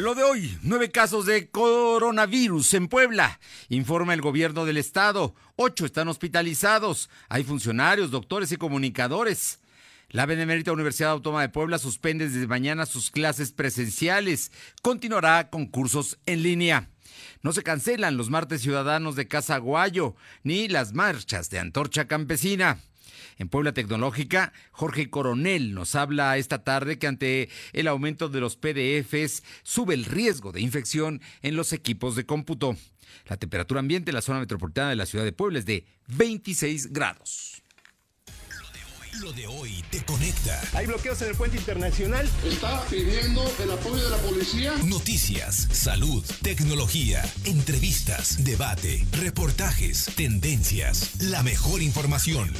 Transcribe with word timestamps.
Lo 0.00 0.14
de 0.14 0.22
hoy, 0.22 0.58
nueve 0.62 0.90
casos 0.90 1.26
de 1.26 1.50
coronavirus 1.50 2.72
en 2.72 2.88
Puebla, 2.88 3.38
informa 3.68 4.14
el 4.14 4.22
gobierno 4.22 4.64
del 4.64 4.78
estado. 4.78 5.34
Ocho 5.56 5.84
están 5.84 6.08
hospitalizados. 6.08 7.10
Hay 7.28 7.44
funcionarios, 7.44 8.10
doctores 8.10 8.50
y 8.50 8.56
comunicadores. 8.56 9.60
La 10.08 10.24
Benemérita 10.24 10.72
Universidad 10.72 11.10
Autónoma 11.10 11.42
de 11.42 11.50
Puebla 11.50 11.78
suspende 11.78 12.30
desde 12.30 12.46
mañana 12.46 12.86
sus 12.86 13.10
clases 13.10 13.52
presenciales. 13.52 14.52
Continuará 14.80 15.50
con 15.50 15.66
cursos 15.66 16.18
en 16.24 16.44
línea. 16.44 16.88
No 17.42 17.52
se 17.52 17.62
cancelan 17.62 18.16
los 18.16 18.30
martes 18.30 18.62
ciudadanos 18.62 19.16
de 19.16 19.28
Casa 19.28 19.58
Guayo 19.58 20.16
ni 20.42 20.66
las 20.66 20.94
marchas 20.94 21.50
de 21.50 21.58
Antorcha 21.58 22.06
Campesina. 22.06 22.78
En 23.40 23.48
Puebla 23.48 23.72
Tecnológica, 23.72 24.52
Jorge 24.70 25.08
Coronel 25.08 25.72
nos 25.72 25.94
habla 25.94 26.36
esta 26.36 26.62
tarde 26.62 26.98
que 26.98 27.06
ante 27.06 27.48
el 27.72 27.88
aumento 27.88 28.28
de 28.28 28.38
los 28.38 28.56
PDFs 28.56 29.42
sube 29.62 29.94
el 29.94 30.04
riesgo 30.04 30.52
de 30.52 30.60
infección 30.60 31.22
en 31.40 31.56
los 31.56 31.72
equipos 31.72 32.16
de 32.16 32.26
cómputo. 32.26 32.76
La 33.30 33.38
temperatura 33.38 33.80
ambiente 33.80 34.10
en 34.10 34.16
la 34.16 34.20
zona 34.20 34.40
metropolitana 34.40 34.90
de 34.90 34.96
la 34.96 35.06
ciudad 35.06 35.24
de 35.24 35.32
Puebla 35.32 35.58
es 35.58 35.64
de 35.64 35.86
26 36.08 36.92
grados. 36.92 37.62
Lo 39.20 39.32
de 39.32 39.46
hoy 39.46 39.84
te 39.90 40.02
conecta. 40.04 40.60
Hay 40.72 40.86
bloqueos 40.86 41.20
en 41.22 41.30
el 41.30 41.34
puente 41.34 41.56
internacional. 41.56 42.28
Está 42.44 42.84
pidiendo 42.86 43.42
el 43.62 43.70
apoyo 43.70 44.02
de 44.04 44.10
la 44.10 44.16
policía. 44.18 44.72
Noticias, 44.84 45.68
salud, 45.72 46.24
tecnología, 46.42 47.22
entrevistas, 47.44 48.44
debate, 48.44 49.04
reportajes, 49.12 50.10
tendencias, 50.14 51.20
la 51.20 51.42
mejor 51.42 51.82
información. 51.82 52.50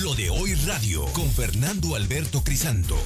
Lo 0.00 0.14
de 0.14 0.30
hoy 0.30 0.54
radio, 0.54 1.04
con 1.12 1.30
Fernando 1.30 1.94
Alberto 1.94 2.42
Crisanto. 2.42 2.96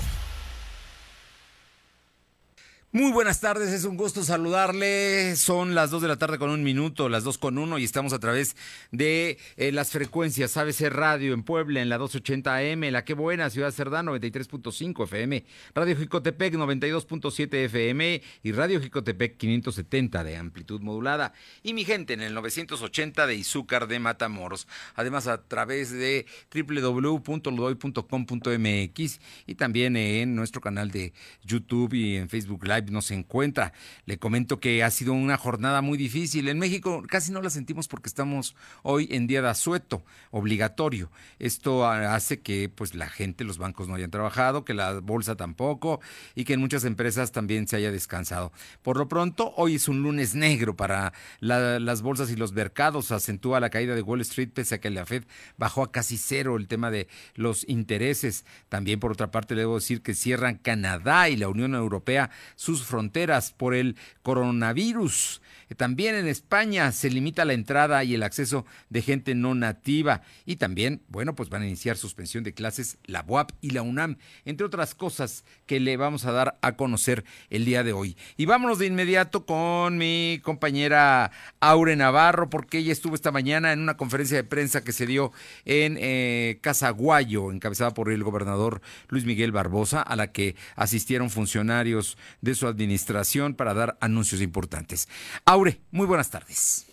Muy 2.96 3.12
buenas 3.12 3.40
tardes, 3.40 3.72
es 3.74 3.84
un 3.84 3.98
gusto 3.98 4.24
saludarle. 4.24 5.36
Son 5.36 5.74
las 5.74 5.90
2 5.90 6.00
de 6.00 6.08
la 6.08 6.16
tarde 6.16 6.38
con 6.38 6.48
un 6.48 6.62
minuto, 6.62 7.10
las 7.10 7.24
2 7.24 7.36
con 7.36 7.58
uno 7.58 7.76
y 7.76 7.84
estamos 7.84 8.14
a 8.14 8.18
través 8.18 8.56
de 8.90 9.36
eh, 9.58 9.70
las 9.70 9.90
frecuencias 9.90 10.56
ABC 10.56 10.88
Radio 10.88 11.34
en 11.34 11.42
Puebla 11.42 11.82
en 11.82 11.90
la 11.90 11.98
280 11.98 12.56
AM, 12.56 12.90
La 12.90 13.04
Que 13.04 13.12
Buena, 13.12 13.50
Ciudad 13.50 13.70
Cerdán 13.70 14.06
93.5 14.06 15.04
FM, 15.04 15.44
Radio 15.74 15.94
Jicotepec 15.94 16.54
92.7 16.54 17.54
FM 17.66 18.22
y 18.42 18.52
Radio 18.52 18.80
Jicotepec 18.80 19.36
570 19.36 20.24
de 20.24 20.38
amplitud 20.38 20.80
modulada 20.80 21.34
y 21.62 21.74
mi 21.74 21.84
gente 21.84 22.14
en 22.14 22.22
el 22.22 22.32
980 22.32 23.26
de 23.26 23.34
Izúcar 23.34 23.88
de 23.88 23.98
Matamoros. 23.98 24.66
Además 24.94 25.26
a 25.26 25.42
través 25.42 25.90
de 25.90 26.24
www.lodoy.com.mx 26.50 29.20
y 29.46 29.54
también 29.54 29.98
en 29.98 30.34
nuestro 30.34 30.62
canal 30.62 30.90
de 30.90 31.12
YouTube 31.44 31.92
y 31.92 32.16
en 32.16 32.30
Facebook 32.30 32.64
Live 32.64 32.85
no 32.90 33.02
se 33.02 33.14
encuentra. 33.14 33.72
Le 34.04 34.18
comento 34.18 34.60
que 34.60 34.82
ha 34.82 34.90
sido 34.90 35.12
una 35.12 35.36
jornada 35.36 35.82
muy 35.82 35.98
difícil. 35.98 36.48
En 36.48 36.58
México 36.58 37.02
casi 37.08 37.32
no 37.32 37.42
la 37.42 37.50
sentimos 37.50 37.88
porque 37.88 38.08
estamos 38.08 38.56
hoy 38.82 39.08
en 39.10 39.26
día 39.26 39.42
de 39.42 39.48
asueto 39.48 40.04
obligatorio. 40.30 41.10
Esto 41.38 41.86
hace 41.86 42.40
que 42.40 42.68
pues 42.68 42.94
la 42.94 43.08
gente, 43.08 43.44
los 43.44 43.58
bancos 43.58 43.88
no 43.88 43.94
hayan 43.94 44.10
trabajado, 44.10 44.64
que 44.64 44.74
la 44.74 45.00
bolsa 45.00 45.36
tampoco 45.36 46.00
y 46.34 46.44
que 46.44 46.54
en 46.54 46.60
muchas 46.60 46.84
empresas 46.84 47.32
también 47.32 47.68
se 47.68 47.76
haya 47.76 47.90
descansado. 47.90 48.52
Por 48.82 48.96
lo 48.96 49.08
pronto, 49.08 49.52
hoy 49.56 49.76
es 49.76 49.88
un 49.88 50.02
lunes 50.02 50.34
negro 50.34 50.76
para 50.76 51.12
las 51.40 52.02
bolsas 52.02 52.30
y 52.30 52.36
los 52.36 52.52
mercados. 52.52 53.12
Acentúa 53.12 53.60
la 53.60 53.70
caída 53.70 53.94
de 53.94 54.02
Wall 54.02 54.20
Street 54.20 54.50
pese 54.52 54.76
a 54.76 54.80
que 54.80 54.90
la 54.90 55.06
Fed 55.06 55.24
bajó 55.56 55.82
a 55.82 55.92
casi 55.92 56.16
cero 56.16 56.56
el 56.56 56.68
tema 56.68 56.90
de 56.90 57.08
los 57.34 57.68
intereses. 57.68 58.44
También 58.68 59.00
por 59.00 59.12
otra 59.12 59.30
parte, 59.30 59.54
debo 59.54 59.76
decir 59.76 60.02
que 60.02 60.14
cierran 60.14 60.56
Canadá 60.56 61.28
y 61.28 61.36
la 61.36 61.48
Unión 61.48 61.74
Europea 61.74 62.30
sus 62.54 62.75
fronteras 62.84 63.52
por 63.52 63.74
el 63.74 63.96
coronavirus. 64.22 65.40
También 65.74 66.14
en 66.14 66.28
España 66.28 66.92
se 66.92 67.10
limita 67.10 67.44
la 67.44 67.52
entrada 67.52 68.04
y 68.04 68.14
el 68.14 68.22
acceso 68.22 68.64
de 68.88 69.02
gente 69.02 69.34
no 69.34 69.54
nativa. 69.56 70.22
Y 70.44 70.56
también, 70.56 71.02
bueno, 71.08 71.34
pues 71.34 71.48
van 71.48 71.62
a 71.62 71.66
iniciar 71.66 71.96
suspensión 71.96 72.44
de 72.44 72.54
clases 72.54 72.98
la 73.04 73.24
UAP 73.26 73.50
y 73.60 73.70
la 73.70 73.82
UNAM, 73.82 74.18
entre 74.44 74.64
otras 74.64 74.94
cosas 74.94 75.44
que 75.66 75.80
le 75.80 75.96
vamos 75.96 76.24
a 76.24 76.30
dar 76.30 76.56
a 76.62 76.76
conocer 76.76 77.24
el 77.50 77.64
día 77.64 77.82
de 77.82 77.92
hoy. 77.92 78.16
Y 78.36 78.46
vámonos 78.46 78.78
de 78.78 78.86
inmediato 78.86 79.44
con 79.44 79.98
mi 79.98 80.40
compañera 80.44 81.32
Aure 81.58 81.96
Navarro, 81.96 82.48
porque 82.48 82.78
ella 82.78 82.92
estuvo 82.92 83.16
esta 83.16 83.32
mañana 83.32 83.72
en 83.72 83.80
una 83.80 83.96
conferencia 83.96 84.36
de 84.36 84.44
prensa 84.44 84.84
que 84.84 84.92
se 84.92 85.06
dio 85.06 85.32
en 85.64 85.96
eh, 86.00 86.58
Casaguayo, 86.60 87.50
encabezada 87.50 87.92
por 87.92 88.12
el 88.12 88.22
gobernador 88.22 88.82
Luis 89.08 89.24
Miguel 89.24 89.50
Barbosa, 89.50 90.00
a 90.00 90.14
la 90.14 90.30
que 90.30 90.54
asistieron 90.76 91.28
funcionarios 91.28 92.16
de 92.40 92.54
su 92.56 92.66
administración 92.66 93.54
para 93.54 93.74
dar 93.74 93.96
anuncios 94.00 94.42
importantes. 94.42 95.08
Aure, 95.44 95.78
muy 95.92 96.06
buenas 96.06 96.30
tardes. 96.30 96.86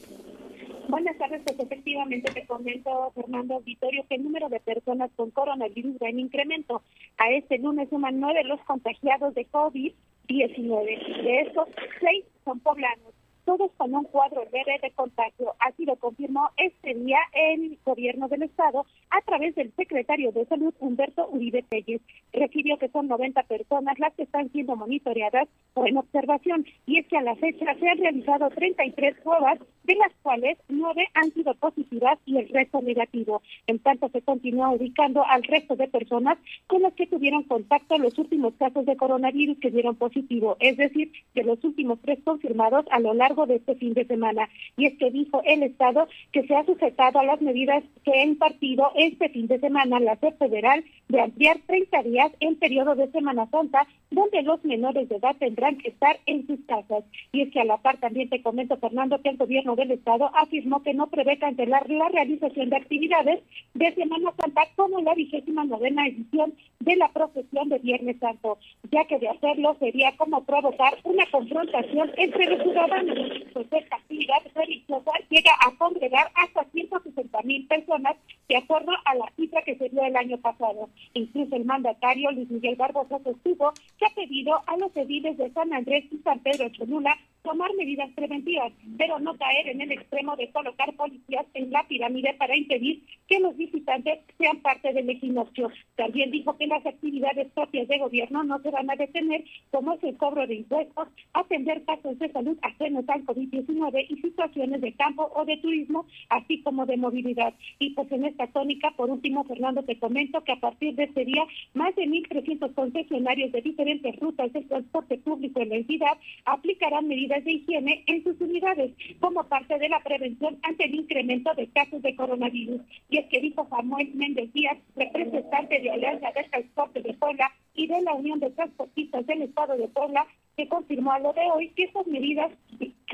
Buenas 0.87 1.17
tardes, 1.17 1.41
pues 1.43 1.59
efectivamente 1.59 2.31
te 2.31 2.45
comento, 2.45 3.11
Fernando 3.15 3.59
Vitorio, 3.61 4.05
que 4.07 4.15
el 4.15 4.23
número 4.23 4.49
de 4.49 4.59
personas 4.59 5.09
con 5.15 5.31
coronavirus 5.31 5.95
va 5.95 6.09
en 6.09 6.19
incremento. 6.19 6.83
A 7.17 7.31
este 7.31 7.57
lunes 7.57 7.89
suman 7.89 8.19
nueve 8.19 8.43
los 8.43 8.59
contagiados 8.61 9.33
de 9.33 9.47
COVID-19. 9.47 11.23
De 11.23 11.41
estos, 11.41 11.67
seis 11.99 12.25
son 12.45 12.59
poblanos 12.59 13.13
todos 13.45 13.71
con 13.77 13.93
un 13.93 14.05
cuadro 14.05 14.43
leve 14.51 14.79
de 14.81 14.91
contagio. 14.91 15.53
Así 15.59 15.85
lo 15.85 15.95
confirmó 15.95 16.49
este 16.57 16.93
día 16.93 17.19
el 17.33 17.77
gobierno 17.85 18.27
del 18.27 18.43
estado 18.43 18.85
a 19.09 19.21
través 19.21 19.55
del 19.55 19.71
secretario 19.75 20.31
de 20.31 20.45
salud 20.45 20.73
Humberto 20.79 21.27
Uribe 21.29 21.63
Telles. 21.63 22.01
Refirió 22.31 22.77
que 22.77 22.89
son 22.89 23.07
90 23.07 23.43
personas 23.43 23.99
las 23.99 24.13
que 24.13 24.23
están 24.23 24.51
siendo 24.51 24.75
monitoreadas 24.75 25.47
o 25.73 25.85
en 25.85 25.97
observación 25.97 26.65
y 26.85 26.99
es 26.99 27.07
que 27.07 27.17
a 27.17 27.21
la 27.21 27.35
fecha 27.35 27.73
se 27.79 27.89
han 27.89 27.97
realizado 27.97 28.49
33 28.49 29.17
pruebas, 29.21 29.59
de 29.83 29.95
las 29.95 30.11
cuales 30.21 30.57
nueve 30.69 31.07
han 31.13 31.31
sido 31.33 31.53
positivas 31.55 32.17
y 32.25 32.37
el 32.37 32.47
resto 32.49 32.81
negativo. 32.81 33.41
En 33.67 33.79
tanto 33.79 34.09
se 34.09 34.21
continúa 34.21 34.71
ubicando 34.71 35.25
al 35.25 35.43
resto 35.43 35.75
de 35.75 35.87
personas 35.87 36.37
con 36.67 36.81
las 36.81 36.93
que 36.93 37.07
tuvieron 37.07 37.43
contacto 37.43 37.97
los 37.97 38.17
últimos 38.17 38.53
casos 38.55 38.85
de 38.85 38.95
coronavirus 38.95 39.57
que 39.59 39.71
dieron 39.71 39.95
positivo, 39.95 40.57
es 40.59 40.77
decir, 40.77 41.11
de 41.35 41.43
los 41.43 41.63
últimos 41.63 41.99
tres 42.01 42.19
confirmados 42.23 42.85
a 42.91 42.99
lo 42.99 43.13
largo 43.13 43.32
de 43.33 43.55
este 43.55 43.75
fin 43.75 43.93
de 43.93 44.05
semana. 44.05 44.49
Y 44.77 44.85
es 44.85 44.97
que 44.97 45.11
dijo 45.11 45.41
el 45.45 45.63
Estado 45.63 46.07
que 46.31 46.45
se 46.47 46.55
ha 46.55 46.65
sujetado 46.65 47.19
a 47.19 47.25
las 47.25 47.41
medidas 47.41 47.83
que 48.03 48.11
ha 48.13 48.23
impartido 48.23 48.91
este 48.95 49.29
fin 49.29 49.47
de 49.47 49.59
semana 49.59 49.99
la 49.99 50.15
SED 50.17 50.35
federal 50.35 50.83
de 51.09 51.21
ampliar 51.21 51.57
30 51.67 52.03
días 52.03 52.31
el 52.39 52.55
periodo 52.57 52.95
de 52.95 53.11
Semana 53.11 53.47
Santa, 53.49 53.87
donde 54.11 54.41
los 54.43 54.63
menores 54.63 55.09
de 55.09 55.15
edad 55.15 55.35
tendrán 55.37 55.77
que 55.77 55.89
estar 55.89 56.17
en 56.25 56.45
sus 56.47 56.59
casas. 56.67 57.03
Y 57.31 57.41
es 57.41 57.51
que 57.51 57.61
a 57.61 57.65
la 57.65 57.77
par 57.77 57.97
también 57.97 58.29
te 58.29 58.41
comento, 58.41 58.77
Fernando, 58.77 59.21
que 59.21 59.29
el 59.29 59.37
gobierno 59.37 59.75
del 59.75 59.91
Estado 59.91 60.29
afirmó 60.35 60.83
que 60.83 60.93
no 60.93 61.07
prevé 61.07 61.37
cancelar 61.37 61.89
la 61.89 62.09
realización 62.09 62.69
de 62.69 62.77
actividades 62.77 63.41
de 63.73 63.93
Semana 63.95 64.31
Santa 64.39 64.61
como 64.75 65.01
la 65.01 65.13
vigésima 65.13 65.65
novena 65.65 66.07
edición 66.07 66.53
de 66.79 66.95
la 66.95 67.09
procesión 67.09 67.69
de 67.69 67.79
Viernes 67.79 68.17
Santo, 68.19 68.57
ya 68.91 69.05
que 69.05 69.19
de 69.19 69.29
hacerlo 69.29 69.75
sería 69.79 70.15
como 70.17 70.43
provocar 70.43 70.97
una 71.03 71.25
confrontación 71.31 72.11
entre 72.17 72.45
los 72.45 72.63
ciudadanos 72.63 73.17
pues 73.53 73.67
esta 73.71 73.95
actividad 73.95 74.41
religiosa 74.55 75.11
llega 75.29 75.51
a 75.65 75.75
congregar 75.77 76.31
hasta 76.35 76.63
160 76.71 77.41
mil 77.43 77.67
personas, 77.67 78.15
de 78.47 78.57
acuerdo 78.57 78.91
a 79.05 79.15
la 79.15 79.31
cifra 79.35 79.61
que 79.63 79.75
se 79.75 79.89
dio 79.89 80.03
el 80.03 80.15
año 80.15 80.37
pasado. 80.37 80.89
Incluso 81.13 81.55
el 81.55 81.65
mandatario 81.65 82.31
Luis 82.31 82.49
Miguel 82.49 82.75
Barbosa 82.75 83.19
sostuvo 83.23 83.73
que 83.97 84.05
ha 84.05 84.15
pedido 84.15 84.61
a 84.67 84.77
los 84.77 84.95
ediles 84.95 85.37
de 85.37 85.51
San 85.51 85.73
Andrés 85.73 86.05
y 86.11 86.17
San 86.19 86.39
Pedro 86.39 86.69
Cholula 86.69 87.17
tomar 87.43 87.73
medidas 87.75 88.09
preventivas, 88.15 88.71
pero 88.97 89.19
no 89.19 89.37
caer 89.37 89.67
en 89.67 89.81
el 89.81 89.91
extremo 89.91 90.35
de 90.35 90.49
colocar 90.51 90.93
policías 90.93 91.45
en 91.53 91.71
la 91.71 91.85
pirámide 91.87 92.33
para 92.35 92.55
impedir 92.55 93.03
que 93.27 93.39
los 93.39 93.55
visitantes 93.57 94.19
sean 94.37 94.59
parte 94.61 94.93
del 94.93 95.09
equinoccio. 95.09 95.69
También 95.95 96.31
dijo 96.31 96.57
que 96.57 96.67
las 96.67 96.85
actividades 96.85 97.51
propias 97.51 97.87
de 97.87 97.99
gobierno 97.99 98.43
no 98.43 98.59
se 98.59 98.71
van 98.71 98.89
a 98.89 98.95
detener, 98.95 99.43
como 99.71 99.93
es 99.93 100.03
el 100.03 100.17
cobro 100.17 100.47
de 100.47 100.55
impuestos, 100.55 101.09
atender 101.33 101.83
casos 101.83 102.17
de 102.17 102.31
salud 102.31 102.57
ajenos 102.61 103.03
al 103.09 103.25
COVID-19 103.25 104.05
y 104.09 104.21
situaciones 104.21 104.81
de 104.81 104.93
campo 104.93 105.29
o 105.35 105.45
de 105.45 105.57
turismo, 105.57 106.05
así 106.29 106.61
como 106.61 106.85
de 106.85 106.97
movilidad. 106.97 107.53
Y 107.79 107.91
pues 107.91 108.11
en 108.11 108.25
esta 108.25 108.47
tónica, 108.47 108.91
por 108.91 109.09
último, 109.09 109.43
Fernando, 109.43 109.83
te 109.83 109.99
comento 109.99 110.43
que 110.43 110.53
a 110.53 110.59
partir 110.59 110.95
de 110.95 111.03
este 111.03 111.25
día, 111.25 111.43
más 111.73 111.93
de 111.95 112.03
1.300 112.03 112.73
concesionarios 112.73 113.51
de 113.51 113.61
diferentes 113.61 114.15
rutas 114.19 114.51
de 114.53 114.61
transporte 114.61 115.17
público 115.17 115.59
en 115.59 115.69
la 115.69 115.75
entidad 115.75 116.17
aplicarán 116.45 117.07
medidas 117.07 117.32
de 117.41 117.51
higiene 117.51 118.03
en 118.07 118.23
sus 118.23 118.39
unidades 118.39 118.91
como 119.19 119.43
parte 119.45 119.77
de 119.79 119.89
la 119.89 119.99
prevención 120.01 120.59
ante 120.63 120.85
el 120.85 120.95
incremento 120.95 121.53
de 121.55 121.67
casos 121.67 122.01
de 122.01 122.15
coronavirus. 122.15 122.81
Y 123.09 123.17
es 123.17 123.25
que 123.27 123.39
dijo 123.39 123.67
Samuel 123.69 124.11
Méndez 124.13 124.51
Díaz, 124.53 124.77
representante 124.95 125.79
de 125.79 125.91
Alianza 125.91 126.31
del 126.31 126.49
Transporte 126.49 127.01
de 127.01 127.13
Puebla 127.13 127.51
y 127.73 127.87
de 127.87 128.01
la 128.01 128.13
Unión 128.13 128.39
de 128.39 128.51
Transportistas 128.51 129.25
del 129.25 129.43
Estado 129.43 129.77
de 129.77 129.87
Puebla, 129.87 130.27
que 130.55 130.67
confirmó 130.67 131.11
a 131.11 131.19
lo 131.19 131.33
de 131.33 131.41
hoy 131.53 131.69
que 131.69 131.83
estas 131.83 132.05
medidas 132.07 132.51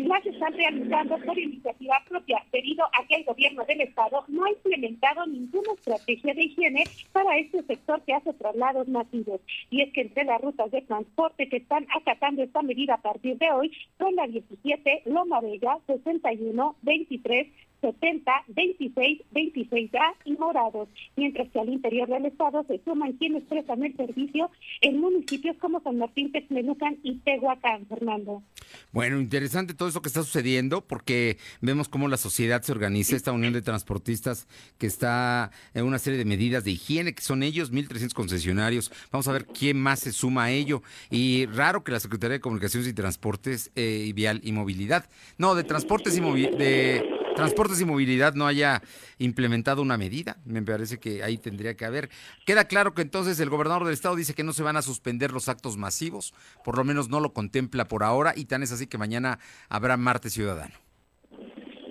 las 0.07 0.25
están 0.25 0.53
realizando 0.53 1.17
por 1.19 1.37
iniciativa 1.37 2.03
propia, 2.07 2.43
debido 2.51 2.85
a 2.85 3.05
que 3.07 3.15
el 3.15 3.25
gobierno 3.25 3.63
del 3.65 3.81
Estado 3.81 4.23
no 4.27 4.45
ha 4.45 4.49
implementado 4.49 5.25
ninguna 5.27 5.73
estrategia 5.73 6.33
de 6.33 6.43
higiene 6.43 6.83
para 7.11 7.37
este 7.37 7.63
sector 7.63 8.01
que 8.03 8.13
hace 8.13 8.33
traslados 8.33 8.87
masivos. 8.87 9.41
Y 9.69 9.81
es 9.81 9.93
que 9.93 10.01
entre 10.01 10.25
las 10.25 10.41
rutas 10.41 10.71
de 10.71 10.81
transporte 10.81 11.49
que 11.49 11.57
están 11.57 11.85
acatando 11.95 12.43
esta 12.43 12.61
medida 12.61 12.95
a 12.95 13.01
partir 13.01 13.37
de 13.37 13.51
hoy 13.51 13.71
son 13.97 14.15
la 14.15 14.27
17, 14.27 15.03
Loma 15.05 15.41
Bella, 15.41 15.77
61, 15.87 16.75
23, 16.81 17.47
70, 17.81 18.31
26, 18.47 19.21
26A 19.31 20.15
y 20.25 20.33
morados, 20.33 20.89
mientras 21.15 21.49
que 21.49 21.59
al 21.59 21.69
interior 21.69 22.09
del 22.09 22.25
estado 22.25 22.63
se 22.67 22.81
suman 22.83 23.13
quienes 23.13 23.43
prestan 23.43 23.83
el 23.83 23.95
servicio 23.95 24.51
en 24.81 24.99
municipios 24.99 25.57
como 25.57 25.81
San 25.81 25.97
Martín, 25.97 26.31
Texmelucan 26.31 26.97
y 27.03 27.15
Tehuacán, 27.19 27.85
Fernando. 27.87 28.43
Bueno, 28.91 29.19
interesante 29.19 29.73
todo 29.73 29.89
eso 29.89 30.01
que 30.01 30.09
está 30.09 30.23
sucediendo 30.23 30.81
porque 30.81 31.37
vemos 31.61 31.89
cómo 31.89 32.07
la 32.07 32.17
sociedad 32.17 32.61
se 32.61 32.71
organiza, 32.71 33.15
esta 33.15 33.31
unión 33.31 33.53
de 33.53 33.61
transportistas 33.61 34.47
que 34.77 34.87
está 34.87 35.51
en 35.73 35.85
una 35.85 35.99
serie 35.99 36.19
de 36.19 36.25
medidas 36.25 36.63
de 36.63 36.71
higiene, 36.71 37.13
que 37.13 37.21
son 37.21 37.43
ellos, 37.43 37.71
1.300 37.71 38.13
concesionarios. 38.13 38.91
Vamos 39.11 39.27
a 39.27 39.33
ver 39.33 39.45
quién 39.45 39.79
más 39.79 39.99
se 39.99 40.11
suma 40.11 40.45
a 40.45 40.51
ello. 40.51 40.81
Y 41.09 41.45
raro 41.47 41.83
que 41.83 41.91
la 41.91 41.99
Secretaría 41.99 42.33
de 42.33 42.41
Comunicaciones 42.41 42.87
y 42.87 42.93
Transportes 42.93 43.71
eh, 43.75 44.05
y 44.07 44.13
Vial 44.13 44.41
y 44.43 44.51
Movilidad, 44.51 45.09
no, 45.37 45.55
de 45.55 45.63
Transportes 45.63 46.17
y 46.17 46.21
Movilidad, 46.21 46.57
de 46.57 47.18
Transportes 47.39 47.79
y 47.79 47.85
Movilidad 47.85 48.33
no 48.33 48.47
haya 48.47 48.81
implementado 49.17 49.81
una 49.81 49.97
medida. 49.97 50.37
Me 50.45 50.61
parece 50.61 50.99
que 50.99 51.23
ahí 51.23 51.37
tendría 51.37 51.75
que 51.75 51.85
haber. 51.85 52.09
Queda 52.45 52.65
claro 52.65 52.93
que 52.93 53.01
entonces 53.01 53.39
el 53.39 53.49
gobernador 53.49 53.85
del 53.85 53.93
estado 53.93 54.15
dice 54.15 54.33
que 54.33 54.43
no 54.43 54.51
se 54.51 54.63
van 54.63 54.75
a 54.75 54.81
suspender 54.81 55.31
los 55.31 55.47
actos 55.47 55.77
masivos, 55.77 56.33
por 56.63 56.77
lo 56.77 56.83
menos 56.83 57.09
no 57.09 57.19
lo 57.19 57.33
contempla 57.33 57.85
por 57.85 58.03
ahora, 58.03 58.33
y 58.35 58.45
tan 58.45 58.61
es 58.61 58.71
así 58.71 58.87
que 58.87 58.97
mañana 58.97 59.39
habrá 59.69 59.95
martes 59.95 60.33
ciudadano. 60.33 60.75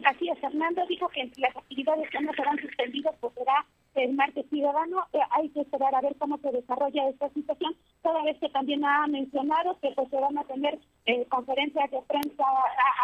Así 0.04 0.28
es, 0.28 0.38
Fernando 0.40 0.82
dijo 0.88 1.08
que 1.08 1.30
las 1.36 1.56
actividades 1.56 2.08
que 2.10 2.20
no 2.20 2.32
serán 2.34 2.58
suspendidas 2.60 3.14
pues 3.20 3.34
será 3.34 3.66
el 4.04 4.14
martes 4.14 4.46
ciudadano. 4.48 5.04
Eh, 5.12 5.18
hay 5.30 5.48
que 5.50 5.60
esperar 5.60 5.94
a 5.94 6.00
ver 6.00 6.16
cómo 6.18 6.38
se 6.38 6.50
desarrolla 6.50 7.08
esta 7.08 7.28
situación, 7.30 7.74
toda 8.02 8.22
vez 8.24 8.38
que 8.38 8.48
también 8.48 8.84
ha 8.84 9.06
mencionado 9.06 9.78
que 9.80 9.90
pues 9.94 10.08
se 10.08 10.20
van 10.20 10.38
a 10.38 10.44
tener 10.44 10.78
eh, 11.06 11.26
conferencias 11.28 11.90
de 11.90 12.00
prensa 12.02 12.44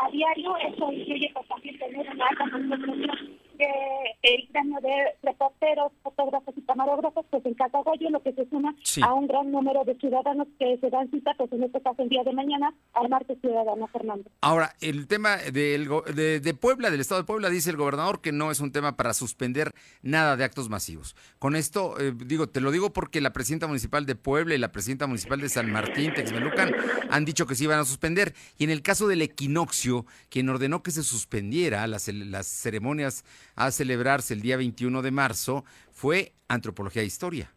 a, 0.03 0.11
diario. 0.11 0.57
Eso 0.57 0.93
incluye 0.93 1.31
pues, 1.33 1.49
también 1.49 1.79
tener 1.79 2.11
una 2.11 2.27
alta 2.27 2.51
concentración 2.51 3.44
el 3.59 4.49
gremio 4.51 4.81
de 4.81 4.95
reporteros, 5.23 5.93
fotógrafos 6.03 6.55
y 6.57 6.63
camarógrafos, 6.63 7.27
pues 7.31 7.45
en 7.47 7.55
Catagoyo, 7.55 8.11
lo 8.11 8.23
que 8.23 8.33
se 8.33 8.49
suma 8.49 8.75
a 9.03 9.15
un 9.15 9.27
gran 9.27 9.51
número 9.51 9.85
de 9.85 9.95
ciudadanos 9.97 10.49
que 10.59 10.79
se 10.79 10.91
dan 10.91 11.11
cita, 11.11 11.33
pues 11.37 11.53
en 11.53 11.65
este 11.65 11.81
caso 11.81 12.03
el 12.03 12.09
día 12.09 12.23
de 12.25 12.33
mañana, 12.33 12.75
al 12.95 13.09
martes 13.09 13.39
ciudadano, 13.41 13.87
Fernando. 13.89 14.31
Ahora, 14.41 14.75
el 14.81 15.07
tema 15.07 15.37
de, 15.37 16.41
de 16.43 16.55
Puebla, 16.55 16.91
del 16.91 17.01
estado 17.01 17.21
de 17.21 17.27
Puebla, 17.27 17.51
dice 17.51 17.71
el 17.71 17.77
gobernador 17.77 18.21
que 18.21 18.33
no 18.33 18.51
es 18.51 18.61
un 18.61 18.73
tema 18.73 18.97
para 18.97 19.15
suspender 19.15 19.73
nada 20.03 20.37
de 20.37 20.45
actos 20.45 20.69
masivos. 20.69 21.17
Con 21.39 21.57
esto, 21.57 21.99
eh, 22.01 22.13
digo, 22.17 22.49
te 22.49 22.61
lo 22.61 22.71
digo 22.71 22.93
porque 22.93 23.21
la 23.21 23.33
presidenta 23.33 23.67
municipal 23.67 24.07
de 24.07 24.15
Puebla 24.15 24.55
y 24.55 24.59
la 24.59 24.73
presidenta 24.73 25.07
municipal 25.07 25.41
de 25.41 25.49
San 25.49 25.71
Martín, 25.71 26.13
Texmelucan, 26.15 26.75
han 27.11 27.25
dicho 27.25 27.47
que 27.47 27.55
sí 27.55 27.65
iban 27.65 27.79
a 27.79 27.85
suspender. 27.85 28.35
Y 28.59 28.65
en 28.65 28.71
el 28.71 28.83
caso 28.83 29.09
del 29.09 29.23
equinoccio, 29.23 30.07
quien 30.29 30.49
ordenó 30.49 30.83
que 30.83 30.91
se 30.91 31.03
suspendiera 31.03 31.87
las, 31.87 32.09
las 32.09 32.47
ceremonias 32.47 33.25
a 33.57 33.71
celebrarse 33.71 34.35
el 34.35 34.41
día 34.41 34.57
21 34.57 35.03
de 35.03 35.11
marzo 35.11 35.65
fue 35.93 36.35
Antropología 36.49 37.03
e 37.03 37.07
Historia, 37.07 37.53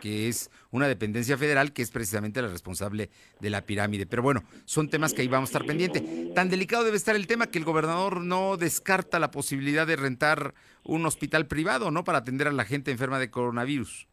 que 0.00 0.28
es 0.28 0.50
una 0.70 0.88
dependencia 0.88 1.36
federal 1.36 1.72
que 1.72 1.82
es 1.82 1.90
precisamente 1.90 2.42
la 2.42 2.48
responsable 2.48 3.10
de 3.40 3.50
la 3.50 3.66
pirámide. 3.66 4.06
Pero 4.06 4.22
bueno, 4.22 4.44
son 4.64 4.88
temas 4.88 5.12
que 5.12 5.22
ahí 5.22 5.28
vamos 5.28 5.48
a 5.48 5.52
estar 5.52 5.66
pendientes. 5.66 6.02
Tan 6.34 6.48
delicado 6.48 6.84
debe 6.84 6.96
estar 6.96 7.16
el 7.16 7.26
tema 7.26 7.48
que 7.48 7.58
el 7.58 7.64
gobernador 7.64 8.20
no 8.20 8.56
descarta 8.56 9.18
la 9.18 9.30
posibilidad 9.30 9.86
de 9.86 9.96
rentar 9.96 10.54
un 10.84 11.04
hospital 11.06 11.46
privado, 11.46 11.90
¿no? 11.90 12.04
Para 12.04 12.18
atender 12.18 12.48
a 12.48 12.52
la 12.52 12.64
gente 12.64 12.90
enferma 12.90 13.18
de 13.18 13.30
coronavirus. 13.30 14.09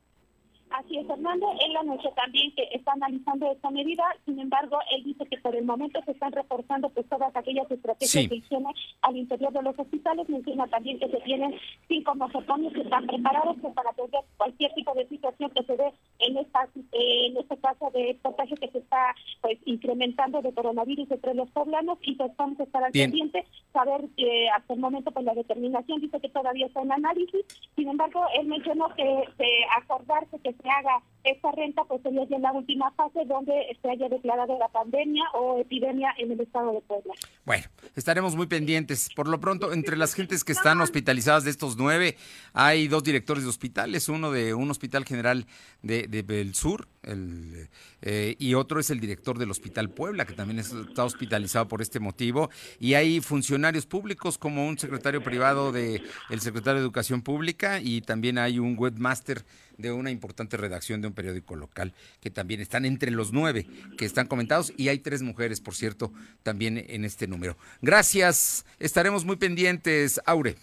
Así 0.77 0.95
es, 0.95 1.07
Fernando. 1.07 1.47
Él 1.65 1.75
anunció 1.75 2.11
también 2.11 2.53
que 2.53 2.67
está 2.71 2.91
analizando 2.91 3.51
esta 3.51 3.71
medida. 3.71 4.03
Sin 4.25 4.39
embargo, 4.39 4.77
él 4.91 5.03
dice 5.03 5.25
que 5.25 5.37
por 5.39 5.55
el 5.55 5.65
momento 5.65 5.99
se 6.05 6.11
están 6.11 6.31
reforzando 6.31 6.89
pues 6.89 7.09
todas 7.09 7.35
aquellas 7.35 7.69
estrategias 7.71 8.29
de 8.29 8.35
higiene 8.35 8.69
al 9.01 9.17
interior 9.17 9.51
de 9.53 9.63
los 9.63 9.79
hospitales. 9.79 10.29
Menciona 10.29 10.67
también 10.67 10.99
que 10.99 11.09
se 11.09 11.17
tienen 11.21 11.55
cinco 11.87 12.13
nosocomios 12.13 12.73
que 12.73 12.81
están 12.81 13.07
preparados 13.07 13.57
pues, 13.59 13.73
para 13.73 13.89
atender 13.89 14.21
cualquier 14.37 14.71
tipo 14.75 14.93
de 14.93 15.07
situación 15.07 15.49
que 15.49 15.63
se 15.63 15.77
dé 15.77 15.91
en 16.19 16.37
esta 16.37 16.69
en 16.91 17.37
este 17.37 17.57
caso 17.57 17.89
de 17.91 18.17
contagio 18.21 18.55
que 18.57 18.69
se 18.69 18.77
está 18.77 19.15
pues 19.41 19.57
incrementando 19.65 20.41
de 20.41 20.53
coronavirus 20.53 21.09
entre 21.09 21.33
los 21.33 21.49
poblanos 21.51 21.97
y 22.01 22.15
pues 22.15 22.31
vamos 22.37 22.59
a 22.59 22.63
estar 22.63 22.83
al 22.83 22.91
pendiente 22.91 23.45
saber 23.73 24.01
que 24.15 24.49
hasta 24.49 24.73
el 24.73 24.79
momento 24.79 25.11
pues 25.11 25.25
la 25.25 25.33
determinación 25.33 26.01
dice 26.01 26.19
que 26.19 26.29
todavía 26.29 26.67
está 26.67 26.81
en 26.81 26.91
análisis. 26.91 27.45
Sin 27.75 27.87
embargo, 27.89 28.23
él 28.39 28.47
mencionó 28.47 28.93
que 28.95 29.03
de 29.03 29.65
acordarse 29.75 30.39
que 30.39 30.53
se 30.53 30.66
haga 30.69 31.01
esta 31.23 31.51
renta, 31.51 31.83
pues 31.83 32.01
sería 32.03 32.23
ya 32.29 32.37
en 32.37 32.41
la 32.41 32.53
última 32.53 32.91
fase 32.91 33.25
donde 33.25 33.53
se 33.81 33.89
haya 33.89 34.07
declarado 34.07 34.57
la 34.57 34.69
pandemia 34.69 35.23
o 35.33 35.59
epidemia 35.59 36.13
en 36.17 36.31
el 36.31 36.39
estado 36.39 36.73
de 36.73 36.81
Puebla. 36.81 37.13
Bueno, 37.45 37.65
estaremos 37.95 38.35
muy 38.35 38.47
pendientes. 38.47 39.09
Por 39.13 39.27
lo 39.27 39.39
pronto, 39.39 39.73
entre 39.73 39.97
las 39.97 40.13
gentes 40.13 40.43
que 40.43 40.53
están 40.53 40.79
hospitalizadas 40.79 41.43
de 41.43 41.51
estos 41.51 41.77
nueve, 41.77 42.15
hay 42.53 42.87
dos 42.87 43.03
directores 43.03 43.43
de 43.43 43.49
hospitales, 43.49 44.07
uno 44.07 44.31
de 44.31 44.53
un 44.53 44.71
hospital 44.71 45.05
general 45.05 45.47
de, 45.81 46.07
del 46.07 46.55
sur 46.55 46.87
el, 47.03 47.69
eh, 48.01 48.35
y 48.39 48.53
otro 48.53 48.79
es 48.79 48.89
el 48.89 48.99
director 48.99 49.37
del 49.37 49.51
Hospital 49.51 49.89
Puebla, 49.89 50.25
que 50.25 50.33
también 50.33 50.59
está 50.59 51.03
hospitalizado 51.03 51.67
por 51.67 51.81
este 51.81 51.99
motivo. 51.99 52.49
Y 52.79 52.93
hay 52.93 53.21
funcionarios 53.21 53.85
públicos 53.85 54.37
como 54.37 54.67
un 54.67 54.77
secretario 54.77 55.23
privado 55.23 55.71
del 55.71 56.03
el 56.29 56.41
secretario 56.41 56.75
de 56.75 56.85
Educación 56.85 57.21
Pública 57.21 57.79
y 57.79 58.01
también 58.01 58.37
hay 58.37 58.59
un 58.59 58.75
webmaster 58.77 59.45
de 59.77 59.91
una 59.91 60.11
importante 60.11 60.57
redacción 60.57 61.01
de 61.01 61.07
un 61.07 61.13
periódico 61.13 61.55
local, 61.55 61.93
que 62.21 62.29
también 62.29 62.61
están 62.61 62.85
entre 62.85 63.11
los 63.11 63.31
nueve 63.31 63.67
que 63.97 64.05
están 64.05 64.27
comentados 64.27 64.73
y 64.77 64.89
hay 64.89 64.99
tres 64.99 65.21
mujeres, 65.21 65.61
por 65.61 65.75
cierto, 65.75 66.11
también 66.43 66.83
en 66.87 67.05
este 67.05 67.27
número. 67.27 67.57
Gracias, 67.81 68.65
estaremos 68.79 69.25
muy 69.25 69.35
pendientes, 69.35 70.21
Aure. 70.25 70.55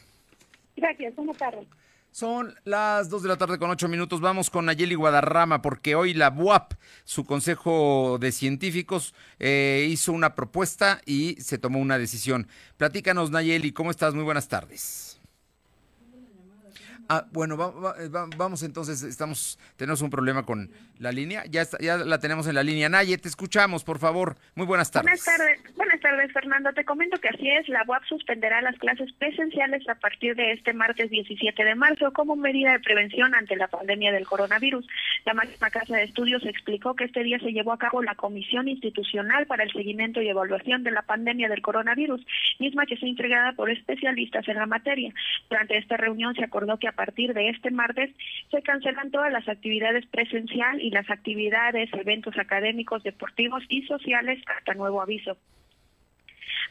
Gracias, 0.76 1.14
buenas 1.14 1.36
tardes. 1.36 1.66
Son 2.14 2.54
las 2.62 3.10
dos 3.10 3.24
de 3.24 3.28
la 3.28 3.36
tarde 3.36 3.58
con 3.58 3.70
ocho 3.70 3.88
minutos. 3.88 4.20
Vamos 4.20 4.48
con 4.48 4.66
Nayeli 4.66 4.94
Guadarrama 4.94 5.62
porque 5.62 5.96
hoy 5.96 6.14
la 6.14 6.30
BUAP, 6.30 6.74
su 7.02 7.24
Consejo 7.24 8.18
de 8.20 8.30
Científicos, 8.30 9.16
eh, 9.40 9.88
hizo 9.90 10.12
una 10.12 10.36
propuesta 10.36 11.00
y 11.06 11.34
se 11.40 11.58
tomó 11.58 11.80
una 11.80 11.98
decisión. 11.98 12.46
Platícanos, 12.76 13.32
Nayeli, 13.32 13.72
¿cómo 13.72 13.90
estás? 13.90 14.14
Muy 14.14 14.22
buenas 14.22 14.46
tardes. 14.46 15.13
Ah, 17.08 17.26
bueno, 17.32 17.56
eh, 17.98 18.08
vamos 18.36 18.62
entonces, 18.62 19.02
estamos, 19.02 19.58
tenemos 19.76 20.00
un 20.02 20.10
problema 20.10 20.44
con 20.44 20.70
la 20.98 21.12
línea, 21.12 21.44
ya, 21.50 21.64
ya 21.80 21.98
la 21.98 22.18
tenemos 22.18 22.46
en 22.46 22.54
la 22.54 22.62
línea. 22.62 22.88
Naye, 22.88 23.18
te 23.18 23.28
escuchamos, 23.28 23.84
por 23.84 23.98
favor. 23.98 24.36
Muy 24.54 24.66
buenas 24.66 24.90
tardes. 24.90 25.10
Buenas 25.10 25.24
tardes, 25.24 25.76
buenas 25.76 26.00
tardes, 26.00 26.32
Fernando. 26.32 26.72
Te 26.72 26.84
comento 26.84 27.20
que 27.20 27.28
así 27.28 27.50
es, 27.50 27.68
la 27.68 27.84
UAP 27.86 28.04
suspenderá 28.04 28.62
las 28.62 28.76
clases 28.78 29.12
presenciales 29.14 29.86
a 29.88 29.96
partir 29.96 30.34
de 30.36 30.52
este 30.52 30.72
martes 30.72 31.10
17 31.10 31.64
de 31.64 31.74
marzo 31.74 32.12
como 32.12 32.36
medida 32.36 32.72
de 32.72 32.80
prevención 32.80 33.34
ante 33.34 33.56
la 33.56 33.68
pandemia 33.68 34.12
del 34.12 34.26
coronavirus. 34.26 34.86
La 35.24 35.34
máxima 35.34 35.70
casa 35.70 35.96
de 35.96 36.04
estudios 36.04 36.44
explicó 36.46 36.94
que 36.94 37.04
este 37.04 37.22
día 37.22 37.38
se 37.38 37.52
llevó 37.52 37.72
a 37.72 37.78
cabo 37.78 38.02
la 38.02 38.14
Comisión 38.14 38.68
Institucional 38.68 39.46
para 39.46 39.64
el 39.64 39.72
Seguimiento 39.72 40.22
y 40.22 40.28
Evaluación 40.28 40.84
de 40.84 40.90
la 40.90 41.02
Pandemia 41.02 41.48
del 41.48 41.62
Coronavirus, 41.62 42.24
misma 42.58 42.86
que 42.86 42.96
fue 42.96 43.08
entregada 43.08 43.52
por 43.52 43.70
especialistas 43.70 44.46
en 44.48 44.56
la 44.56 44.66
materia. 44.66 45.12
Durante 45.50 45.76
esta 45.76 45.96
reunión 45.96 46.34
se 46.34 46.44
acordó 46.44 46.78
que 46.78 46.88
partir 46.94 47.34
de 47.34 47.48
este 47.50 47.70
martes 47.70 48.10
se 48.50 48.62
cancelan 48.62 49.10
todas 49.10 49.32
las 49.32 49.48
actividades 49.48 50.06
presencial 50.06 50.80
y 50.80 50.90
las 50.90 51.10
actividades, 51.10 51.92
eventos 51.92 52.38
académicos, 52.38 53.02
deportivos 53.02 53.62
y 53.68 53.82
sociales 53.82 54.42
hasta 54.46 54.74
nuevo 54.74 55.02
aviso. 55.02 55.36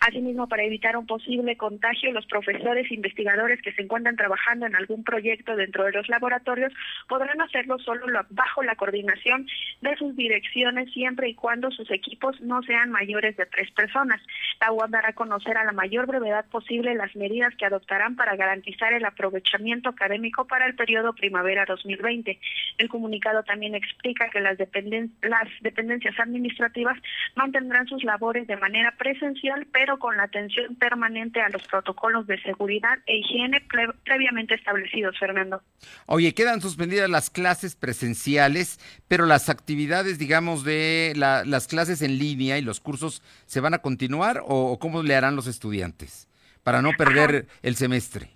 Asimismo, 0.05 0.50
para 0.50 0.63
evitar 0.63 0.98
un 0.98 1.05
posible 1.05 1.55
contagio, 1.55 2.12
los 2.12 2.25
profesores 2.25 2.91
e 2.91 2.93
investigadores 2.93 3.62
que 3.62 3.72
se 3.72 3.83
encuentran 3.83 4.17
trabajando 4.17 4.65
en 4.65 4.75
algún 4.75 5.01
proyecto 5.05 5.55
dentro 5.55 5.86
de 5.86 5.93
los 5.93 6.10
laboratorios 6.10 6.74
podrán 7.07 7.39
hacerlo 7.39 7.79
solo 7.79 8.05
bajo 8.29 8.63
la 8.63 8.75
coordinación 8.75 9.48
de 9.79 9.95
sus 9.95 10.13
direcciones 10.17 10.91
siempre 10.91 11.29
y 11.29 11.36
cuando 11.36 11.72
sus 11.72 11.89
equipos 11.89 12.41
no 12.41 12.62
sean 12.63 12.91
mayores 12.91 13.38
de 13.38 13.45
tres 13.45 13.72
personas. 13.72 14.19
La 14.60 14.74
UAM 14.74 14.91
dará 14.91 15.10
a 15.10 15.13
conocer 15.13 15.55
a 15.55 15.63
la 15.63 15.72
mayor 15.72 16.05
brevedad 16.05 16.45
posible 16.48 16.95
las 16.95 17.15
medidas 17.15 17.55
que 17.55 17.65
adoptarán 17.65 18.17
para 18.17 18.36
garantizar 18.36 18.91
el 18.91 19.05
aprovechamiento 19.05 19.88
académico 19.88 20.45
para 20.48 20.65
el 20.65 20.75
periodo 20.75 21.13
primavera 21.13 21.63
2020. 21.65 22.39
El 22.77 22.89
comunicado 22.89 23.43
también 23.43 23.74
explica 23.74 24.29
que 24.29 24.41
las, 24.41 24.57
las 24.60 25.50
dependencias 25.62 26.19
administrativas 26.19 26.98
mantendrán 27.36 27.88
sus 27.88 28.03
labores 28.03 28.48
de 28.48 28.57
manera 28.57 28.91
presencial, 28.98 29.65
pero 29.72 29.93
con 30.00 30.18
la 30.18 30.24
atención 30.24 30.76
permanente 30.76 31.42
a 31.42 31.50
los 31.50 31.64
protocolos 31.68 32.28
de 32.28 32.42
seguridad 32.42 33.00
e 33.06 33.18
higiene 33.18 33.66
previamente 34.04 34.56
establecidos, 34.56 35.18
Fernando. 35.18 35.62
Oye, 36.06 36.34
quedan 36.34 36.62
suspendidas 36.62 37.10
las 37.10 37.30
clases 37.30 37.76
presenciales, 37.76 38.80
pero 39.08 39.26
las 39.26 39.50
actividades, 39.50 40.20
digamos, 40.20 40.64
de 40.64 41.14
las 41.16 41.68
clases 41.68 42.02
en 42.02 42.18
línea 42.18 42.58
y 42.58 42.62
los 42.62 42.80
cursos, 42.80 43.22
¿se 43.46 43.60
van 43.60 43.74
a 43.74 43.80
continuar 43.80 44.42
o, 44.46 44.78
cómo 44.80 45.04
le 45.04 45.16
harán 45.16 45.36
los 45.36 45.48
estudiantes 45.48 46.28
para 46.64 46.82
no 46.82 46.92
perder 46.98 47.48
el 47.62 47.76
semestre? 47.76 48.33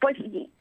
Pues 0.00 0.16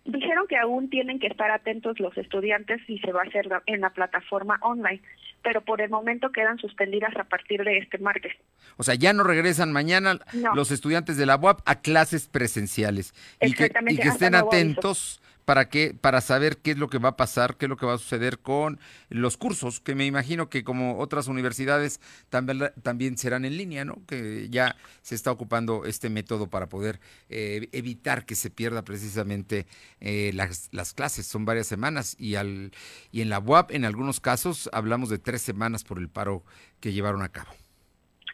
dijeron 0.06 0.48
que 0.48 0.58
aún 0.58 0.90
tienen 0.90 1.20
que 1.20 1.28
estar 1.28 1.50
atentos 1.50 2.00
los 2.00 2.18
estudiantes 2.18 2.82
y 2.88 3.00
se 3.00 3.12
va 3.12 3.22
a 3.22 3.26
hacer 3.26 3.48
en 3.68 3.82
la 3.82 3.92
plataforma 3.92 4.60
online, 4.62 5.02
pero 5.42 5.62
por 5.62 5.82
el 5.82 5.90
momento 5.90 6.32
quedan 6.32 6.58
suspendidas 6.58 7.16
a 7.16 7.24
partir 7.24 7.64
de 7.64 7.78
este 7.78 7.98
martes. 8.00 8.34
O 8.78 8.84
sea, 8.84 8.96
ya 8.96 9.14
no 9.14 9.24
regresan 9.24 9.72
mañana 9.72 10.20
los 10.54 10.72
estudiantes 10.72 11.18
de 11.18 11.26
la 11.26 11.38
UAP 11.38 11.62
a 11.66 11.82
clases 11.82 12.28
presenciales. 12.28 13.14
Y 13.42 13.54
que, 13.54 13.72
y 13.88 13.98
que 13.98 14.10
estén 14.10 14.36
atentos 14.36 15.22
para 15.50 15.68
que 15.68 15.96
para 16.00 16.22
saber 16.22 16.58
qué 16.58 16.70
es 16.70 16.78
lo 16.78 16.90
que 16.90 17.00
va 17.00 17.10
a 17.10 17.18
pasar, 17.18 17.58
qué 17.58 17.66
es 17.66 17.70
lo 17.70 17.76
que 17.76 17.88
va 17.88 17.96
a 17.96 17.98
suceder 17.98 18.38
con 18.38 18.80
los 19.10 19.36
cursos, 19.36 19.80
que 19.80 19.96
me 19.96 20.06
imagino 20.06 20.48
que 20.48 20.64
como 20.64 21.00
otras 21.00 21.28
universidades 21.28 22.00
también, 22.30 22.70
también 22.84 23.18
serán 23.18 23.46
en 23.46 23.58
línea, 23.58 23.84
¿no? 23.84 24.06
Que 24.06 24.48
ya 24.52 24.76
se 25.02 25.16
está 25.16 25.32
ocupando 25.32 25.86
este 25.86 26.12
método 26.12 26.52
para 26.52 26.70
poder 26.70 27.00
eh, 27.30 27.68
evitar 27.72 28.28
que 28.28 28.36
se 28.36 28.52
pierda 28.52 28.84
precisamente 28.84 29.66
eh, 30.02 30.30
las, 30.36 30.70
las, 30.72 30.94
clases. 30.94 31.26
Son 31.26 31.46
varias 31.46 31.66
semanas 31.66 32.16
y 32.20 32.36
al 32.36 32.70
y 33.12 33.22
en 33.22 33.30
la 33.30 33.40
UAP 33.40 33.72
en 33.72 33.86
algunos 33.86 34.20
casos 34.20 34.70
hablamos 34.72 35.10
de 35.10 35.18
tres 35.18 35.42
semanas 35.42 35.84
por 35.84 35.98
el 35.98 36.10
paro 36.10 36.44
que 36.80 36.94
llevaron 36.94 37.24
a 37.24 37.30
cabo. 37.30 37.50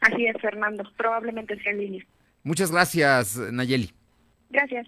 Así 0.01 0.25
es, 0.25 0.36
Fernando. 0.41 0.84
Probablemente 0.98 1.57
sea 1.63 1.72
en 1.72 1.77
línea. 1.77 2.05
Muchas 2.43 2.74
gracias, 2.74 3.38
Nayeli. 3.38 3.93
Gracias. 4.50 4.86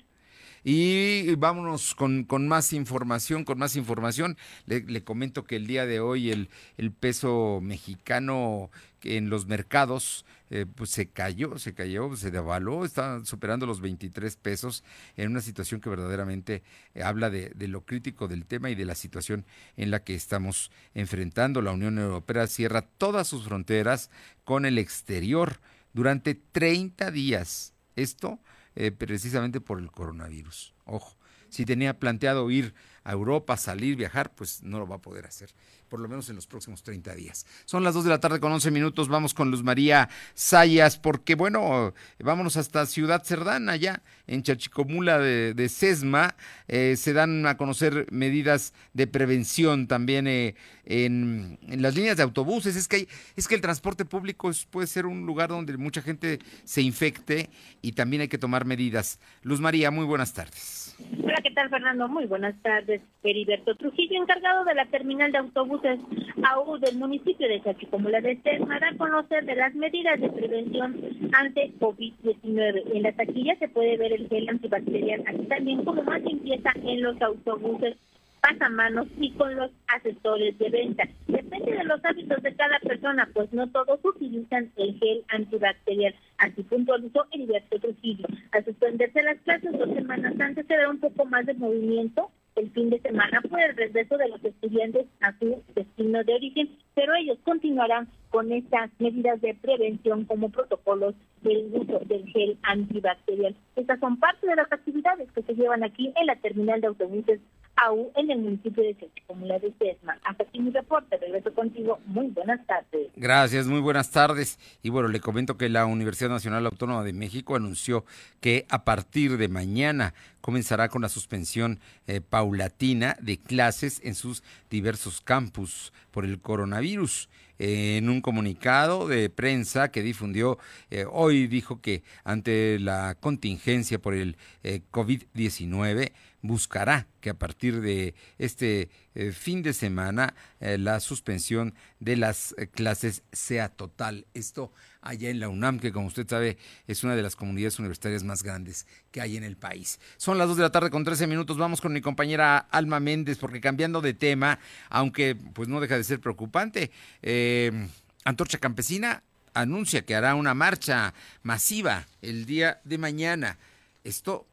Y 0.69 1.33
vámonos 1.35 1.95
con, 1.95 2.25
con, 2.25 2.45
más 2.49 2.73
información, 2.73 3.45
con 3.45 3.57
más 3.57 3.77
información. 3.77 4.37
Le, 4.65 5.01
comento 5.01 5.45
que 5.45 5.55
el 5.55 5.65
día 5.65 5.85
de 5.85 6.01
hoy 6.01 6.29
el, 6.29 6.49
el 6.75 6.91
peso 6.91 7.59
mexicano 7.63 8.69
en 9.03 9.29
los 9.29 9.45
mercados 9.45 10.25
eh, 10.49 10.65
pues 10.65 10.89
se 10.89 11.07
cayó, 11.07 11.57
se 11.57 11.73
cayó, 11.73 12.13
se 12.17 12.31
devaluó, 12.31 12.83
está 12.83 13.23
superando 13.23 13.65
los 13.65 13.79
23 13.79 14.35
pesos 14.35 14.83
en 15.15 15.31
una 15.31 15.39
situación 15.39 15.79
que 15.79 15.89
verdaderamente 15.89 16.63
eh, 16.95 17.01
habla 17.01 17.29
de, 17.29 17.51
de, 17.55 17.69
lo 17.69 17.85
crítico 17.85 18.27
del 18.27 18.45
tema 18.45 18.69
y 18.69 18.75
de 18.75 18.83
la 18.83 18.95
situación 18.95 19.45
en 19.77 19.89
la 19.89 20.03
que 20.03 20.15
estamos 20.15 20.69
enfrentando. 20.93 21.61
La 21.61 21.71
Unión 21.71 21.97
Europea 21.97 22.45
cierra 22.45 22.81
todas 22.81 23.25
sus 23.29 23.45
fronteras 23.45 24.09
con 24.43 24.65
el 24.65 24.79
exterior 24.79 25.61
durante 25.93 26.35
30 26.35 27.09
días. 27.11 27.73
Esto 27.95 28.41
eh, 28.79 28.91
precisamente 28.91 29.59
por 29.59 29.79
el 29.79 29.89
coronavirus. 29.89 30.75
Ojo, 30.85 31.17
si 31.49 31.65
tenía 31.65 31.99
planteado 31.99 32.49
ir 32.51 32.73
a 33.03 33.13
Europa, 33.13 33.57
salir, 33.57 33.95
viajar, 33.95 34.33
pues 34.35 34.63
no 34.63 34.79
lo 34.79 34.87
va 34.87 34.95
a 34.95 35.01
poder 35.01 35.25
hacer 35.25 35.49
por 35.87 35.99
lo 35.99 36.07
menos 36.07 36.29
en 36.29 36.35
los 36.35 36.47
próximos 36.47 36.83
30 36.83 37.15
días. 37.15 37.45
Son 37.65 37.83
las 37.83 37.93
2 37.93 38.03
de 38.03 38.09
la 38.09 38.19
tarde 38.19 38.39
con 38.39 38.51
11 38.51 38.71
minutos, 38.71 39.07
vamos 39.07 39.33
con 39.33 39.51
Luz 39.51 39.63
María 39.63 40.09
Sayas, 40.33 40.97
porque 40.97 41.35
bueno, 41.35 41.93
vámonos 42.19 42.57
hasta 42.57 42.85
Ciudad 42.85 43.23
Cerdán, 43.23 43.69
allá 43.69 44.01
en 44.27 44.43
Chachicomula 44.43 45.19
de, 45.19 45.53
de 45.53 45.69
Sesma, 45.69 46.35
eh, 46.67 46.95
se 46.97 47.13
dan 47.13 47.45
a 47.45 47.57
conocer 47.57 48.07
medidas 48.11 48.73
de 48.93 49.07
prevención 49.07 49.87
también 49.87 50.27
eh, 50.27 50.55
en, 50.85 51.57
las 51.61 51.95
líneas 51.95 52.17
de 52.17 52.23
autobuses, 52.23 52.75
es 52.75 52.87
que, 52.87 52.95
hay, 52.97 53.07
es 53.35 53.47
que 53.47 53.55
el 53.55 53.61
transporte 53.61 54.05
público 54.05 54.51
puede 54.69 54.87
ser 54.87 55.05
un 55.05 55.25
lugar 55.25 55.49
donde 55.49 55.77
mucha 55.77 56.01
gente 56.01 56.39
se 56.65 56.81
infecte 56.81 57.49
y 57.81 57.93
también 57.93 58.21
hay 58.21 58.27
que 58.27 58.37
tomar 58.37 58.65
medidas. 58.65 59.19
Luz 59.41 59.59
María, 59.59 59.91
muy 59.91 60.05
buenas 60.05 60.33
tardes. 60.33 60.86
Hola, 60.99 61.37
¿qué 61.43 61.51
tal 61.51 61.69
Fernando? 61.69 62.07
Muy 62.07 62.25
buenas 62.25 62.59
tardes. 62.63 63.01
Heriberto 63.21 63.75
Trujillo, 63.75 64.19
encargado 64.19 64.65
de 64.65 64.73
la 64.73 64.85
terminal 64.87 65.31
de 65.31 65.37
autobuses 65.37 65.99
AU 66.41 66.79
del 66.79 66.97
municipio 66.97 67.47
de 67.47 67.61
Chachicomula 67.61 68.19
de 68.19 68.41
Sesma, 68.41 68.79
da 68.79 68.89
a 68.89 68.97
conocer 68.97 69.45
de 69.45 69.55
las 69.55 69.75
medidas 69.75 70.19
de 70.19 70.29
prevención 70.29 70.99
ante 71.33 71.71
COVID-19. 71.79 72.95
En 72.95 73.03
la 73.03 73.11
taquilla 73.11 73.55
se 73.59 73.67
puede 73.67 73.97
ver 73.97 74.13
el 74.13 74.27
gel 74.27 74.49
antibacterial, 74.49 75.23
así 75.27 75.45
también 75.45 75.85
como 75.85 76.01
más 76.01 76.21
limpieza 76.23 76.71
en 76.83 77.03
los 77.03 77.21
autobuses 77.21 77.95
pasamanos 78.41 79.07
y 79.17 79.31
con 79.33 79.55
los 79.55 79.71
asesores 79.87 80.57
de 80.57 80.69
venta. 80.69 81.03
Depende 81.27 81.71
de 81.71 81.83
los 81.83 82.03
hábitos 82.03 82.41
de 82.43 82.55
cada 82.55 82.79
persona, 82.79 83.29
pues 83.33 83.51
no 83.53 83.67
todos 83.69 83.99
utilizan 84.03 84.71
el 84.75 84.97
gel 84.99 85.23
antibacterial. 85.29 86.15
Así 86.37 86.63
puntualizó 86.63 87.25
Heriberto 87.31 87.79
Trujillo. 87.79 88.27
Al 88.51 88.65
suspenderse 88.65 89.23
las 89.23 89.39
clases 89.41 89.71
dos 89.77 89.89
semanas 89.93 90.39
antes 90.39 90.65
se 90.65 90.77
ve 90.77 90.87
un 90.87 90.99
poco 90.99 91.25
más 91.25 91.45
de 91.45 91.53
movimiento 91.55 92.31
el 92.57 92.71
fin 92.71 92.89
de 92.89 92.99
semana 92.99 93.39
por 93.41 93.61
el 93.61 93.75
regreso 93.75 94.17
de 94.17 94.29
los 94.29 94.43
estudiantes 94.43 95.05
a 95.21 95.37
su 95.37 95.63
destino 95.75 96.23
de 96.23 96.33
origen, 96.33 96.69
pero 96.95 97.13
ellos 97.15 97.37
continuarán 97.43 98.07
con 98.29 98.51
estas 98.51 98.89
medidas 98.99 99.39
de 99.41 99.53
prevención 99.53 100.25
como 100.25 100.49
protocolos 100.49 101.13
del 101.41 101.69
uso 101.71 101.99
del 102.05 102.25
gel 102.31 102.57
antibacterial. 102.63 103.55
Estas 103.75 103.99
son 103.99 104.17
parte 104.17 104.47
de 104.47 104.55
las 104.55 104.71
actividades 104.71 105.31
que 105.33 105.43
se 105.43 105.53
llevan 105.53 105.83
aquí 105.83 106.11
en 106.15 106.25
la 106.25 106.35
terminal 106.37 106.81
de 106.81 106.87
autobuses 106.87 107.39
AU 107.77 108.11
en 108.15 108.31
el 108.31 108.39
municipio 108.39 108.83
de 108.83 108.97
Chachicomula 108.97 109.59
de 109.59 109.73
Sesma. 109.79 110.19
Hasta 110.23 110.43
aquí 110.43 110.59
mi 110.59 110.71
reporte, 110.71 111.17
regreso 111.17 111.53
contigo. 111.53 111.99
Muy 112.05 112.27
buenas 112.27 112.65
tardes. 112.65 113.09
Gracias, 113.15 113.67
muy 113.67 113.79
buenas 113.79 114.11
tardes. 114.11 114.59
Y 114.81 114.89
bueno, 114.89 115.07
le 115.07 115.19
comento 115.19 115.57
que 115.57 115.69
la 115.69 115.85
Universidad 115.85 116.29
Nacional 116.29 116.65
Autónoma 116.65 117.03
de 117.03 117.13
México 117.13 117.55
anunció 117.55 118.05
que 118.41 118.65
a 118.69 118.83
partir 118.83 119.37
de 119.37 119.47
mañana 119.47 120.13
comenzará 120.41 120.89
con 120.89 121.01
la 121.01 121.09
suspensión 121.09 121.79
eh, 122.07 122.21
paulatina 122.21 123.17
de 123.21 123.37
clases 123.37 124.01
en 124.03 124.15
sus 124.15 124.43
diversos 124.69 125.21
campus 125.21 125.93
por 126.11 126.25
el 126.25 126.39
coronavirus 126.39 127.29
en 127.59 128.09
un 128.09 128.21
comunicado 128.21 129.07
de 129.07 129.29
prensa 129.29 129.89
que 129.89 130.03
difundió 130.03 130.59
eh, 130.91 131.05
hoy 131.09 131.47
dijo 131.47 131.81
que 131.81 132.03
ante 132.23 132.77
la 132.79 133.15
contingencia 133.19 133.99
por 133.99 134.13
el 134.13 134.37
eh, 134.63 134.81
COVID-19 134.91 136.11
buscará 136.41 137.07
que 137.21 137.29
a 137.29 137.33
partir 137.33 137.81
de 137.81 138.15
este 138.37 138.89
eh, 139.15 139.31
fin 139.31 139.63
de 139.63 139.73
semana 139.73 140.35
la 140.59 140.99
suspensión 140.99 141.73
de 141.99 142.15
las 142.17 142.55
clases 142.73 143.23
sea 143.31 143.69
total. 143.69 144.25
Esto 144.33 144.71
allá 145.01 145.29
en 145.29 145.39
la 145.39 145.49
UNAM, 145.49 145.79
que 145.79 145.91
como 145.91 146.07
usted 146.07 146.27
sabe 146.27 146.57
es 146.87 147.03
una 147.03 147.15
de 147.15 147.21
las 147.21 147.35
comunidades 147.35 147.79
universitarias 147.79 148.23
más 148.23 148.43
grandes 148.43 148.85
que 149.11 149.21
hay 149.21 149.37
en 149.37 149.43
el 149.43 149.55
país. 149.55 149.99
Son 150.17 150.37
las 150.37 150.47
2 150.47 150.57
de 150.57 150.63
la 150.63 150.71
tarde 150.71 150.89
con 150.89 151.03
13 151.03 151.27
minutos, 151.27 151.57
vamos 151.57 151.81
con 151.81 151.93
mi 151.93 152.01
compañera 152.01 152.57
Alma 152.57 152.99
Méndez, 152.99 153.37
porque 153.37 153.61
cambiando 153.61 154.01
de 154.01 154.13
tema, 154.13 154.59
aunque 154.89 155.35
pues 155.35 155.69
no 155.69 155.79
deja 155.79 155.97
de 155.97 156.03
ser 156.03 156.19
preocupante, 156.19 156.91
eh, 157.21 157.87
Antorcha 158.25 158.57
Campesina 158.57 159.23
anuncia 159.53 160.05
que 160.05 160.15
hará 160.15 160.35
una 160.35 160.53
marcha 160.53 161.13
masiva 161.43 162.05
el 162.21 162.45
día 162.45 162.81
de 162.83 162.97
mañana. 162.97 163.57
Esto, 164.03 164.45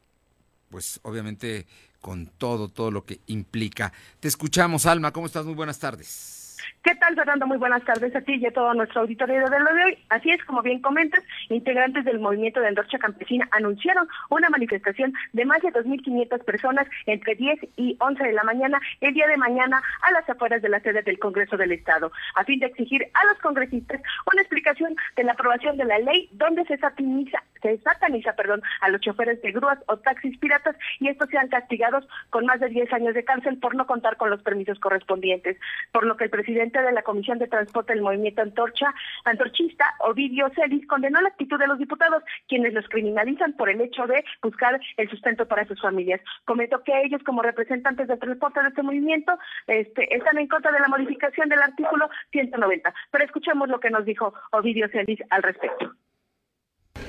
pues 0.74 0.98
obviamente 1.04 1.68
con 2.00 2.26
todo, 2.26 2.68
todo 2.68 2.90
lo 2.90 3.04
que 3.04 3.20
implica. 3.28 3.92
Te 4.18 4.26
escuchamos, 4.26 4.86
Alma, 4.86 5.12
¿cómo 5.12 5.26
estás? 5.26 5.44
Muy 5.46 5.54
buenas 5.54 5.78
tardes. 5.78 6.43
¿Qué 6.82 6.94
tal, 6.96 7.14
Fernando? 7.14 7.46
Muy 7.46 7.56
buenas 7.58 7.82
tardes 7.84 8.14
a 8.14 8.20
ti 8.20 8.34
y 8.34 8.46
a 8.46 8.52
todo 8.52 8.72
nuestro 8.74 9.02
auditorio 9.02 9.48
de 9.48 9.60
lo 9.60 9.74
de 9.74 9.84
hoy. 9.84 9.98
Así 10.08 10.30
es, 10.30 10.42
como 10.44 10.62
bien 10.62 10.80
comentas, 10.80 11.22
integrantes 11.48 12.04
del 12.04 12.18
movimiento 12.18 12.60
de 12.60 12.68
Andorcha 12.68 12.98
Campesina 12.98 13.48
anunciaron 13.52 14.06
una 14.30 14.48
manifestación 14.50 15.12
de 15.32 15.44
más 15.44 15.60
de 15.62 15.72
2.500 15.72 16.44
personas 16.44 16.86
entre 17.06 17.34
10 17.34 17.58
y 17.76 17.96
11 18.00 18.22
de 18.24 18.32
la 18.32 18.44
mañana 18.44 18.80
el 19.00 19.14
día 19.14 19.26
de 19.26 19.36
mañana 19.36 19.82
a 20.02 20.12
las 20.12 20.28
afueras 20.28 20.62
de 20.62 20.68
la 20.68 20.80
sede 20.80 21.02
del 21.02 21.18
Congreso 21.18 21.56
del 21.56 21.72
Estado, 21.72 22.12
a 22.36 22.44
fin 22.44 22.60
de 22.60 22.66
exigir 22.66 23.06
a 23.14 23.24
los 23.26 23.38
congresistas 23.38 24.00
una 24.32 24.42
explicación 24.42 24.94
de 25.16 25.24
la 25.24 25.32
aprobación 25.32 25.76
de 25.76 25.84
la 25.84 25.98
ley 25.98 26.28
donde 26.32 26.64
se 26.64 26.76
sataniza, 26.78 27.42
se 27.62 27.78
sataniza 27.78 28.34
perdón, 28.34 28.62
a 28.80 28.88
los 28.88 29.00
choferes 29.00 29.40
de 29.42 29.52
grúas 29.52 29.78
o 29.86 29.96
taxis 29.96 30.38
piratas 30.38 30.76
y 31.00 31.08
estos 31.08 31.30
sean 31.30 31.48
castigados 31.48 32.06
con 32.30 32.46
más 32.46 32.60
de 32.60 32.68
10 32.68 32.92
años 32.92 33.14
de 33.14 33.24
cárcel 33.24 33.58
por 33.58 33.74
no 33.74 33.86
contar 33.86 34.16
con 34.16 34.30
los 34.30 34.42
permisos 34.42 34.78
correspondientes, 34.78 35.56
por 35.92 36.04
lo 36.04 36.16
que 36.16 36.24
el 36.24 36.30
presidente 36.30 36.53
de 36.54 36.92
la 36.92 37.02
Comisión 37.02 37.38
de 37.38 37.48
Transporte 37.48 37.92
del 37.92 38.02
Movimiento 38.02 38.42
Antorcha, 38.42 38.94
Antorchista, 39.24 39.84
Ovidio 40.00 40.50
Celis, 40.54 40.86
condenó 40.86 41.20
la 41.20 41.28
actitud 41.28 41.58
de 41.58 41.66
los 41.66 41.78
diputados, 41.78 42.22
quienes 42.48 42.72
los 42.72 42.88
criminalizan 42.88 43.54
por 43.54 43.68
el 43.68 43.80
hecho 43.80 44.06
de 44.06 44.24
buscar 44.42 44.80
el 44.96 45.10
sustento 45.10 45.46
para 45.46 45.66
sus 45.66 45.80
familias. 45.80 46.20
Comentó 46.44 46.82
que 46.82 47.02
ellos, 47.02 47.22
como 47.24 47.42
representantes 47.42 48.08
del 48.08 48.18
transporte 48.18 48.62
de 48.62 48.68
este 48.68 48.82
movimiento, 48.82 49.36
este, 49.66 50.14
están 50.14 50.38
en 50.38 50.48
contra 50.48 50.72
de 50.72 50.80
la 50.80 50.88
modificación 50.88 51.48
del 51.48 51.60
artículo 51.60 52.08
190. 52.32 52.94
Pero 53.10 53.24
escuchemos 53.24 53.68
lo 53.68 53.80
que 53.80 53.90
nos 53.90 54.04
dijo 54.04 54.32
Ovidio 54.52 54.88
Celis 54.88 55.20
al 55.30 55.42
respecto. 55.42 55.92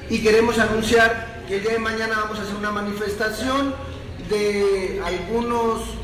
Y 0.09 0.21
queremos 0.21 0.59
anunciar 0.59 1.11
que 1.47 1.57
el 1.57 1.61
día 1.63 1.73
de 1.73 1.79
mañana 1.79 2.15
vamos 2.21 2.39
a 2.39 2.43
hacer 2.43 2.55
una 2.55 2.71
manifestación 2.71 3.73
de 4.29 5.01
algunos 5.03 5.97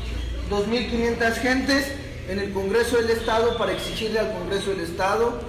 2.500 0.50 1.32
gentes 1.40 2.11
en 2.28 2.38
el 2.38 2.52
Congreso 2.52 2.96
del 2.96 3.10
Estado 3.10 3.56
para 3.58 3.72
exigirle 3.72 4.18
al 4.18 4.32
Congreso 4.32 4.70
del 4.70 4.80
Estado 4.80 5.40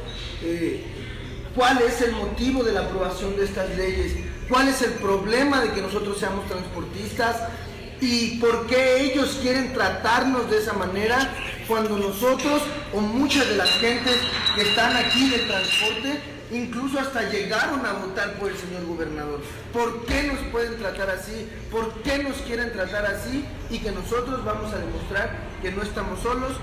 eh, 0.42 0.84
cuál 1.56 1.82
es 1.82 2.01
el 2.01 2.13
motivo 2.13 2.63
de 2.63 2.74
la 2.74 2.82
aprobación 2.82 3.36
de 3.36 3.46
estas 3.46 3.70
leyes, 3.77 4.13
cuál 4.50 4.68
es 4.68 4.82
el 4.82 4.94
problema 4.94 5.62
de 5.62 5.72
que 5.72 5.82
nosotros 5.82 6.18
seamos 6.18 6.48
transportistas 6.48 7.38
y 8.01 8.38
por 8.39 8.68
qué 8.68 9.01
ellos 9.01 9.39
quieren 9.42 9.72
tratarnos 9.74 10.50
de 10.50 10.58
esa 10.58 10.74
manera 10.74 11.34
cuando 11.68 11.98
nosotros 11.98 12.62
o 12.94 13.00
muchas 13.00 13.48
de 13.48 13.56
las 13.56 13.70
gentes 13.70 14.18
que 14.56 14.63
están 14.63 14.96
aquí 14.98 15.30
del 15.30 15.48
transporte 15.48 16.20
incluso 16.53 17.00
hasta 17.00 17.29
llegaron 17.29 17.86
a 17.86 17.93
votar 17.93 18.33
por 18.33 18.51
el 18.51 18.57
señor 18.57 18.86
gobernador. 18.86 19.41
¿Por 19.72 20.05
qué 20.05 20.24
nos 20.24 20.39
pueden 20.51 20.77
tratar 20.77 21.10
así? 21.10 21.50
¿Por 21.72 22.01
qué 22.03 22.24
nos 22.24 22.38
quieren 22.43 22.72
tratar 22.72 23.05
así? 23.05 23.45
Y 23.69 23.79
que 23.79 23.91
nosotros 23.91 24.43
vamos 24.45 24.74
a 24.74 24.77
demostrar 24.77 25.31
que 25.62 25.72
no 25.72 25.81
estamos 25.81 26.19
solos 26.19 26.60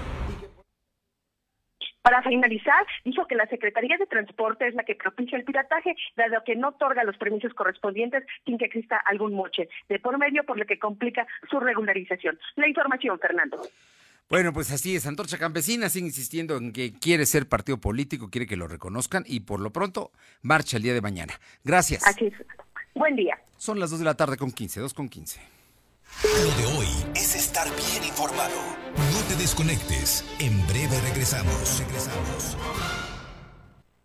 para 2.02 2.23
finalizar, 2.23 2.87
dijo 3.04 3.26
que 3.26 3.35
la 3.35 3.47
Secretaría 3.47 3.99
de 3.99 4.06
Transporte 4.06 4.66
es 4.66 4.75
la 4.75 4.85
que 4.85 4.94
propicia 4.94 5.37
el 5.37 5.44
pirataje, 5.44 5.94
dado 6.16 6.42
que 6.44 6.56
no 6.56 6.68
otorga 6.68 7.04
los 7.04 7.16
permisos 7.18 7.52
correspondientes 7.52 8.25
sin 8.47 8.56
que 8.56 8.64
exista 8.64 8.97
algún 8.97 9.35
moche 9.35 9.68
de 9.88 9.99
por 9.99 10.16
medio, 10.16 10.44
por 10.44 10.59
lo 10.59 10.64
que 10.64 10.78
complica 10.78 11.26
su 11.50 11.61
regularización. 11.61 12.38
La 12.56 12.68
información, 12.68 13.18
Fernando. 13.18 13.61
Bueno, 14.30 14.52
pues 14.52 14.70
así 14.70 14.94
es. 14.94 15.06
Antorcha 15.06 15.38
Campesina 15.38 15.88
sigue 15.88 16.06
insistiendo 16.06 16.56
en 16.56 16.72
que 16.72 16.92
quiere 16.92 17.26
ser 17.26 17.49
partido 17.49 17.78
político, 17.78 18.30
quiere 18.30 18.46
que 18.46 18.56
lo 18.56 18.68
reconozcan 18.68 19.25
y 19.26 19.40
por 19.40 19.58
lo 19.58 19.72
pronto 19.72 20.12
marcha 20.40 20.76
el 20.76 20.84
día 20.84 20.94
de 20.94 21.00
mañana. 21.00 21.34
Gracias. 21.64 22.06
Así 22.06 22.26
es. 22.26 22.34
Buen 22.94 23.16
día. 23.16 23.37
Son 23.58 23.80
las 23.80 23.90
2 23.90 23.99
de 23.99 24.04
la 24.04 24.14
tarde 24.14 24.37
con 24.37 24.52
15, 24.52 24.78
2 24.78 24.94
con 24.94 25.08
15. 25.08 25.40
Lo 26.22 26.50
de 26.56 26.78
hoy 26.78 26.88
es 27.16 27.34
estar 27.34 27.66
bien 27.75 28.04
informado. 28.04 28.54
No 29.12 29.20
te 29.28 29.34
desconectes. 29.34 30.25
En 30.38 30.64
breve 30.68 31.00
regresamos. 31.00 31.80
Regresamos. 31.80 32.56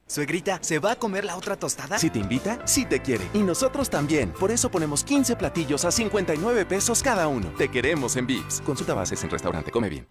Suegrita, 0.08 0.60
¿se 0.62 0.78
va 0.78 0.92
a 0.92 0.96
comer 0.98 1.26
la 1.26 1.36
otra 1.36 1.56
tostada? 1.56 1.98
Si 1.98 2.12
te 2.12 2.20
invita, 2.20 2.60
sí 2.66 2.86
te 2.86 3.02
quiere. 3.02 3.28
Y 3.34 3.40
nosotros 3.40 3.90
también. 3.90 4.32
Por 4.34 4.52
eso 4.52 4.70
ponemos 4.70 5.04
15 5.04 5.36
platillos 5.36 5.84
a 5.84 5.92
59 5.92 6.66
pesos 6.66 7.02
cada 7.02 7.28
uno. 7.28 7.52
Te 7.58 7.70
queremos 7.70 8.16
en 8.16 8.28
Vips. 8.28 8.62
Consulta 8.62 8.94
bases 8.94 9.24
en 9.24 9.32
restaurante. 9.32 9.72
Come 9.72 9.90
bien 9.90 10.08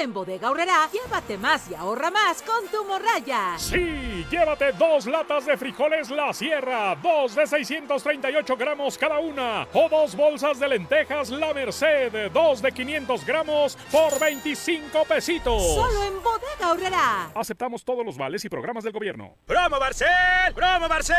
en 0.00 0.12
Bodega 0.12 0.50
Horrera, 0.50 0.88
llévate 0.92 1.36
más 1.38 1.68
y 1.70 1.74
ahorra 1.74 2.10
más 2.10 2.42
con 2.42 2.66
tu 2.68 2.84
morraya. 2.84 3.54
Sí, 3.58 4.24
llévate 4.30 4.72
dos 4.72 5.06
latas 5.06 5.46
de 5.46 5.56
frijoles 5.56 6.10
La 6.10 6.32
Sierra, 6.32 6.94
dos 6.96 7.34
de 7.34 7.46
638 7.46 8.56
gramos 8.56 8.96
cada 8.96 9.18
una, 9.18 9.66
o 9.72 9.88
dos 9.88 10.14
bolsas 10.14 10.60
de 10.60 10.68
lentejas 10.68 11.30
La 11.30 11.52
Merced, 11.52 12.30
dos 12.32 12.62
de 12.62 12.70
500 12.70 13.26
gramos 13.26 13.76
por 13.90 14.18
25 14.20 15.04
pesitos. 15.04 15.62
Solo 15.74 16.04
en 16.04 16.22
Bodega 16.22 16.72
Horrera. 16.72 17.30
Aceptamos 17.34 17.84
todos 17.84 18.04
los 18.04 18.16
vales 18.16 18.44
y 18.44 18.48
programas 18.48 18.84
del 18.84 18.92
gobierno. 18.92 19.34
¡Promo 19.46 19.78
Barcel! 19.80 20.08
¡Promo 20.54 20.88
Barcel! 20.88 21.16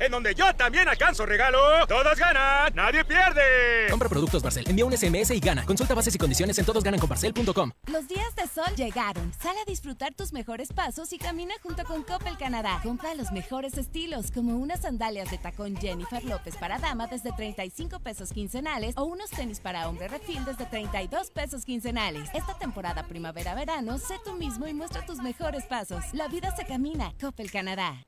En 0.00 0.10
donde 0.10 0.34
yo 0.34 0.54
también 0.54 0.88
alcanzo 0.88 1.26
regalo. 1.26 1.86
Todos 1.86 2.18
ganan, 2.18 2.74
nadie 2.74 3.04
pierde. 3.04 3.88
Compra 3.90 4.08
productos 4.08 4.42
Barcel, 4.42 4.64
envía 4.68 4.84
un 4.86 4.96
SMS 4.96 5.30
y 5.32 5.40
gana. 5.40 5.64
Consulta 5.66 5.94
bases 5.94 6.14
y 6.14 6.18
condiciones 6.18 6.58
en 6.58 6.64
todosgananconbarcel.com. 6.64 7.72
Los 7.86 8.08
días 8.14 8.36
de 8.36 8.46
sol 8.46 8.74
llegaron. 8.76 9.32
Sale 9.40 9.60
a 9.60 9.64
disfrutar 9.64 10.14
tus 10.14 10.32
mejores 10.32 10.72
pasos 10.72 11.12
y 11.12 11.18
camina 11.18 11.54
junto 11.62 11.84
con 11.84 12.02
Coppel 12.04 12.36
Canadá. 12.38 12.80
Compra 12.82 13.14
los 13.14 13.32
mejores 13.32 13.76
estilos, 13.76 14.30
como 14.30 14.56
unas 14.56 14.82
sandalias 14.82 15.30
de 15.30 15.38
tacón 15.38 15.76
Jennifer 15.76 16.24
López 16.24 16.56
para 16.56 16.78
dama 16.78 17.08
desde 17.08 17.32
35 17.32 17.98
pesos 18.00 18.32
quincenales 18.32 18.96
o 18.96 19.04
unos 19.04 19.30
tenis 19.30 19.58
para 19.58 19.88
hombre 19.88 20.08
refil 20.08 20.44
desde 20.44 20.64
32 20.66 21.30
pesos 21.30 21.64
quincenales. 21.64 22.28
Esta 22.34 22.54
temporada 22.56 23.02
primavera-verano, 23.08 23.98
sé 23.98 24.14
tú 24.24 24.34
mismo 24.34 24.68
y 24.68 24.74
muestra 24.74 25.04
tus 25.04 25.18
mejores 25.18 25.64
pasos. 25.64 26.04
La 26.12 26.28
vida 26.28 26.54
se 26.54 26.64
camina. 26.64 27.12
Coppel 27.20 27.50
Canadá. 27.50 28.06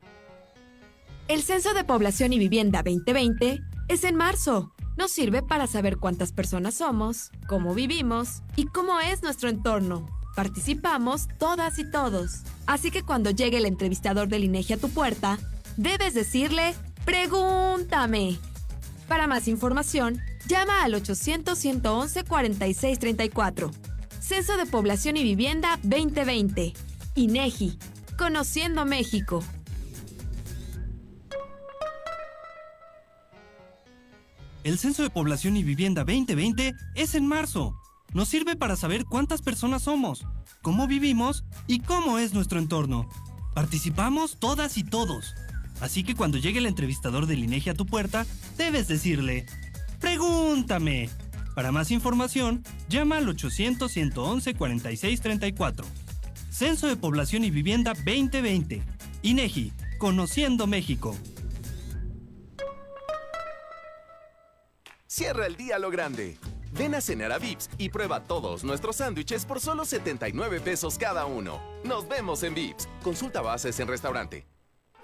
El 1.26 1.42
Censo 1.42 1.74
de 1.74 1.82
Población 1.82 2.32
y 2.32 2.38
Vivienda 2.38 2.82
2020 2.84 3.60
es 3.88 4.04
en 4.04 4.14
marzo. 4.14 4.75
Nos 4.96 5.12
sirve 5.12 5.42
para 5.42 5.66
saber 5.66 5.98
cuántas 5.98 6.32
personas 6.32 6.76
somos, 6.76 7.30
cómo 7.46 7.74
vivimos 7.74 8.40
y 8.56 8.64
cómo 8.66 8.98
es 9.00 9.22
nuestro 9.22 9.50
entorno. 9.50 10.06
Participamos 10.34 11.28
todas 11.38 11.78
y 11.78 11.90
todos. 11.90 12.40
Así 12.66 12.90
que 12.90 13.02
cuando 13.02 13.30
llegue 13.30 13.58
el 13.58 13.66
entrevistador 13.66 14.28
del 14.28 14.44
INEGI 14.44 14.72
a 14.74 14.78
tu 14.78 14.88
puerta, 14.88 15.38
debes 15.76 16.14
decirle, 16.14 16.74
pregúntame. 17.04 18.38
Para 19.06 19.26
más 19.26 19.48
información, 19.48 20.22
llama 20.46 20.82
al 20.82 20.94
800-111-4634. 20.94 23.70
Censo 24.20 24.56
de 24.56 24.64
Población 24.66 25.18
y 25.18 25.22
Vivienda 25.22 25.78
2020. 25.82 26.72
INEGI. 27.14 27.78
Conociendo 28.18 28.86
México. 28.86 29.44
El 34.66 34.78
Censo 34.80 35.04
de 35.04 35.10
Población 35.10 35.56
y 35.56 35.62
Vivienda 35.62 36.02
2020 36.02 36.74
es 36.96 37.14
en 37.14 37.24
marzo 37.24 37.80
nos 38.12 38.28
sirve 38.28 38.56
para 38.56 38.74
saber 38.74 39.04
cuántas 39.04 39.40
personas 39.40 39.82
somos, 39.82 40.26
cómo 40.60 40.88
vivimos 40.88 41.44
y 41.68 41.78
cómo 41.78 42.18
es 42.18 42.34
nuestro 42.34 42.58
entorno. 42.58 43.08
Participamos 43.54 44.40
todas 44.40 44.76
y 44.76 44.82
todos. 44.82 45.36
Así 45.80 46.02
que 46.02 46.16
cuando 46.16 46.38
llegue 46.38 46.58
el 46.58 46.66
entrevistador 46.66 47.26
del 47.26 47.44
INEGI 47.44 47.70
a 47.70 47.74
tu 47.74 47.86
puerta, 47.86 48.26
debes 48.58 48.88
decirle, 48.88 49.46
pregúntame. 50.00 51.10
Para 51.54 51.70
más 51.70 51.92
información, 51.92 52.64
llama 52.88 53.18
al 53.18 53.28
800-111-4634. 53.28 55.84
Censo 56.50 56.88
de 56.88 56.96
Población 56.96 57.44
y 57.44 57.52
Vivienda 57.52 57.94
2020. 57.94 58.82
INEGI, 59.22 59.72
Conociendo 59.98 60.66
México. 60.66 61.16
Cierra 65.16 65.46
el 65.46 65.56
día 65.56 65.78
lo 65.78 65.90
grande. 65.90 66.36
Ven 66.72 66.94
a 66.94 67.00
cenar 67.00 67.32
a 67.32 67.38
Vips 67.38 67.70
y 67.78 67.88
prueba 67.88 68.24
todos 68.24 68.64
nuestros 68.64 68.96
sándwiches 68.96 69.46
por 69.46 69.60
solo 69.60 69.86
79 69.86 70.60
pesos 70.60 70.98
cada 70.98 71.24
uno. 71.24 71.58
Nos 71.84 72.06
vemos 72.06 72.42
en 72.42 72.52
Vips. 72.52 72.86
Consulta 73.02 73.40
bases 73.40 73.80
en 73.80 73.88
restaurante. 73.88 74.46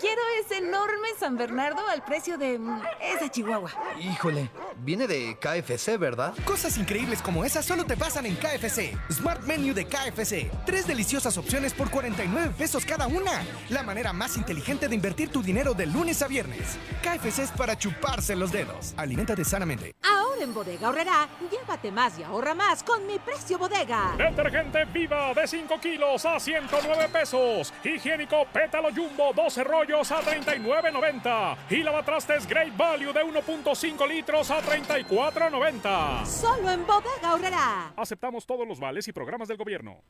Quiero 0.02 0.20
ese 0.40 0.58
enorme 0.58 1.10
San 1.16 1.36
Bernardo 1.36 1.86
al 1.86 2.04
precio 2.04 2.36
de 2.36 2.58
mm, 2.58 2.82
esa 3.00 3.30
chihuahua. 3.30 3.70
Híjole, 4.00 4.50
viene 4.78 5.06
de 5.06 5.38
KFC, 5.38 5.96
¿verdad? 5.96 6.34
Cosas 6.44 6.76
increíbles 6.76 7.22
como 7.22 7.44
esas 7.44 7.64
solo 7.64 7.84
te 7.84 7.96
pasan 7.96 8.26
en 8.26 8.34
KFC. 8.34 8.98
Smart 9.12 9.44
Menu 9.44 9.72
de 9.72 9.86
KFC. 9.86 10.50
Tres 10.66 10.88
deliciosas 10.88 11.38
opciones 11.38 11.72
por 11.72 11.88
49 11.88 12.52
pesos 12.58 12.84
cada 12.84 13.06
una. 13.06 13.44
La 13.68 13.84
manera 13.84 14.12
más 14.12 14.36
inteligente 14.36 14.88
de 14.88 14.96
invertir 14.96 15.28
tu 15.30 15.40
dinero 15.40 15.72
de 15.72 15.86
lunes 15.86 16.20
a 16.20 16.26
viernes. 16.26 16.76
KFC 17.02 17.44
es 17.44 17.52
para 17.52 17.78
chuparse 17.78 18.34
los 18.34 18.50
dedos. 18.50 18.94
Aliméntate 18.96 19.44
sanamente. 19.44 19.94
Ahora 20.02 20.42
en 20.42 20.52
Bodega 20.52 20.88
Horrera, 20.88 21.28
llévate 21.48 21.92
más 21.92 22.18
y 22.18 22.24
ahorra 22.24 22.54
más 22.54 22.82
con 22.82 23.06
mi 23.06 23.20
precio 23.20 23.56
bodega. 23.56 24.16
Detergente 24.18 24.84
Viva 24.86 25.32
de 25.32 25.46
5 25.46 25.78
kilos 25.78 26.26
a 26.26 26.40
109 26.40 27.08
pesos. 27.08 27.72
Higiénico 27.84 28.44
Pétalo 28.52 28.88
Jumbo 28.92 29.32
12 29.32 29.62
rollos 29.62 29.91
a 29.92 30.22
39.90 30.22 31.56
y 31.68 31.82
lavatrastes 31.82 32.46
Great 32.46 32.74
Value 32.76 33.12
de 33.12 33.20
1.5 33.20 34.08
litros 34.08 34.50
a 34.50 34.62
34.90. 34.62 36.24
Solo 36.24 36.70
en 36.70 36.86
Bodega 36.86 37.34
Horrera. 37.34 37.92
Aceptamos 37.96 38.46
todos 38.46 38.66
los 38.66 38.80
vales 38.80 39.06
y 39.08 39.12
programas 39.12 39.48
del 39.48 39.58
gobierno. 39.58 40.02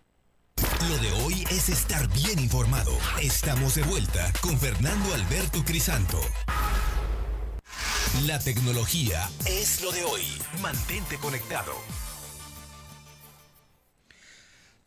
Lo 0.88 0.99
de 0.99 1.12
hoy 1.25 1.45
es 1.51 1.68
estar 1.68 2.07
bien 2.09 2.38
informado. 2.38 2.92
Estamos 3.21 3.75
de 3.75 3.83
vuelta 3.83 4.33
con 4.40 4.57
Fernando 4.57 5.14
Alberto 5.14 5.64
Crisanto. 5.64 6.21
La 8.25 8.38
tecnología 8.38 9.29
es 9.47 9.83
lo 9.83 9.90
de 9.90 10.05
hoy. 10.05 10.23
Mantente 10.61 11.16
conectado. 11.16 11.73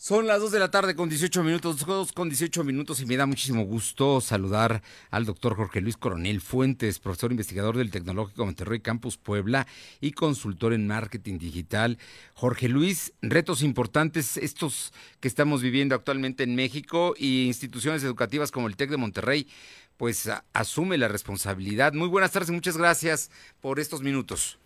Son 0.07 0.27
las 0.27 0.39
2 0.39 0.51
de 0.51 0.59
la 0.59 0.69
tarde 0.69 0.95
con 0.95 1.09
18 1.09 1.41
minutos, 1.41 1.83
2 1.83 2.13
con 2.13 2.29
18 2.29 2.63
minutos 2.63 3.01
y 3.01 3.07
me 3.07 3.17
da 3.17 3.25
muchísimo 3.25 3.65
gusto 3.65 4.21
saludar 4.21 4.83
al 5.09 5.25
doctor 5.25 5.55
Jorge 5.55 5.81
Luis 5.81 5.97
Coronel 5.97 6.41
Fuentes, 6.41 6.99
profesor 6.99 7.31
investigador 7.31 7.75
del 7.75 7.89
Tecnológico 7.89 8.45
Monterrey 8.45 8.81
Campus 8.81 9.17
Puebla 9.17 9.65
y 10.01 10.11
consultor 10.11 10.73
en 10.73 10.85
marketing 10.85 11.39
digital. 11.39 11.97
Jorge 12.35 12.69
Luis, 12.69 13.15
retos 13.23 13.63
importantes 13.63 14.37
estos 14.37 14.93
que 15.21 15.27
estamos 15.27 15.63
viviendo 15.63 15.95
actualmente 15.95 16.43
en 16.43 16.53
México 16.53 17.15
y 17.17 17.47
instituciones 17.47 18.03
educativas 18.03 18.51
como 18.51 18.67
el 18.67 18.75
TEC 18.75 18.91
de 18.91 18.97
Monterrey, 18.97 19.47
pues 19.97 20.29
asume 20.53 20.99
la 20.99 21.07
responsabilidad. 21.07 21.93
Muy 21.93 22.09
buenas 22.09 22.31
tardes 22.31 22.49
y 22.49 22.53
muchas 22.53 22.77
gracias 22.77 23.31
por 23.59 23.79
estos 23.79 24.03
minutos. 24.03 24.59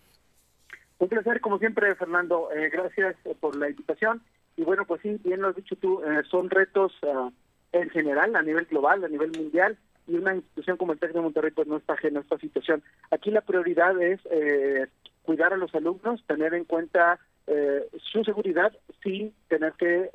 Un 0.98 1.08
placer, 1.08 1.40
como 1.40 1.58
siempre, 1.58 1.94
Fernando. 1.94 2.50
Eh, 2.54 2.68
gracias 2.68 3.16
por 3.40 3.56
la 3.56 3.70
invitación. 3.70 4.20
Y 4.60 4.62
bueno, 4.62 4.84
pues 4.84 5.00
sí, 5.00 5.18
bien 5.24 5.40
lo 5.40 5.48
has 5.48 5.56
dicho 5.56 5.74
tú, 5.76 6.02
eh, 6.04 6.22
son 6.30 6.50
retos 6.50 6.92
ah, 7.04 7.30
en 7.72 7.88
general, 7.88 8.36
a 8.36 8.42
nivel 8.42 8.66
global, 8.66 9.02
a 9.02 9.08
nivel 9.08 9.32
mundial, 9.34 9.78
y 10.06 10.16
una 10.16 10.34
institución 10.34 10.76
como 10.76 10.92
el 10.92 10.98
TEC 10.98 11.14
de 11.14 11.22
Monterrey 11.22 11.50
pues 11.50 11.66
no 11.66 11.78
está 11.78 11.94
ajena 11.94 12.20
a 12.20 12.22
esta 12.22 12.36
situación. 12.36 12.82
Aquí 13.10 13.30
la 13.30 13.40
prioridad 13.40 13.98
es 14.02 14.20
eh, 14.30 14.86
cuidar 15.22 15.54
a 15.54 15.56
los 15.56 15.74
alumnos, 15.74 16.22
tener 16.26 16.52
en 16.52 16.66
cuenta 16.66 17.18
eh, 17.46 17.86
su 18.12 18.22
seguridad 18.22 18.70
sin 19.02 19.32
tener 19.48 19.72
que 19.78 20.10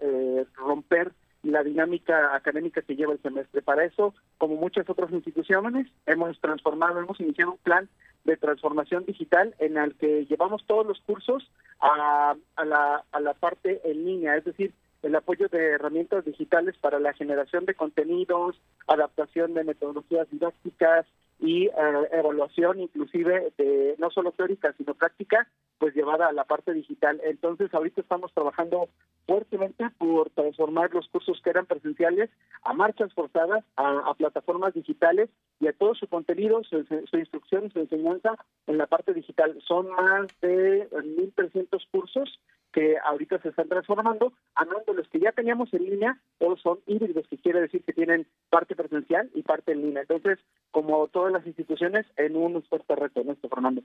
romper 0.58 1.12
la 1.45 1.63
dinámica 1.63 2.36
académica 2.36 2.81
que 2.81 2.95
lleva 2.95 3.13
el 3.13 3.21
semestre. 3.21 3.62
Para 3.62 3.86
eso, 3.86 4.13
como 4.38 4.55
muchas 4.55 4.89
otras 4.89 5.12
instituciones, 5.12 5.88
hemos 6.05 6.39
transformado, 6.41 6.99
hemos 6.99 7.19
iniciado 7.19 7.51
un 7.51 7.58
plan 7.60 7.88
de 8.23 8.38
transformación 8.38 9.05
digital 9.05 9.53
en 9.60 9.77
el 9.77 9.95
que 9.95 10.25
llevamos 10.25 10.65
todos 10.65 10.86
los 10.86 10.99
cursos 11.01 11.49
a, 11.79 12.36
a, 12.55 12.65
la, 12.65 13.03
a 13.12 13.19
la 13.19 13.34
parte 13.34 13.81
en 13.84 14.05
línea, 14.05 14.36
es 14.36 14.45
decir, 14.45 14.73
el 15.03 15.15
apoyo 15.15 15.47
de 15.49 15.73
herramientas 15.73 16.25
digitales 16.25 16.75
para 16.81 16.99
la 16.99 17.13
generación 17.13 17.65
de 17.65 17.75
contenidos, 17.75 18.60
adaptación 18.88 19.53
de 19.53 19.63
metodologías 19.63 20.27
didácticas, 20.31 21.05
y 21.39 21.65
eh, 21.67 21.71
evaluación 22.12 22.80
inclusive 22.80 23.52
de 23.58 23.95
no 23.98 24.10
solo 24.10 24.32
teórica 24.32 24.74
sino 24.78 24.93
práctica 24.93 25.48
pues 25.78 25.93
llevada 25.93 26.28
a 26.28 26.34
la 26.34 26.45
parte 26.45 26.74
digital. 26.74 27.19
Entonces 27.24 27.74
ahorita 27.74 28.02
estamos 28.02 28.34
trabajando 28.34 28.88
fuertemente 29.26 29.89
por 29.98 30.30
transformar 30.30 30.93
los 30.93 31.08
cursos 31.10 31.41
que 31.43 31.50
eran 31.50 31.65
presenciales 31.65 32.30
a 32.63 32.74
marchas 32.74 33.13
forzadas 33.13 33.63
a, 33.76 34.13
plataformas 34.17 34.74
digitales 34.74 35.30
y 35.60 35.67
a 35.67 35.74
todo 35.74 35.93
su 35.95 36.08
contenido 36.08 36.63
su, 36.63 36.84
su 36.84 37.17
instrucción 37.17 37.69
su 37.71 37.80
enseñanza 37.80 38.36
en 38.67 38.78
la 38.78 38.88
parte 38.88 39.13
digital. 39.13 39.58
Son 39.67 39.89
más 39.89 40.28
de 40.41 40.89
1.300 40.89 41.86
cursos 41.91 42.39
que 42.75 42.97
ahorita 43.05 43.41
se 43.41 43.49
están 43.49 43.69
transformando, 43.69 44.33
hablando 44.53 44.91
de 44.91 44.97
los 44.97 45.07
que 45.07 45.21
ya 45.21 45.31
teníamos 45.31 45.73
en 45.73 45.85
línea, 45.85 46.19
todos 46.39 46.59
son 46.61 46.79
híbridos, 46.88 47.25
que 47.29 47.38
quiere 47.38 47.61
decir 47.61 47.81
que 47.85 47.93
tienen 47.93 48.27
parte 48.49 48.75
presencial 48.75 49.31
y 49.33 49.43
parte 49.43 49.71
en 49.71 49.81
línea. 49.81 50.01
Entonces, 50.01 50.39
como 50.71 51.07
todas 51.07 51.31
las 51.31 51.47
instituciones, 51.47 52.05
en 52.17 52.35
un 52.35 52.61
fuerte 52.63 52.93
reto, 52.97 53.23
¿no, 53.23 53.38
Fernando? 53.38 53.81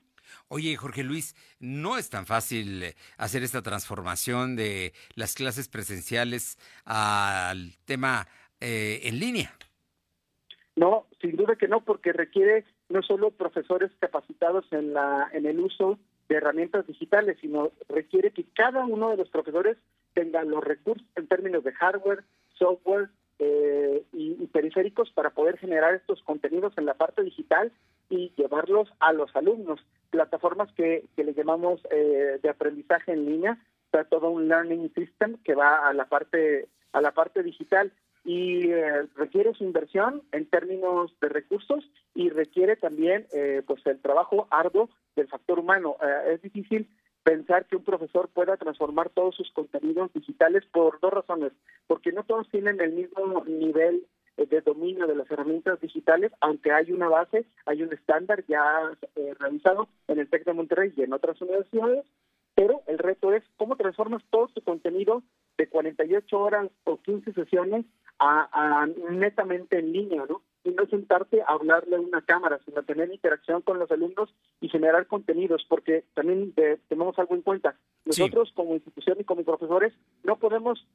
Oye, 0.49 0.75
Jorge 0.75 1.05
Luis, 1.05 1.37
no 1.61 1.99
es 1.99 2.11
tan 2.11 2.27
fácil 2.27 2.83
eh, 2.83 2.97
hacer 3.17 3.45
esta 3.45 3.63
transformación 3.63 4.57
de 4.57 4.93
las 5.15 5.37
clases 5.37 5.69
presenciales 5.69 6.59
al 6.85 7.77
tema 7.85 8.27
eh, 8.61 9.03
en 9.05 9.21
línea. 9.21 9.55
No, 10.75 11.07
sin 11.21 11.37
duda 11.37 11.55
que 11.55 11.69
no, 11.69 11.85
porque 11.85 12.13
requiere 12.13 12.65
no 12.89 13.03
solo 13.03 13.31
profesores 13.31 13.93
capacitados 14.01 14.65
en 14.73 14.95
la 14.95 15.31
en 15.33 15.47
el 15.47 15.61
uso 15.61 16.01
de 16.31 16.37
herramientas 16.37 16.87
digitales, 16.87 17.37
sino 17.41 17.73
requiere 17.89 18.31
que 18.31 18.45
cada 18.55 18.87
uno 18.87 19.11
de 19.11 19.17
los 19.17 19.29
profesores 19.29 19.77
tenga 20.15 20.45
los 20.45 20.63
recursos 20.63 21.07
en 21.17 21.27
términos 21.27 21.65
de 21.65 21.73
hardware, 21.73 22.23
software 22.55 23.11
eh, 23.41 24.05
y, 24.13 24.47
periféricos 24.47 25.11
para 25.11 25.31
poder 25.31 25.59
generar 25.59 25.93
estos 25.95 26.23
contenidos 26.23 26.73
en 26.79 26.87
la 26.87 26.95
parte 26.95 27.23
digital 27.25 27.73
y 28.09 28.33
llevarlos 28.37 28.89
a 29.01 29.13
los 29.13 29.35
alumnos. 29.35 29.81
Plataformas 30.11 30.71
que, 30.73 31.05
que 31.17 31.25
le 31.25 31.35
llamamos 31.35 31.81
eh, 31.91 32.39
de 32.41 32.49
aprendizaje 32.49 33.13
en 33.13 33.27
línea, 33.27 33.59
está 33.87 34.05
todo 34.05 34.31
un 34.31 34.47
learning 34.47 34.93
system 34.95 35.37
que 35.43 35.57
va 35.57 35.89
a 35.89 35.93
la 35.93 36.05
parte 36.05 36.69
a 36.93 37.01
la 37.01 37.13
parte 37.13 37.43
digital 37.43 37.93
y 38.25 38.71
eh, 38.71 39.07
requiere 39.17 39.55
su 39.55 39.65
inversión 39.65 40.23
en 40.33 40.47
términos 40.47 41.13
de 41.21 41.29
recursos 41.29 41.89
y 42.15 42.29
requiere 42.29 42.77
también 42.77 43.27
eh, 43.33 43.63
pues 43.67 43.85
el 43.87 44.01
trabajo 44.01 44.47
arduo 44.51 44.91
del 45.17 45.29
factor 45.29 45.59
humano. 45.59 45.97
Eh, 46.03 46.35
es 46.35 46.43
difícil 46.43 46.89
pensar 47.23 47.67
que 47.67 47.77
un 47.77 47.85
profesor 47.85 48.29
pueda 48.29 48.57
transformar 48.57 49.11
todos 49.11 49.37
sus 49.37 49.51
contenidos 49.53 50.13
digitales 50.13 50.65
por 50.73 51.01
dos 51.01 51.13
razones, 51.13 51.53
porque 51.87 52.13
no 52.13 52.25
todos 52.25 52.49
tienen 52.51 52.81
el 52.81 52.93
mismo 52.93 53.45
nivel 53.45 54.07
de 54.37 54.61
dominio 54.63 55.07
de 55.07 55.17
las 55.17 55.31
herramientas 55.31 55.81
digitales, 55.81 56.33
aunque 56.41 56.73
hay 56.73 56.93
una 56.93 57.09
base, 57.09 57.45
hay 57.67 57.83
un 57.83 57.93
estándar 57.93 58.43
ya 58.49 58.91
realizado 59.39 59.89
en 60.09 60.19
el 60.19 60.31
TEC 60.31 60.45
de 60.47 60.55
Monterrey 60.55 60.93
y 60.97 61.03
en 61.03 61.13
otras 61.13 61.41
universidades, 61.43 62.07
pero 62.55 62.83
el 62.87 62.99
reto 62.99 63.33
es 63.33 63.43
cómo 63.57 63.77
transformas 63.77 64.23
todo 64.31 64.49
tu 64.49 64.63
contenido 64.63 65.23
de 65.57 65.69
48 65.69 66.39
horas 66.39 66.71
o 66.85 66.99
15 67.01 67.33
sesiones 67.33 67.85
a, 68.19 68.87
netamente 69.11 69.79
en 69.79 69.93
línea, 69.93 70.25
¿no? 70.29 70.43
Y 70.65 70.71
no 70.71 70.87
sentarte 70.87 71.43
a 71.43 71.53
hablarle 71.53 71.97
a 71.97 72.01
una 72.01 72.23
cámara, 72.23 72.61
sino 72.65 72.83
tener 72.83 73.13
interacción 73.13 73.63
con 73.63 73.79
los 73.79 73.91
alumnos 73.91 74.35
y 74.61 74.69
generar 74.69 75.07
contenidos, 75.07 75.65
porque 75.69 76.05
también 76.15 76.55
tenemos 76.89 77.19
algo 77.19 77.35
en 77.35 77.43
cuenta. 77.43 77.77
Nosotros 78.05 78.53
como 78.55 78.75
institución 78.75 79.17
y 79.21 79.25
como 79.25 79.45
profesores 79.45 79.95
no 80.23 80.37
podemos 80.37 80.87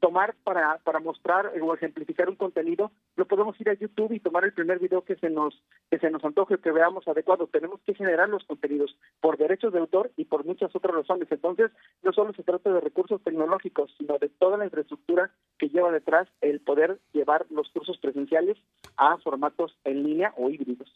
tomar 0.00 0.34
para, 0.44 0.78
para 0.78 0.98
mostrar 0.98 1.52
o 1.60 1.74
ejemplificar 1.74 2.28
un 2.28 2.36
contenido, 2.36 2.90
lo 3.16 3.26
podemos 3.26 3.60
ir 3.60 3.68
a 3.68 3.74
YouTube 3.74 4.12
y 4.12 4.20
tomar 4.20 4.44
el 4.44 4.52
primer 4.52 4.78
video 4.78 5.04
que 5.04 5.16
se 5.16 5.30
nos 5.30 5.54
que 5.90 5.98
se 5.98 6.10
nos 6.10 6.24
antoje 6.24 6.58
que 6.58 6.72
veamos 6.72 7.06
adecuado. 7.06 7.46
Tenemos 7.46 7.80
que 7.82 7.94
generar 7.94 8.28
los 8.28 8.44
contenidos 8.44 8.96
por 9.20 9.36
derechos 9.36 9.72
de 9.72 9.78
autor 9.78 10.10
y 10.16 10.24
por 10.24 10.44
muchas 10.44 10.74
otras 10.74 10.94
razones. 10.94 11.28
Entonces, 11.30 11.70
no 12.02 12.12
solo 12.12 12.32
se 12.32 12.42
trata 12.42 12.72
de 12.72 12.80
recursos 12.80 13.22
tecnológicos, 13.22 13.94
sino 13.98 14.18
de 14.18 14.28
toda 14.28 14.56
la 14.56 14.64
infraestructura 14.64 15.30
que 15.58 15.68
lleva 15.68 15.92
detrás 15.92 16.28
el 16.40 16.60
poder 16.60 16.98
llevar 17.12 17.46
los 17.50 17.68
cursos 17.70 17.98
presenciales 17.98 18.56
a 18.96 19.18
formatos 19.18 19.76
en 19.84 20.02
línea 20.02 20.32
o 20.36 20.48
híbridos. 20.48 20.90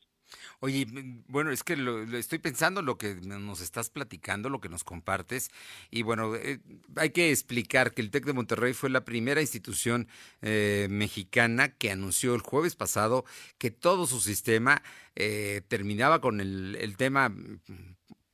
Oye, 0.60 0.86
bueno, 1.28 1.50
es 1.50 1.62
que 1.62 1.76
lo, 1.76 2.02
estoy 2.16 2.38
pensando 2.38 2.82
lo 2.82 2.96
que 2.96 3.14
nos 3.14 3.60
estás 3.60 3.90
platicando, 3.90 4.48
lo 4.48 4.60
que 4.60 4.68
nos 4.68 4.84
compartes, 4.84 5.50
y 5.90 6.02
bueno, 6.02 6.34
eh, 6.34 6.60
hay 6.96 7.10
que 7.10 7.30
explicar 7.30 7.92
que 7.92 8.02
el 8.02 8.10
TEC 8.10 8.24
de 8.24 8.32
Monterrey 8.32 8.72
fue 8.72 8.90
la 8.94 9.04
primera 9.04 9.42
institución 9.42 10.08
eh, 10.40 10.86
mexicana 10.88 11.68
que 11.68 11.90
anunció 11.90 12.34
el 12.34 12.40
jueves 12.40 12.74
pasado 12.76 13.26
que 13.58 13.70
todo 13.70 14.06
su 14.06 14.20
sistema 14.20 14.82
eh, 15.14 15.60
terminaba 15.68 16.22
con 16.22 16.40
el, 16.40 16.76
el 16.80 16.96
tema 16.96 17.30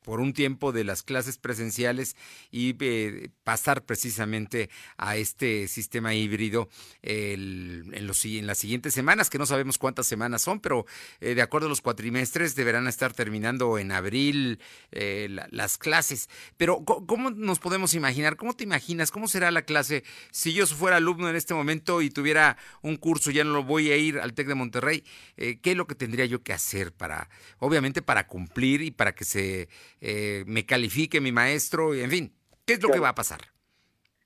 por 0.03 0.21
un 0.21 0.33
tiempo 0.33 0.73
de 0.73 0.85
las 0.85 1.03
clases 1.03 1.39
presenciales 1.39 2.17
y 2.51 2.77
eh, 2.81 3.31
pasar 3.45 3.85
precisamente 3.85 4.71
a 4.97 5.17
este 5.17 5.69
sistema 5.69 6.15
híbrido 6.15 6.69
en, 7.03 8.07
los, 8.07 8.25
en 8.25 8.47
las 8.47 8.59
siguientes 8.59 8.95
semanas, 8.95 9.31
que 9.31 9.39
no 9.39 9.47
sabemos 9.47 9.79
cuántas 9.79 10.07
semanas 10.07 10.43
son, 10.43 10.61
pero 10.61 10.87
eh, 11.21 11.35
de 11.35 11.43
acuerdo 11.43 11.67
a 11.67 11.71
los 11.71 11.81
cuatrimestres 11.81 12.55
deberán 12.55 12.89
estar 12.89 13.13
terminando 13.13 13.79
en 13.79 13.93
abril 13.93 14.61
eh, 14.91 15.29
las 15.51 15.79
clases. 15.79 16.29
Pero 16.57 16.85
¿cómo 16.85 17.31
nos 17.31 17.59
podemos 17.59 17.95
imaginar? 17.95 18.37
¿Cómo 18.37 18.55
te 18.55 18.65
imaginas? 18.65 19.11
¿Cómo 19.11 19.29
será 19.29 19.51
la 19.51 19.63
clase 19.63 20.05
si 20.31 20.53
yo 20.53 20.67
fuera 20.67 20.97
alumno 20.97 21.29
en 21.29 21.37
este 21.37 21.55
momento 21.55 22.03
y 22.03 22.11
tuviera 22.11 22.57
un 22.83 22.97
curso, 22.97 23.31
ya 23.31 23.45
no 23.45 23.53
lo 23.53 23.65
voy 23.65 23.91
a 23.91 23.97
ir 23.97 24.19
al 24.19 24.33
TEC 24.33 24.49
de 24.49 24.55
Monterrey? 24.55 25.05
¿Qué 25.37 25.59
es 25.63 25.77
lo 25.77 25.87
que 25.87 25.95
tendría 25.95 26.27
yo 26.27 26.43
que 26.43 26.53
hacer 26.53 26.93
para, 26.93 27.29
obviamente, 27.59 28.03
para 28.03 28.27
cumplir 28.27 28.83
y 28.83 28.91
para 28.91 29.15
que 29.15 29.25
se 29.25 29.69
eh, 30.01 30.45
me 30.47 30.67
califique 30.67 31.21
mi 31.21 31.33
maestro, 31.33 31.95
y 31.95 32.01
en 32.01 32.11
fin, 32.11 32.33
¿qué 32.67 32.75
es 32.75 32.83
lo 32.83 32.89
que 32.91 33.01
va 33.01 33.11
a 33.11 33.15
pasar? 33.15 33.41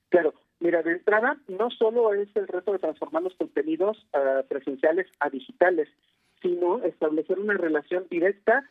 Claro, 0.08 0.34
mira, 0.60 0.82
de 0.82 0.92
entrada 0.92 1.36
no 1.48 1.70
solo 1.70 2.14
es 2.14 2.28
el 2.36 2.46
reto 2.46 2.72
de 2.72 2.78
transformar 2.78 3.22
los 3.22 3.34
contenidos 3.34 4.06
uh, 4.12 4.46
presenciales 4.46 5.06
a 5.20 5.30
digitales, 5.30 5.88
sino 6.40 6.82
establecer 6.84 7.38
una 7.38 7.54
relación 7.54 8.06
directa 8.10 8.70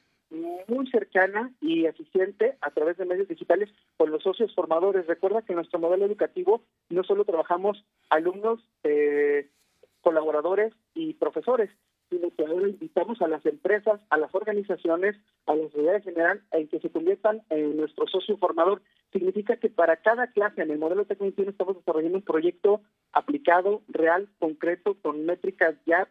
muy 0.67 0.87
cercana 0.89 1.51
y 1.61 1.85
eficiente 1.85 2.57
a 2.61 2.71
través 2.71 2.97
de 2.97 3.05
medios 3.05 3.27
digitales 3.27 3.69
con 3.97 4.09
los 4.09 4.23
socios 4.23 4.53
formadores. 4.55 5.05
Recuerda 5.05 5.41
que 5.43 5.53
en 5.53 5.57
nuestro 5.57 5.79
modelo 5.79 6.05
educativo 6.05 6.63
no 6.89 7.03
solo 7.03 7.23
trabajamos 7.23 7.85
alumnos, 8.09 8.59
eh, 8.83 9.49
colaboradores 10.01 10.73
y 10.95 11.13
profesores, 11.13 11.69
sino 12.13 12.29
que 12.35 12.45
ahora 12.45 12.67
invitamos 12.67 13.21
a 13.21 13.27
las 13.27 13.45
empresas, 13.45 13.99
a 14.09 14.17
las 14.17 14.33
organizaciones, 14.35 15.15
a 15.47 15.55
la 15.55 15.63
sociedad 15.63 15.95
en 15.95 16.03
general, 16.03 16.41
en 16.51 16.67
que 16.67 16.79
se 16.79 16.91
conviertan 16.91 17.41
en 17.49 17.75
nuestro 17.77 18.07
socio 18.07 18.37
formador. 18.37 18.81
Significa 19.11 19.57
que 19.57 19.69
para 19.69 19.97
cada 19.97 20.27
clase 20.27 20.61
en 20.61 20.71
el 20.71 20.77
modelo 20.77 21.05
técnico 21.05 21.41
estamos 21.41 21.77
desarrollando 21.77 22.19
un 22.19 22.23
proyecto 22.23 22.81
aplicado, 23.13 23.81
real, 23.87 24.29
concreto, 24.39 24.95
con 25.01 25.25
métricas 25.25 25.75
ya 25.85 26.07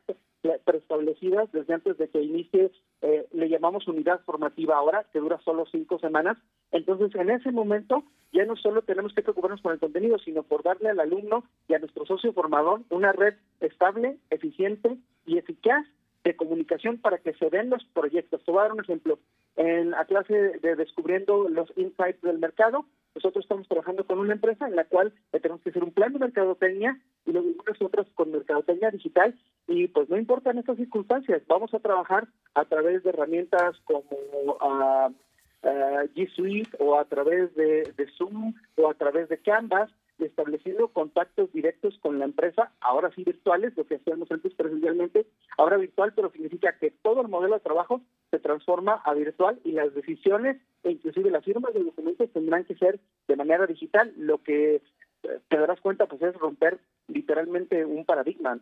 preestablecidas 0.65 1.51
desde 1.53 1.75
antes 1.75 1.99
de 1.99 2.09
que 2.09 2.21
inicie, 2.21 2.71
eh, 3.01 3.27
le 3.33 3.49
llamamos 3.49 3.87
unidad 3.89 4.21
formativa 4.25 4.77
ahora, 4.77 5.07
que 5.13 5.21
dura 5.21 5.41
solo 5.45 5.67
cinco 5.71 5.99
semanas. 5.99 6.39
Entonces, 6.71 7.15
en 7.15 7.31
ese 7.31 7.53
momento, 7.53 8.05
ya 8.33 8.45
no 8.45 8.57
solo 8.57 8.83
tenemos 8.83 9.15
que 9.15 9.23
preocuparnos 9.23 9.61
por 9.61 9.73
el 9.73 9.79
contenido, 9.79 10.19
sino 10.19 10.43
por 10.43 10.63
darle 10.63 10.91
al 10.91 11.01
alumno 11.01 11.45
y 11.69 11.75
a 11.75 11.79
nuestro 11.79 12.07
socio 12.07 12.33
formador 12.33 12.81
una 12.91 13.13
red 13.13 13.35
estable, 13.61 14.19
eficiente 14.31 14.97
y 15.27 15.39
eficaz 15.39 15.87
de 16.25 16.37
comunicación 16.37 16.99
para 16.99 17.19
que 17.19 17.35
se 17.35 17.51
den 17.51 17.71
los 17.71 17.85
proyectos. 17.93 18.45
Te 18.45 18.51
voy 18.51 18.61
a 18.61 18.63
dar 18.65 18.73
un 18.73 18.81
ejemplo. 18.81 19.19
En 19.57 19.91
la 19.91 20.05
clase 20.07 20.59
de 20.61 20.77
Descubriendo 20.77 21.49
los 21.49 21.73
Insights 21.77 22.23
del 22.23 22.39
Mercado, 22.39 22.87
nosotros 23.15 23.45
estamos 23.45 23.69
trabajando 23.69 24.05
con 24.05 24.19
una 24.19 24.33
empresa 24.33 24.67
en 24.67 24.77
la 24.77 24.85
cual 24.85 25.13
tenemos 25.31 25.61
que 25.63 25.71
hacer 25.71 25.85
un 25.85 25.93
plan 25.93 26.13
de 26.13 26.19
mercadotecnia 26.19 26.99
y 27.27 27.33
luego 27.33 27.49
otras 27.81 28.07
con 28.15 28.33
mercadotecnia 28.33 28.91
digital. 28.91 29.39
Y 29.69 29.89
pues 29.89 30.09
no 30.09 30.17
importa 30.17 30.51
en 30.51 30.59
estas 30.59 30.77
circunstancias, 30.77 31.43
vamos 31.47 31.73
a 31.75 31.81
trabajar 31.81 32.29
a 32.55 32.65
través 32.65 33.03
de 33.03 33.11
herramientas 33.11 33.77
como 33.85 34.03
uh, 34.03 35.15
G 35.63 36.29
Suite 36.35 36.71
o 36.79 36.99
a 36.99 37.05
través 37.05 37.55
de, 37.55 37.93
de 37.97 38.07
Zoom 38.17 38.55
o 38.77 38.91
a 38.91 38.95
través 38.95 39.29
de 39.29 39.39
Canvas 39.39 39.91
estableciendo 40.19 40.89
contactos 40.89 41.53
directos 41.53 41.99
con 42.01 42.19
la 42.19 42.25
empresa, 42.25 42.73
ahora 42.81 43.11
sí 43.15 43.25
virtuales, 43.25 43.77
lo 43.77 43.87
que 43.87 43.97
hacíamos 43.97 44.31
antes 44.31 44.55
presencialmente, 44.55 45.27
ahora 45.59 45.77
virtual, 45.77 46.13
pero 46.15 46.31
significa 46.31 46.79
que 46.79 46.91
todo 46.91 47.23
el 47.23 47.29
modelo 47.29 47.55
de 47.55 47.61
trabajo 47.61 48.03
se 48.31 48.39
transforma 48.39 49.03
a 49.05 49.15
virtual 49.15 49.61
y 49.65 49.73
las 49.73 49.95
decisiones 49.95 50.59
e 50.85 50.93
inclusive 50.93 51.31
las 51.31 51.45
firmas 51.45 51.75
de 51.75 51.85
documentos 51.85 52.31
tendrán 52.33 52.65
que 52.65 52.77
ser 52.77 53.01
de 53.29 53.37
manera 53.37 53.67
digital, 53.67 54.13
lo 54.17 54.43
que 54.43 54.83
te 55.23 55.57
darás 55.57 55.81
cuenta, 55.81 56.07
pues 56.07 56.23
es 56.23 56.35
romper 56.35 56.81
literalmente 57.09 57.85
un 57.85 58.05
paradigma. 58.05 58.59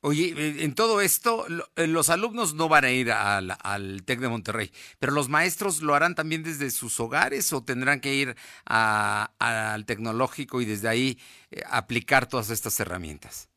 Oye, 0.00 0.32
eh, 0.36 0.64
en 0.64 0.74
todo 0.74 1.00
esto, 1.00 1.44
eh, 1.76 1.86
los 1.86 2.10
alumnos 2.10 2.54
no 2.54 2.68
van 2.68 2.84
a 2.84 2.90
ir 2.90 3.10
al, 3.10 3.56
TEC 4.04 4.20
de 4.20 4.28
Monterrey, 4.28 4.70
pero 4.98 5.12
los 5.12 5.28
maestros 5.28 5.82
lo 5.82 5.94
harán 5.94 6.14
también 6.14 6.42
desde 6.42 6.70
sus 6.70 6.98
hogares 7.00 7.52
o 7.52 7.64
tendrán 7.64 8.00
que 8.00 8.14
ir 8.14 8.34
al 8.66 9.86
tecnológico 9.86 10.60
y 10.60 10.64
desde 10.64 10.88
ahí 10.88 11.18
eh, 11.50 11.62
aplicar 11.70 12.28
todas 12.28 12.50
estas 12.50 12.78
herramientas. 12.80 13.48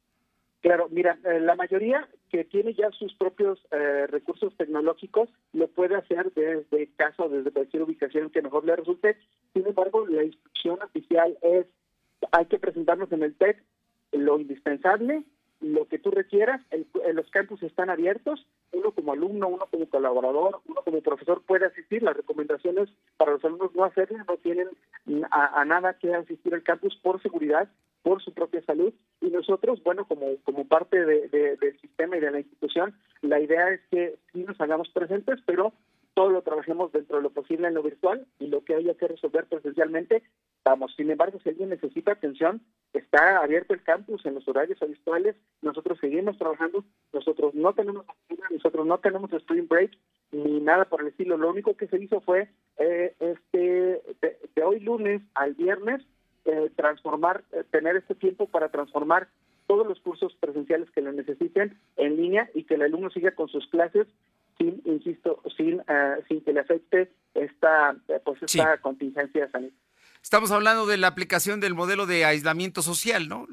Claro, 0.61 0.89
mira, 0.91 1.17
la 1.23 1.55
mayoría 1.55 2.07
que 2.29 2.43
tiene 2.43 2.75
ya 2.75 2.91
sus 2.91 3.15
propios 3.15 3.59
recursos 4.09 4.55
tecnológicos 4.57 5.27
lo 5.53 5.67
puede 5.69 5.95
hacer 5.95 6.31
desde 6.35 6.87
casa 6.95 7.23
o 7.23 7.29
desde 7.29 7.49
cualquier 7.49 7.81
ubicación 7.81 8.29
que 8.29 8.43
mejor 8.43 8.63
le 8.65 8.75
resulte. 8.75 9.17
Sin 9.55 9.65
embargo, 9.65 10.05
la 10.05 10.23
instrucción 10.23 10.79
oficial 10.83 11.35
es 11.41 11.65
hay 12.31 12.45
que 12.45 12.59
presentarnos 12.59 13.11
en 13.11 13.23
el 13.23 13.33
TEC 13.33 13.63
lo 14.11 14.39
indispensable 14.39 15.23
lo 15.61 15.87
que 15.87 15.99
tú 15.99 16.11
requieras, 16.11 16.61
los 17.13 17.29
campus 17.29 17.61
están 17.63 17.89
abiertos, 17.89 18.45
uno 18.71 18.91
como 18.91 19.13
alumno, 19.13 19.47
uno 19.47 19.67
como 19.69 19.87
colaborador, 19.87 20.61
uno 20.67 20.81
como 20.83 21.01
profesor 21.01 21.43
puede 21.45 21.67
asistir, 21.67 22.01
las 22.01 22.17
recomendaciones 22.17 22.89
para 23.17 23.33
los 23.33 23.45
alumnos 23.45 23.73
no 23.75 23.83
hacerlo, 23.83 24.17
no 24.27 24.37
tienen 24.37 24.69
a, 25.29 25.63
nada 25.65 25.93
que 25.93 26.13
asistir 26.13 26.53
al 26.53 26.63
campus 26.63 26.95
por 27.01 27.21
seguridad, 27.21 27.69
por 28.01 28.23
su 28.23 28.33
propia 28.33 28.63
salud, 28.63 28.91
y 29.21 29.29
nosotros, 29.29 29.81
bueno, 29.83 30.05
como, 30.07 30.37
como 30.43 30.67
parte 30.67 31.05
del 31.05 31.79
sistema 31.79 32.17
y 32.17 32.19
de 32.19 32.31
la 32.31 32.39
institución, 32.39 32.95
la 33.21 33.39
idea 33.39 33.69
es 33.69 33.81
que 33.91 34.15
sí 34.33 34.43
nos 34.43 34.59
hagamos 34.59 34.89
presentes, 34.89 35.39
pero 35.45 35.73
todo 36.13 36.29
lo 36.29 36.41
trabajemos 36.41 36.91
dentro 36.91 37.17
de 37.17 37.23
lo 37.23 37.29
posible 37.29 37.67
en 37.67 37.73
lo 37.73 37.83
virtual 37.83 38.25
y 38.39 38.47
lo 38.47 38.63
que 38.63 38.75
haya 38.75 38.93
que 38.95 39.07
resolver 39.07 39.45
presencialmente, 39.45 40.23
vamos. 40.63 40.93
Sin 40.95 41.09
embargo, 41.09 41.39
si 41.41 41.49
alguien 41.49 41.69
necesita 41.69 42.11
atención, 42.11 42.61
está 42.93 43.41
abierto 43.41 43.73
el 43.73 43.83
campus 43.83 44.25
en 44.25 44.35
los 44.35 44.47
horarios 44.47 44.81
habituales, 44.81 45.35
nosotros 45.61 45.97
seguimos 45.99 46.37
trabajando, 46.37 46.83
nosotros 47.13 47.55
no 47.55 47.73
tenemos 47.73 48.05
nosotros 48.49 48.85
no 48.85 48.97
tenemos 48.99 49.31
spring 49.31 49.67
break 49.67 49.91
ni 50.31 50.59
nada 50.59 50.85
por 50.85 51.01
el 51.01 51.07
estilo. 51.07 51.37
Lo 51.37 51.49
único 51.49 51.75
que 51.75 51.87
se 51.87 51.97
hizo 51.97 52.21
fue 52.21 52.49
eh, 52.77 53.15
este 53.19 54.01
de, 54.21 54.63
hoy 54.63 54.79
lunes 54.79 55.21
al 55.33 55.53
viernes 55.53 56.01
eh, 56.45 56.71
transformar, 56.75 57.43
eh, 57.51 57.63
tener 57.71 57.95
este 57.95 58.15
tiempo 58.15 58.47
para 58.47 58.69
transformar 58.69 59.29
todos 59.67 59.87
los 59.87 59.99
cursos 59.99 60.35
presenciales 60.39 60.89
que 60.91 61.01
lo 61.01 61.11
necesiten 61.11 61.77
en 61.95 62.17
línea 62.17 62.49
y 62.53 62.63
que 62.63 62.75
el 62.75 62.81
alumno 62.81 63.09
siga 63.09 63.31
con 63.31 63.47
sus 63.47 63.67
clases 63.67 64.07
sin, 64.61 64.81
insisto, 64.85 65.41
sin, 65.57 65.79
uh, 65.79 66.21
sin 66.27 66.41
que 66.43 66.53
le 66.53 66.59
afecte 66.59 67.11
esta, 67.33 67.95
pues 68.23 68.43
esta 68.43 68.77
contingencia 68.77 69.49
sanitaria. 69.49 69.77
Estamos 70.21 70.51
hablando 70.51 70.85
de 70.85 70.97
la 70.97 71.07
aplicación 71.07 71.59
del 71.59 71.73
modelo 71.73 72.05
de 72.05 72.25
aislamiento 72.25 72.83
social, 72.83 73.27
¿no? 73.27 73.47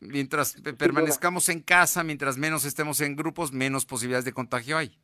Mientras 0.00 0.60
permanezcamos 0.78 1.48
en 1.48 1.60
casa, 1.60 2.04
mientras 2.04 2.36
menos 2.36 2.66
estemos 2.66 3.00
en 3.00 3.16
grupos, 3.16 3.52
menos 3.52 3.86
posibilidades 3.86 4.26
de 4.26 4.34
contagio 4.34 4.76
hay. 4.76 4.98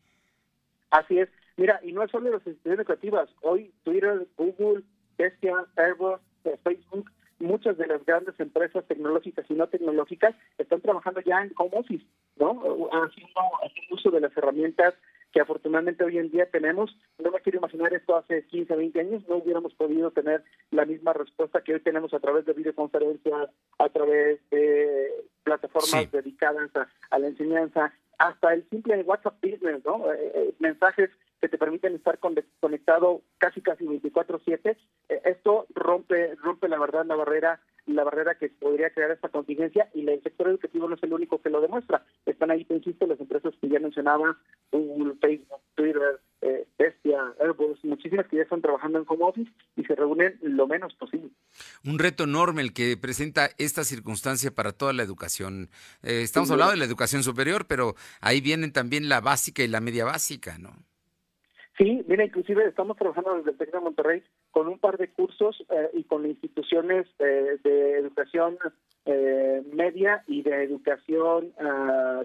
Así 0.90 1.18
es. 1.18 1.30
Mira, 1.56 1.80
y 1.82 1.92
no 1.92 2.02
es 2.02 2.10
solo 2.10 2.30
las 2.30 2.46
instituciones 2.46 2.80
educativas. 2.80 3.30
Hoy 3.40 3.72
Twitter, 3.84 4.26
Google, 4.36 4.82
Bestia, 5.16 5.54
Airbus, 5.76 6.20
eh, 6.44 6.58
Facebook, 6.62 7.10
muchas 7.38 7.78
de 7.78 7.86
las 7.86 8.04
grandes 8.04 8.38
empresas 8.38 8.86
tecnológicas 8.86 9.46
y 9.48 9.54
no 9.54 9.66
tecnológicas 9.66 10.34
están 10.58 10.82
trabajando 10.82 11.20
ya 11.22 11.42
en 11.42 11.52
home 11.56 11.70
office, 11.72 12.04
¿no? 12.36 12.50
Haciendo, 12.92 13.40
haciendo 13.64 13.94
uso 13.94 14.10
de 14.10 14.20
las 14.20 14.36
herramientas 14.36 14.94
que 15.32 15.40
afortunadamente 15.40 16.04
hoy 16.04 16.18
en 16.18 16.30
día 16.30 16.50
tenemos. 16.50 16.96
No 17.18 17.30
me 17.30 17.40
quiero 17.40 17.58
imaginar 17.58 17.92
esto 17.92 18.16
hace 18.16 18.46
15, 18.46 18.76
20 18.76 19.00
años, 19.00 19.28
no 19.28 19.36
hubiéramos 19.36 19.74
podido 19.74 20.10
tener 20.10 20.42
la 20.70 20.84
misma 20.84 21.12
respuesta 21.12 21.62
que 21.62 21.74
hoy 21.74 21.80
tenemos 21.80 22.14
a 22.14 22.20
través 22.20 22.46
de 22.46 22.54
videoconferencias, 22.54 23.50
a 23.78 23.88
través 23.90 24.40
de 24.50 25.10
plataformas 25.42 26.10
dedicadas 26.10 26.70
a, 27.10 27.18
la 27.18 27.26
enseñanza, 27.26 27.92
hasta 28.18 28.52
el 28.52 28.68
simple 28.70 29.02
WhatsApp 29.02 29.36
Business, 29.42 29.84
¿no? 29.84 30.12
Eh, 30.12 30.32
eh, 30.34 30.54
mensajes 30.58 31.10
que 31.40 31.48
te 31.48 31.58
permiten 31.58 31.94
estar 31.94 32.18
conectado 32.18 33.22
casi 33.38 33.60
casi 33.60 33.84
24/7. 33.86 34.76
Eh, 35.08 35.20
esto 35.24 35.66
rompe 35.74 36.34
rompe 36.36 36.68
la 36.68 36.78
verdad 36.78 37.06
la 37.06 37.14
barrera 37.14 37.60
la 37.92 38.04
barrera 38.04 38.36
que 38.36 38.48
podría 38.48 38.90
crear 38.90 39.10
esta 39.10 39.28
contingencia 39.28 39.88
y 39.94 40.08
el 40.08 40.22
sector 40.22 40.48
educativo 40.48 40.88
no 40.88 40.94
es 40.94 41.02
el 41.02 41.12
único 41.12 41.40
que 41.40 41.50
lo 41.50 41.60
demuestra. 41.60 42.04
Están 42.26 42.50
ahí, 42.50 42.64
te 42.64 42.74
insisto, 42.74 43.06
las 43.06 43.20
empresas 43.20 43.54
que 43.60 43.68
ya 43.68 43.80
mencionaba, 43.80 44.38
Google, 44.72 45.14
Facebook, 45.20 45.60
Twitter, 45.74 46.20
eh, 46.42 46.66
Bestia, 46.78 47.34
Airbus, 47.40 47.84
muchísimas 47.84 48.26
que 48.28 48.36
ya 48.36 48.42
están 48.42 48.62
trabajando 48.62 48.98
en 48.98 49.04
home 49.08 49.24
office 49.24 49.50
y 49.76 49.84
se 49.84 49.94
reúnen 49.94 50.38
lo 50.42 50.66
menos 50.66 50.94
posible. 50.94 51.30
Un 51.84 51.98
reto 51.98 52.24
enorme 52.24 52.62
el 52.62 52.72
que 52.72 52.96
presenta 52.96 53.48
esta 53.58 53.84
circunstancia 53.84 54.50
para 54.50 54.72
toda 54.72 54.92
la 54.92 55.02
educación. 55.02 55.68
Eh, 56.02 56.22
estamos 56.22 56.50
hablando 56.50 56.72
de 56.72 56.78
la 56.78 56.84
educación 56.84 57.22
superior, 57.22 57.66
pero 57.66 57.94
ahí 58.20 58.40
vienen 58.40 58.72
también 58.72 59.08
la 59.08 59.20
básica 59.20 59.62
y 59.62 59.68
la 59.68 59.80
media 59.80 60.04
básica, 60.04 60.58
¿no? 60.58 60.70
Sí, 61.78 62.04
mira, 62.08 62.24
inclusive 62.24 62.66
estamos 62.66 62.96
trabajando 62.96 63.36
desde 63.36 63.52
el 63.52 63.56
TEC 63.56 63.72
de 63.72 63.80
Monterrey 63.80 64.22
con 64.58 64.66
un 64.66 64.80
par 64.80 64.98
de 64.98 65.06
cursos 65.06 65.64
eh, 65.70 65.90
y 65.92 66.02
con 66.02 66.26
instituciones 66.26 67.06
eh, 67.20 67.58
de 67.62 67.92
educación 67.92 68.58
eh, 69.04 69.62
media 69.72 70.24
y 70.26 70.42
de 70.42 70.64
educación 70.64 71.52
ah, 71.60 72.24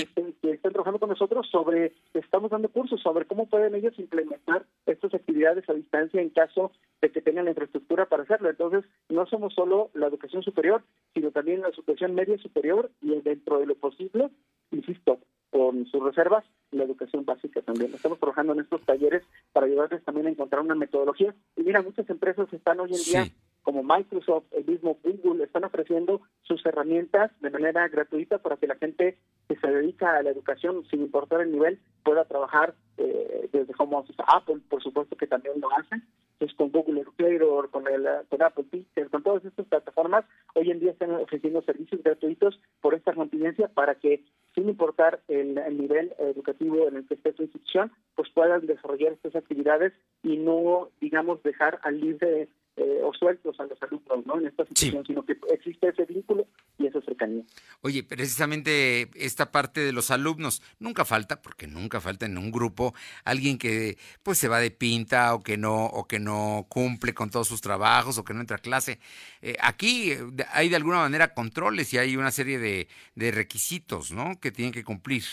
secundaria 0.00 0.34
que, 0.40 0.50
están 0.52 0.72
trabajando 0.72 0.98
con 0.98 1.08
nosotros 1.08 1.48
sobre, 1.50 1.92
estamos 2.14 2.50
dando 2.50 2.68
cursos 2.68 3.00
sobre 3.00 3.26
cómo 3.26 3.46
pueden 3.46 3.74
ellos 3.74 3.98
implementar 3.98 4.64
estas 4.86 5.14
actividades 5.14 5.68
a 5.68 5.74
distancia 5.74 6.20
en 6.20 6.30
caso 6.30 6.72
de 7.00 7.10
que 7.10 7.20
tengan 7.20 7.44
la 7.44 7.50
infraestructura 7.50 8.06
para 8.06 8.22
hacerlo. 8.22 8.50
Entonces, 8.50 8.84
no 9.08 9.26
somos 9.26 9.54
solo 9.54 9.90
la 9.94 10.06
educación 10.06 10.42
superior, 10.42 10.82
sino 11.14 11.30
también 11.30 11.60
la 11.60 11.68
educación 11.68 12.14
media 12.14 12.38
superior 12.38 12.90
y 13.00 13.20
dentro 13.20 13.58
de 13.58 13.66
lo 13.66 13.74
posible, 13.74 14.30
insisto, 14.70 15.18
con 15.50 15.86
sus 15.86 16.02
reservas, 16.02 16.44
la 16.70 16.84
educación 16.84 17.26
básica 17.26 17.60
también. 17.60 17.92
Estamos 17.94 18.18
trabajando 18.18 18.54
en 18.54 18.60
estos 18.60 18.80
talleres 18.82 19.22
para 19.52 19.66
ayudarles 19.66 20.02
también 20.02 20.26
a 20.26 20.30
encontrar 20.30 20.62
una 20.62 20.74
metodología. 20.74 21.34
Y 21.56 21.62
mira, 21.62 21.82
muchas 21.82 22.08
empresas 22.08 22.50
están 22.52 22.80
hoy 22.80 22.94
en 22.94 23.02
día, 23.04 23.26
como 23.62 23.82
Microsoft, 23.82 24.44
el 24.52 24.64
mismo 24.64 24.98
Google, 25.02 25.44
están 25.44 25.64
ofreciendo 25.64 26.20
sus 26.42 26.64
herramientas 26.66 27.30
de 27.40 27.50
manera 27.50 27.88
gratuita 27.88 28.38
para 28.38 28.56
que 28.56 28.66
la 28.66 28.76
gente 28.76 29.18
que 29.48 29.56
se 29.56 29.66
dedica 29.66 30.16
a 30.16 30.22
la 30.22 30.30
educación, 30.30 30.84
sin 30.90 31.02
importar 31.02 31.40
el 31.42 31.52
nivel, 31.52 31.80
pueda 32.04 32.24
trabajar 32.24 32.74
eh, 32.98 33.48
desde 33.52 33.74
home 33.78 33.96
office. 33.96 34.22
Apple, 34.26 34.60
por 34.68 34.82
supuesto 34.82 35.16
que 35.16 35.26
también 35.26 35.60
lo 35.60 35.68
hace. 35.72 36.02
Es 36.40 36.52
con 36.54 36.72
Google 36.72 37.02
Educator, 37.02 37.70
con, 37.70 37.86
el, 37.86 38.06
con 38.28 38.42
Apple 38.42 38.64
Teacher, 38.70 39.08
con 39.10 39.22
todas 39.22 39.44
estas 39.44 39.66
plataformas, 39.66 40.24
hoy 40.54 40.70
en 40.70 40.80
día 40.80 40.90
están 40.90 41.12
ofreciendo 41.12 41.62
servicios 41.62 42.02
gratuitos 42.02 42.58
por 42.80 42.94
esta 42.94 43.14
contingencia 43.14 43.68
para 43.68 43.94
que 43.94 44.24
sin 44.54 44.68
importar 44.68 45.20
el, 45.28 45.54
nivel 45.76 46.12
educativo 46.18 46.88
en 46.88 46.96
el 46.96 47.06
que 47.06 47.14
esté 47.14 47.32
su 47.32 47.42
institución, 47.42 47.92
pues 48.14 48.28
puedan 48.30 48.66
desarrollar 48.66 49.12
estas 49.12 49.34
actividades 49.36 49.92
y 50.22 50.36
no, 50.36 50.90
digamos, 51.00 51.42
dejar 51.42 51.80
al 51.82 52.00
libre 52.00 52.48
eh, 52.76 53.00
o 53.02 53.12
sueltos 53.12 53.58
a 53.60 53.64
los 53.64 53.82
alumnos 53.82 54.24
¿no? 54.24 54.38
en 54.38 54.46
esta 54.46 54.64
situación, 54.64 55.04
sino 55.06 55.22
que 55.26 55.36
existe 55.50 55.88
ese 55.88 56.06
vínculo 56.06 56.46
y 56.78 56.86
esa 56.86 57.02
cercanía. 57.02 57.44
Oye, 57.82 58.02
precisamente 58.02 59.10
esta 59.14 59.52
parte 59.52 59.80
de 59.80 59.92
los 59.92 60.10
alumnos, 60.10 60.62
nunca 60.78 61.04
falta, 61.04 61.42
porque 61.42 61.66
nunca 61.66 62.00
falta 62.00 62.24
en 62.24 62.38
un 62.38 62.50
grupo, 62.50 62.94
alguien 63.24 63.58
que 63.58 63.98
pues 64.22 64.38
se 64.38 64.48
va 64.48 64.58
de 64.58 64.70
pinta 64.70 65.34
o 65.34 65.42
que 65.42 65.58
no, 65.58 65.84
o 65.84 66.08
que 66.08 66.18
no 66.18 66.64
cumple 66.70 67.12
con 67.12 67.28
todos 67.28 67.46
sus 67.46 67.60
trabajos 67.60 68.16
o 68.16 68.24
que 68.24 68.32
no 68.32 68.40
entra 68.40 68.56
a 68.56 68.60
clase. 68.60 68.98
Eh, 69.42 69.56
aquí 69.60 70.12
eh, 70.12 70.20
hay 70.52 70.70
de 70.70 70.76
alguna 70.76 71.00
manera 71.00 71.34
controles 71.34 71.92
y 71.92 71.98
hay 71.98 72.16
una 72.16 72.30
serie 72.30 72.58
de, 72.58 72.88
de 73.14 73.32
requisitos, 73.32 74.12
¿no? 74.12 74.40
Que 74.40 74.50
tienen 74.50 74.72
que 74.72 74.82
cumplir. 74.82 75.24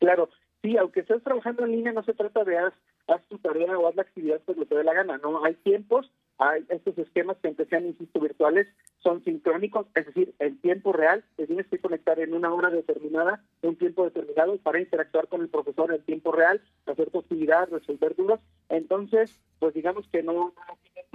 Claro, 0.00 0.28
sí, 0.60 0.76
aunque 0.76 1.00
estés 1.00 1.22
trabajando 1.22 1.64
en 1.64 1.70
línea, 1.70 1.92
no 1.92 2.02
se 2.02 2.14
trata 2.14 2.42
de 2.42 2.58
haz, 2.58 2.74
haz 3.06 3.22
tu 3.28 3.38
tarea 3.38 3.78
o 3.78 3.86
haz 3.86 3.94
la 3.94 4.02
actividad 4.02 4.40
lo 4.44 4.54
que 4.56 4.66
te 4.66 4.74
dé 4.74 4.82
la 4.82 4.94
gana, 4.94 5.18
¿no? 5.18 5.44
Hay 5.44 5.54
tiempos 5.54 6.10
hay 6.38 6.64
estos 6.68 6.98
esquemas 6.98 7.36
que 7.38 7.48
aunque 7.48 7.66
sean, 7.66 7.86
insisto, 7.86 8.20
virtuales, 8.20 8.66
son 9.02 9.22
sincrónicos, 9.24 9.86
es 9.94 10.06
decir, 10.06 10.34
en 10.38 10.60
tiempo 10.60 10.92
real, 10.92 11.24
te 11.36 11.46
tienes 11.46 11.66
que 11.66 11.78
conectar 11.78 12.18
en 12.20 12.34
una 12.34 12.52
hora 12.52 12.70
determinada, 12.70 13.42
un 13.62 13.76
tiempo 13.76 14.04
determinado, 14.04 14.56
para 14.58 14.80
interactuar 14.80 15.28
con 15.28 15.42
el 15.42 15.48
profesor 15.48 15.92
en 15.92 16.02
tiempo 16.02 16.32
real, 16.32 16.60
hacer 16.86 17.10
tu 17.10 17.20
actividad, 17.20 17.68
resolver 17.70 18.16
dudas. 18.16 18.40
Entonces, 18.68 19.38
pues 19.58 19.74
digamos 19.74 20.06
que 20.08 20.22
no, 20.22 20.32
no 20.32 20.78
tienes 20.82 21.06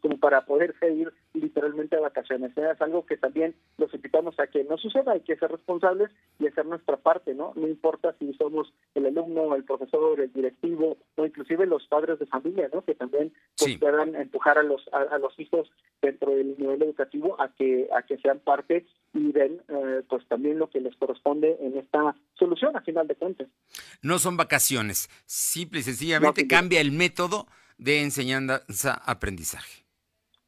como 0.00 0.18
para 0.18 0.44
poder 0.46 0.74
ir 0.82 1.12
literalmente 1.34 1.96
a 1.96 2.00
vacaciones. 2.00 2.56
¿eh? 2.56 2.70
Es 2.72 2.80
algo 2.80 3.04
que 3.06 3.16
también 3.16 3.54
los 3.78 3.92
invitamos 3.94 4.38
a 4.38 4.46
que 4.46 4.64
no 4.64 4.78
suceda, 4.78 5.12
hay 5.12 5.20
que 5.20 5.36
ser 5.36 5.50
responsables 5.50 6.10
y 6.38 6.46
hacer 6.46 6.66
nuestra 6.66 6.96
parte, 6.96 7.34
¿no? 7.34 7.52
No 7.56 7.66
importa 7.66 8.14
si 8.18 8.32
somos 8.34 8.72
el 8.94 9.06
alumno, 9.06 9.54
el 9.54 9.64
profesor, 9.64 10.20
el 10.20 10.32
directivo 10.32 10.96
o 11.16 11.26
inclusive 11.26 11.66
los 11.66 11.86
padres 11.86 12.18
de 12.18 12.26
familia, 12.26 12.70
¿no? 12.72 12.82
Que 12.82 12.94
también 12.94 13.32
pues, 13.58 13.78
puedan 13.78 14.14
empujar 14.22 14.58
a 14.58 14.62
los 14.62 14.82
a, 14.92 15.18
los 15.18 15.38
hijos 15.38 15.70
dentro 16.00 16.32
del 16.32 16.58
nivel 16.58 16.82
educativo 16.82 17.40
a 17.40 17.52
que 17.54 17.88
a 17.96 18.02
que 18.02 18.18
sean 18.18 18.40
parte 18.40 18.86
y 19.12 19.32
den 19.32 19.62
eh, 19.68 20.02
pues 20.08 20.26
también 20.28 20.58
lo 20.58 20.70
que 20.70 20.80
les 20.80 20.94
corresponde 20.96 21.56
en 21.60 21.76
esta 21.78 22.14
solución 22.38 22.76
a 22.76 22.82
final 22.82 23.06
de 23.06 23.14
cuentas. 23.16 23.48
No 24.02 24.18
son 24.18 24.36
vacaciones, 24.36 25.08
simple 25.26 25.80
y 25.80 25.82
sencillamente 25.82 26.46
cambia 26.46 26.80
el 26.80 26.92
método 26.92 27.46
de 27.78 28.02
enseñanza-aprendizaje. 28.02 29.84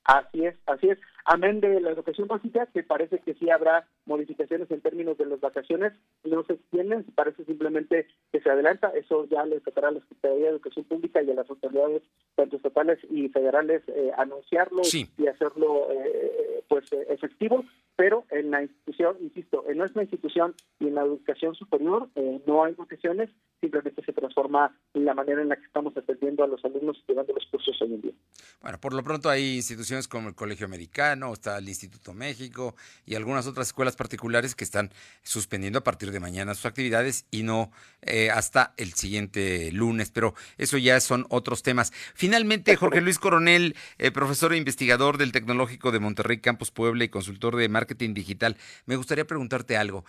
Así 0.04 0.44
es, 0.44 0.56
así 0.66 0.88
es. 0.88 0.98
Amén 1.24 1.60
de 1.60 1.80
la 1.80 1.90
educación 1.90 2.26
básica, 2.26 2.66
que 2.66 2.82
parece 2.82 3.20
que 3.20 3.34
sí 3.34 3.48
habrá 3.50 3.86
modificaciones 4.06 4.70
en 4.70 4.80
términos 4.80 5.16
de 5.18 5.26
las 5.26 5.40
vacaciones, 5.40 5.92
no 6.24 6.44
se 6.44 6.54
extienden, 6.54 7.04
parece 7.14 7.44
simplemente 7.44 8.06
que 8.32 8.40
se 8.40 8.50
adelanta, 8.50 8.92
eso 8.94 9.26
ya 9.28 9.44
le 9.44 9.60
tocará 9.60 9.88
a 9.88 9.92
la 9.92 10.00
Secretaría 10.00 10.44
de 10.44 10.50
Educación 10.50 10.84
Pública 10.86 11.22
y 11.22 11.30
a 11.30 11.34
las 11.34 11.48
autoridades, 11.48 12.02
tanto 12.34 12.56
estatales 12.56 12.98
y 13.10 13.28
federales, 13.28 13.82
eh, 13.88 14.10
anunciarlo 14.16 14.82
y 15.16 15.26
hacerlo 15.26 15.88
eh, 15.90 16.64
pues 16.68 16.92
eh, 16.92 17.06
efectivo, 17.10 17.64
pero 17.96 18.24
en 18.30 18.50
la 18.50 18.62
institución, 18.62 19.16
insisto, 19.20 19.64
en 19.68 19.78
nuestra 19.78 20.02
institución 20.02 20.54
y 20.80 20.88
en 20.88 20.94
la 20.94 21.02
educación 21.02 21.54
superior 21.54 22.08
no 22.46 22.64
hay 22.64 22.74
vacaciones, 22.74 23.30
simplemente 23.60 24.02
se 24.04 24.12
transforma 24.12 24.76
en 24.94 25.04
la 25.04 25.14
manera 25.14 25.42
en 25.42 25.48
la 25.48 25.56
que 25.56 25.64
estamos 25.64 25.96
atendiendo 25.96 26.42
a 26.42 26.48
los 26.48 26.64
alumnos 26.64 26.96
y 26.98 27.12
llevando 27.12 27.34
los 27.34 27.46
cursos 27.46 27.80
hoy 27.82 27.94
en 27.94 28.00
día. 28.00 28.12
Bueno, 28.60 28.78
por 28.80 28.94
lo 28.94 29.02
pronto 29.02 29.28
hay 29.28 29.56
instituciones 29.56 30.08
como 30.08 30.28
el 30.28 30.34
Colegio 30.34 30.66
Americano, 30.66 31.32
está 31.32 31.58
el 31.58 31.68
Instituto 31.68 32.14
México 32.14 32.74
y 33.04 33.14
algunas 33.14 33.46
otras 33.46 33.68
escuelas 33.68 33.91
particulares 33.96 34.54
que 34.54 34.64
están 34.64 34.92
suspendiendo 35.22 35.78
a 35.78 35.84
partir 35.84 36.10
de 36.12 36.20
mañana 36.20 36.54
sus 36.54 36.66
actividades 36.66 37.26
y 37.30 37.42
no 37.42 37.70
eh, 38.02 38.30
hasta 38.30 38.74
el 38.76 38.94
siguiente 38.94 39.70
lunes, 39.72 40.10
pero 40.10 40.34
eso 40.58 40.78
ya 40.78 41.00
son 41.00 41.26
otros 41.28 41.62
temas. 41.62 41.92
Finalmente, 42.14 42.76
Jorge 42.76 43.00
Luis 43.00 43.18
Coronel, 43.18 43.76
eh, 43.98 44.10
profesor 44.10 44.52
e 44.52 44.56
investigador 44.56 45.18
del 45.18 45.32
Tecnológico 45.32 45.92
de 45.92 46.00
Monterrey 46.00 46.40
Campus 46.40 46.70
Puebla 46.70 47.04
y 47.04 47.08
consultor 47.08 47.56
de 47.56 47.68
marketing 47.68 48.14
digital, 48.14 48.56
me 48.86 48.96
gustaría 48.96 49.26
preguntarte 49.26 49.76
algo. 49.76 50.04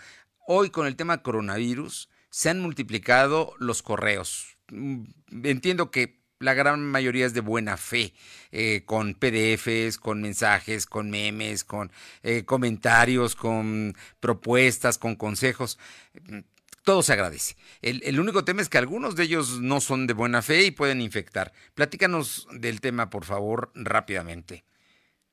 Hoy 0.47 0.69
con 0.69 0.87
el 0.87 0.95
tema 0.95 1.21
coronavirus, 1.21 2.09
se 2.29 2.49
han 2.49 2.59
multiplicado 2.59 3.53
los 3.59 3.83
correos. 3.83 4.57
Mm, 4.69 5.03
entiendo 5.43 5.91
que 5.91 6.22
la 6.43 6.53
gran 6.53 6.83
mayoría 6.83 7.25
es 7.25 7.33
de 7.33 7.41
buena 7.41 7.77
fe, 7.77 8.13
eh, 8.51 8.83
con 8.85 9.13
PDFs, 9.15 9.97
con 9.97 10.21
mensajes, 10.21 10.85
con 10.85 11.09
memes, 11.09 11.63
con 11.63 11.91
eh, 12.21 12.45
comentarios, 12.45 13.35
con 13.35 13.95
propuestas, 14.19 14.97
con 14.97 15.15
consejos. 15.15 15.79
Todo 16.83 17.01
se 17.01 17.13
agradece. 17.13 17.55
El, 17.81 18.03
el, 18.03 18.19
único 18.19 18.43
tema 18.43 18.61
es 18.61 18.69
que 18.69 18.77
algunos 18.77 19.15
de 19.15 19.23
ellos 19.23 19.61
no 19.61 19.79
son 19.79 20.05
de 20.05 20.13
buena 20.13 20.41
fe 20.41 20.65
y 20.65 20.71
pueden 20.71 21.01
infectar. 21.01 21.53
Platícanos 21.75 22.47
del 22.51 22.81
tema, 22.81 23.09
por 23.09 23.23
favor, 23.23 23.71
rápidamente. 23.73 24.65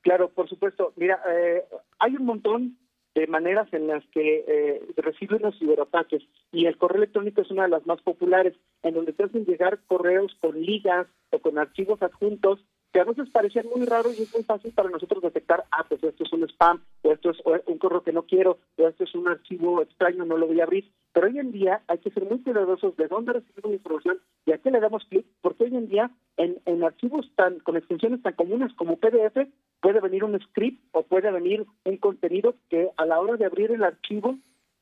Claro, 0.02 0.30
por 0.30 0.48
supuesto. 0.48 0.92
Mira, 0.96 1.20
eh, 1.28 1.64
hay 1.98 2.16
un 2.16 2.24
montón 2.24 2.78
de 3.14 3.26
maneras 3.26 3.68
en 3.72 3.86
las 3.86 4.04
que 4.08 4.44
eh, 4.46 4.82
reciben 4.96 5.42
los 5.42 5.58
ciberataques. 5.58 6.22
Y 6.52 6.66
el 6.66 6.76
correo 6.76 6.98
electrónico 6.98 7.40
es 7.40 7.50
una 7.50 7.64
de 7.64 7.70
las 7.70 7.86
más 7.86 8.00
populares, 8.02 8.54
en 8.82 8.94
donde 8.94 9.12
te 9.12 9.24
hacen 9.24 9.44
llegar 9.44 9.80
correos 9.86 10.36
con 10.40 10.60
ligas 10.60 11.06
o 11.30 11.38
con 11.40 11.58
archivos 11.58 12.02
adjuntos 12.02 12.60
que 12.92 13.00
a 13.00 13.04
veces 13.04 13.30
parecían 13.30 13.66
muy 13.74 13.86
raros 13.86 14.18
y 14.18 14.22
es 14.22 14.34
muy 14.34 14.42
fácil 14.42 14.72
para 14.72 14.90
nosotros 14.90 15.22
detectar, 15.22 15.64
ah, 15.70 15.84
pues 15.88 16.02
esto 16.02 16.24
es 16.24 16.32
un 16.32 16.44
spam, 16.44 16.82
o 17.02 17.12
esto 17.12 17.30
es 17.30 17.38
un 17.66 17.78
correo 17.78 18.02
que 18.02 18.12
no 18.12 18.24
quiero, 18.24 18.58
o 18.76 18.88
esto 18.88 19.04
es 19.04 19.14
un 19.14 19.28
archivo 19.28 19.82
extraño, 19.82 20.24
no 20.24 20.36
lo 20.36 20.46
voy 20.46 20.60
a 20.60 20.64
abrir. 20.64 20.90
Pero 21.12 21.26
hoy 21.26 21.38
en 21.38 21.52
día 21.52 21.82
hay 21.88 21.98
que 21.98 22.10
ser 22.10 22.24
muy 22.24 22.40
cuidadosos 22.42 22.96
de 22.96 23.08
dónde 23.08 23.32
recibimos 23.32 23.70
la 23.70 23.76
información 23.76 24.18
y 24.46 24.52
a 24.52 24.58
qué 24.58 24.70
le 24.70 24.80
damos 24.80 25.04
clic, 25.06 25.26
porque 25.40 25.64
hoy 25.64 25.76
en 25.76 25.88
día 25.88 26.10
en, 26.36 26.60
en 26.66 26.84
archivos 26.84 27.30
tan 27.36 27.58
con 27.60 27.76
extensiones 27.76 28.22
tan 28.22 28.34
comunes 28.34 28.72
como 28.74 28.96
PDF 28.96 29.48
puede 29.80 30.00
venir 30.00 30.24
un 30.24 30.38
script 30.40 30.82
o 30.92 31.02
puede 31.02 31.30
venir 31.30 31.66
un 31.84 31.96
contenido 31.96 32.54
que 32.68 32.90
a 32.96 33.06
la 33.06 33.20
hora 33.20 33.36
de 33.36 33.46
abrir 33.46 33.72
el 33.72 33.82
archivo 33.82 34.38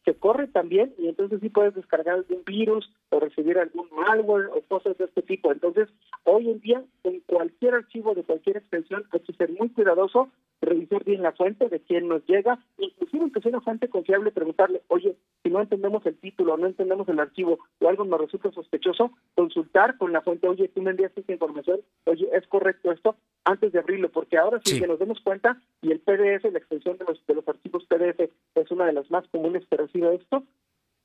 se 0.09 0.15
corre 0.15 0.47
también 0.49 0.95
y 0.97 1.07
entonces 1.09 1.39
sí 1.43 1.51
puedes 1.51 1.75
descargar 1.75 2.15
algún 2.15 2.43
virus 2.47 2.91
o 3.11 3.21
recibir 3.21 3.59
algún 3.59 3.89
malware 3.95 4.47
o 4.47 4.63
cosas 4.63 4.97
de 4.97 5.05
este 5.05 5.21
tipo. 5.21 5.53
Entonces, 5.53 5.87
hoy 6.25 6.49
en 6.49 6.61
día, 6.61 6.83
en 7.05 7.21
cualquier 7.27 7.75
archivo 7.75 8.15
de 8.15 8.23
cualquier 8.23 8.57
extensión 8.57 9.05
hay 9.11 9.21
que 9.21 9.35
ser 9.35 9.51
muy 9.51 9.69
cuidadoso, 9.69 10.31
revisar 10.63 11.05
bien 11.05 11.23
la 11.23 11.33
fuente 11.33 11.69
de 11.69 11.81
quién 11.81 12.09
nos 12.09 12.25
llega, 12.27 12.59
inclusive 12.79 13.31
que 13.33 13.41
sea 13.41 13.51
una 13.51 13.61
fuente 13.61 13.89
confiable, 13.89 14.33
preguntarle, 14.33 14.81
oye, 14.89 15.15
si 15.43 15.51
no 15.51 15.61
entendemos 15.61 16.05
el 16.07 16.17
título, 16.17 16.57
no 16.57 16.67
entendemos 16.67 17.07
el 17.09 17.21
archivo 17.21 17.59
o 17.79 17.89
algo 17.89 18.05
nos 18.05 18.21
resulta 18.21 18.51
sospechoso, 18.51 19.13
consultar 19.35 19.99
con 19.99 20.13
la 20.13 20.23
fuente, 20.23 20.49
oye, 20.49 20.69
tú 20.69 20.81
me 20.81 20.91
enviaste 20.91 21.21
esta 21.21 21.33
información, 21.35 21.81
oye, 22.07 22.29
¿es 22.33 22.47
correcto 22.49 22.93
esto? 22.93 23.17
Antes 23.45 23.73
de 23.73 23.79
abrirlo, 23.79 24.11
porque 24.11 24.39
ahora 24.39 24.61
sí, 24.65 24.81
que 24.81 24.87
nos 24.87 24.99
demos 24.99 25.21
cuenta 25.21 25.61
y 25.83 25.93
el 25.93 26.01
PDF, 26.01 26.51
la 26.51 26.59
extensión 26.59 26.97
de 26.97 27.05
los, 27.05 27.25
de 27.27 27.35
los 27.35 27.47
archivos 27.47 27.85
PDF 27.85 28.31
una 28.79 28.87
de 28.87 28.93
las 28.93 29.11
más 29.11 29.27
comunes 29.29 29.67
que 29.69 29.77
recibe 29.77 30.15
esto, 30.15 30.45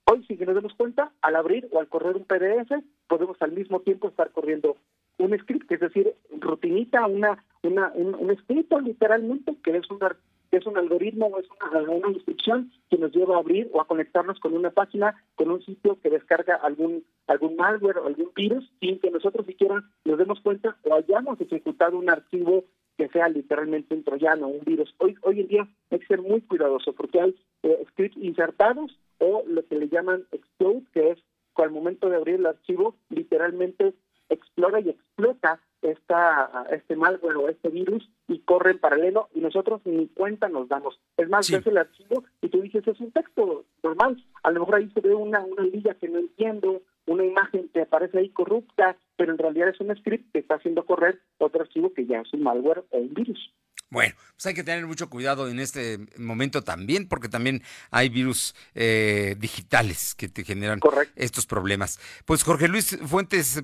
Hoy, 0.05 0.23
si 0.25 0.35
nos 0.35 0.53
damos 0.53 0.73
cuenta, 0.73 1.13
al 1.21 1.35
abrir 1.37 1.69
o 1.71 1.79
al 1.79 1.87
correr 1.87 2.17
un 2.17 2.25
PDF, 2.25 2.71
podemos 3.07 3.41
al 3.41 3.53
mismo 3.53 3.79
tiempo 3.79 4.09
estar 4.09 4.31
corriendo 4.31 4.75
un 5.17 5.37
script, 5.39 5.71
es 5.71 5.79
decir, 5.79 6.13
rutinita, 6.39 7.07
una, 7.07 7.43
una 7.61 7.89
un, 7.95 8.29
escrito 8.29 8.79
literalmente, 8.81 9.55
que 9.63 9.77
es, 9.77 9.89
una, 9.89 10.13
que 10.51 10.57
es 10.57 10.65
un 10.65 10.77
algoritmo 10.77 11.27
o 11.27 11.39
es 11.39 11.47
una, 11.49 11.89
una 11.89 12.09
instrucción 12.09 12.71
que 12.89 12.97
nos 12.97 13.13
lleva 13.13 13.37
a 13.37 13.39
abrir 13.39 13.69
o 13.71 13.79
a 13.79 13.87
conectarnos 13.87 14.39
con 14.41 14.53
una 14.53 14.71
página, 14.71 15.15
con 15.35 15.49
un 15.49 15.63
sitio 15.63 15.97
que 16.01 16.09
descarga 16.09 16.55
algún 16.55 17.05
algún 17.27 17.55
malware 17.55 17.99
o 17.99 18.07
algún 18.07 18.31
virus, 18.35 18.69
sin 18.81 18.99
que 18.99 19.09
nosotros 19.09 19.45
siquiera 19.45 19.81
nos 20.03 20.17
demos 20.17 20.41
cuenta 20.41 20.75
o 20.83 20.95
hayamos 20.95 21.39
ejecutado 21.39 21.97
un 21.97 22.09
archivo 22.09 22.65
que 22.97 23.07
sea 23.09 23.29
literalmente 23.29 23.95
un 23.95 24.03
troyano, 24.03 24.47
un 24.47 24.63
virus. 24.65 24.93
Hoy, 24.99 25.15
hoy 25.21 25.39
en 25.41 25.47
día 25.47 25.67
hay 25.89 25.99
que 25.99 26.07
ser 26.07 26.21
muy 26.21 26.41
cuidadoso 26.41 26.93
porque 26.93 27.21
hay 27.21 27.35
insertados 28.15 28.97
o 29.19 29.43
lo 29.47 29.65
que 29.67 29.75
le 29.75 29.87
llaman 29.87 30.25
explode, 30.31 30.83
que 30.93 31.11
es 31.11 31.19
al 31.61 31.71
momento 31.71 32.09
de 32.09 32.15
abrir 32.15 32.35
el 32.35 32.45
archivo 32.45 32.95
literalmente 33.09 33.93
explora 34.29 34.79
y 34.79 34.89
explota 34.89 35.59
esta, 35.81 36.65
este 36.71 36.95
malware 36.95 37.37
o 37.37 37.49
este 37.49 37.69
virus 37.69 38.09
y 38.27 38.39
corre 38.39 38.71
en 38.71 38.79
paralelo 38.79 39.29
y 39.33 39.41
nosotros 39.41 39.81
ni 39.85 40.07
cuenta 40.07 40.47
nos 40.47 40.69
damos. 40.69 40.99
Es 41.17 41.29
más, 41.29 41.49
ves 41.51 41.67
el 41.67 41.77
archivo 41.77 42.23
y 42.41 42.49
tú 42.49 42.61
dices, 42.61 42.87
es 42.87 42.99
un 42.99 43.11
texto 43.11 43.65
normal. 43.83 44.23
A 44.43 44.51
lo 44.51 44.61
mejor 44.61 44.75
ahí 44.75 44.89
se 44.93 45.01
ve 45.01 45.13
una, 45.13 45.41
una 45.41 45.63
lilla 45.63 45.93
que 45.95 46.07
no 46.07 46.19
entiendo, 46.19 46.81
una 47.05 47.25
imagen 47.25 47.69
que 47.73 47.81
aparece 47.81 48.19
ahí 48.19 48.29
corrupta, 48.29 48.95
pero 49.17 49.33
en 49.33 49.37
realidad 49.37 49.69
es 49.69 49.79
un 49.81 49.95
script 49.97 50.31
que 50.31 50.39
está 50.39 50.55
haciendo 50.55 50.85
correr 50.85 51.19
otro 51.37 51.61
archivo 51.61 51.93
que 51.93 52.05
ya 52.05 52.21
es 52.21 52.33
un 52.33 52.43
malware 52.43 52.85
o 52.89 52.97
un 52.97 53.13
virus. 53.13 53.53
Bueno, 53.89 54.15
pues 54.43 54.51
hay 54.51 54.55
que 54.55 54.63
tener 54.65 54.85
mucho 54.85 55.09
cuidado 55.09 55.47
en 55.47 55.57
este 55.61 55.99
momento 56.17 56.63
también, 56.63 57.07
porque 57.07 57.29
también 57.29 57.63
hay 57.91 58.09
virus 58.09 58.53
eh, 58.75 59.37
digitales 59.39 60.15
que 60.15 60.27
te 60.27 60.43
generan 60.43 60.81
estos 61.15 61.45
problemas. 61.45 61.97
Pues 62.25 62.43
Jorge 62.43 62.67
Luis 62.67 62.97
Fuentes, 63.05 63.63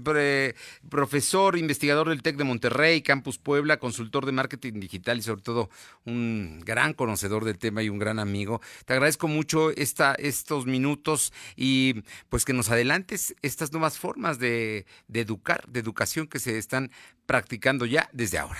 profesor, 0.89 1.57
investigador 1.57 2.07
del 2.07 2.21
TEC 2.21 2.37
de 2.37 2.45
Monterrey, 2.45 3.01
Campus 3.01 3.39
Puebla, 3.39 3.77
consultor 3.77 4.25
de 4.25 4.31
marketing 4.31 4.79
digital 4.79 5.17
y 5.17 5.21
sobre 5.21 5.41
todo 5.41 5.69
un 6.05 6.61
gran 6.65 6.93
conocedor 6.93 7.43
del 7.43 7.57
tema 7.57 7.83
y 7.83 7.89
un 7.89 7.99
gran 7.99 8.17
amigo. 8.17 8.61
Te 8.85 8.93
agradezco 8.93 9.27
mucho 9.27 9.71
esta, 9.71 10.13
estos 10.13 10.65
minutos 10.65 11.33
y 11.57 12.03
pues 12.29 12.45
que 12.45 12.53
nos 12.53 12.69
adelantes 12.69 13.35
estas 13.41 13.73
nuevas 13.73 13.97
formas 13.97 14.39
de, 14.39 14.85
de 15.09 15.19
educar, 15.19 15.67
de 15.67 15.81
educación 15.81 16.27
que 16.27 16.39
se 16.39 16.57
están 16.57 16.89
practicando 17.25 17.85
ya 17.85 18.09
desde 18.13 18.37
ahora 18.37 18.59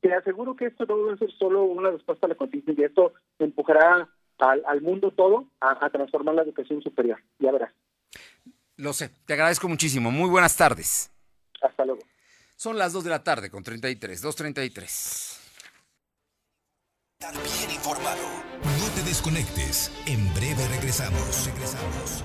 te 0.00 0.14
aseguro 0.14 0.56
que 0.56 0.66
esto 0.66 0.86
no 0.86 1.06
va 1.06 1.14
a 1.14 1.18
ser 1.18 1.30
solo 1.38 1.64
una 1.64 1.90
respuesta 1.90 2.26
a 2.26 2.28
la 2.28 2.34
contingencia, 2.34 2.86
esto 2.86 3.12
empujará 3.38 4.08
al, 4.38 4.80
mundo 4.80 5.10
todo 5.10 5.46
a, 5.60 5.90
transformar 5.90 6.34
la 6.34 6.42
educación 6.42 6.82
superior, 6.82 7.22
ya 7.38 7.52
verás. 7.52 7.72
Lo 8.76 8.92
sé, 8.92 9.10
te 9.26 9.34
agradezco 9.34 9.68
muchísimo. 9.68 10.10
Muy 10.10 10.30
buenas 10.30 10.56
tardes. 10.56 11.12
Hasta 11.60 11.84
luego. 11.84 12.00
Son 12.56 12.78
las 12.78 12.92
2 12.92 13.04
de 13.04 13.10
la 13.10 13.22
tarde 13.22 13.50
con 13.50 13.62
33, 13.62 14.24
2.33. 14.24 15.40
Estar 17.18 17.34
bien 17.34 17.70
informado. 17.70 18.22
No 18.62 18.88
te 18.94 19.02
desconectes. 19.02 19.92
En 20.06 20.32
breve 20.32 20.66
regresamos. 20.68 21.46
Regresamos. 21.46 22.24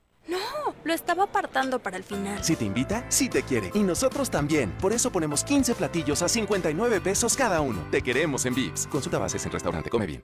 Lo 0.83 0.93
estaba 0.93 1.23
apartando 1.23 1.79
para 1.79 1.97
el 1.97 2.03
final. 2.03 2.43
Si 2.43 2.55
te 2.55 2.65
invita, 2.65 3.05
sí 3.09 3.29
te 3.29 3.43
quiere. 3.43 3.71
Y 3.73 3.83
nosotros 3.83 4.29
también. 4.29 4.71
Por 4.81 4.93
eso 4.93 5.11
ponemos 5.11 5.43
15 5.43 5.75
platillos 5.75 6.21
a 6.21 6.29
59 6.29 7.01
pesos 7.01 7.35
cada 7.35 7.61
uno. 7.61 7.85
Te 7.91 8.01
queremos 8.01 8.45
en 8.45 8.55
Vips. 8.55 8.87
Consulta 8.87 9.19
bases 9.19 9.45
en 9.45 9.51
restaurante. 9.51 9.89
Come 9.89 10.05
bien. 10.05 10.23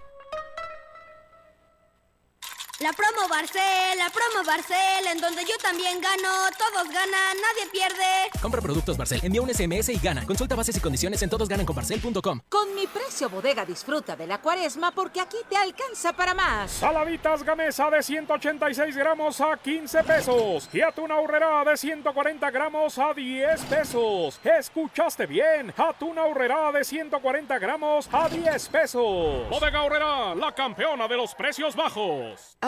La 2.81 2.93
promo 2.93 3.29
Barcel, 3.29 3.95
la 3.95 4.09
promo 4.09 4.43
Barcel, 4.43 5.05
en 5.11 5.21
donde 5.21 5.43
yo 5.43 5.55
también 5.61 6.01
gano, 6.01 6.29
todos 6.57 6.87
ganan, 6.87 7.37
nadie 7.37 7.69
pierde. 7.71 8.31
Compra 8.41 8.59
productos 8.59 8.97
Barcel, 8.97 9.19
envía 9.21 9.39
un 9.43 9.53
SMS 9.53 9.89
y 9.89 9.99
gana. 9.99 10.25
Consulta 10.25 10.55
bases 10.55 10.77
y 10.77 10.79
condiciones 10.79 11.21
en 11.21 11.29
todosgananconbarcel.com. 11.29 12.39
Con 12.49 12.73
mi 12.73 12.87
precio 12.87 13.29
bodega 13.29 13.65
disfruta 13.65 14.15
de 14.15 14.25
la 14.25 14.41
cuaresma 14.41 14.89
porque 14.89 15.19
aquí 15.19 15.37
te 15.47 15.57
alcanza 15.57 16.13
para 16.13 16.33
más. 16.33 16.71
Saladitas 16.71 17.43
Gamesa 17.43 17.87
de 17.91 18.01
186 18.01 18.97
gramos 18.97 19.39
a 19.41 19.57
15 19.57 20.03
pesos 20.03 20.67
y 20.73 20.81
atún 20.81 21.11
ahorrera 21.11 21.63
de 21.63 21.77
140 21.77 22.49
gramos 22.49 22.97
a 22.97 23.13
10 23.13 23.61
pesos. 23.65 24.39
¿Escuchaste 24.43 25.27
bien? 25.27 25.71
Atún 25.77 26.17
ahorrera 26.17 26.71
de 26.71 26.83
140 26.83 27.59
gramos 27.59 28.09
a 28.11 28.27
10 28.27 28.69
pesos. 28.69 29.47
Bodega 29.51 29.79
ahorrera, 29.81 30.33
la 30.33 30.51
campeona 30.55 31.07
de 31.07 31.17
los 31.17 31.35
precios 31.35 31.75
bajos. 31.75 32.57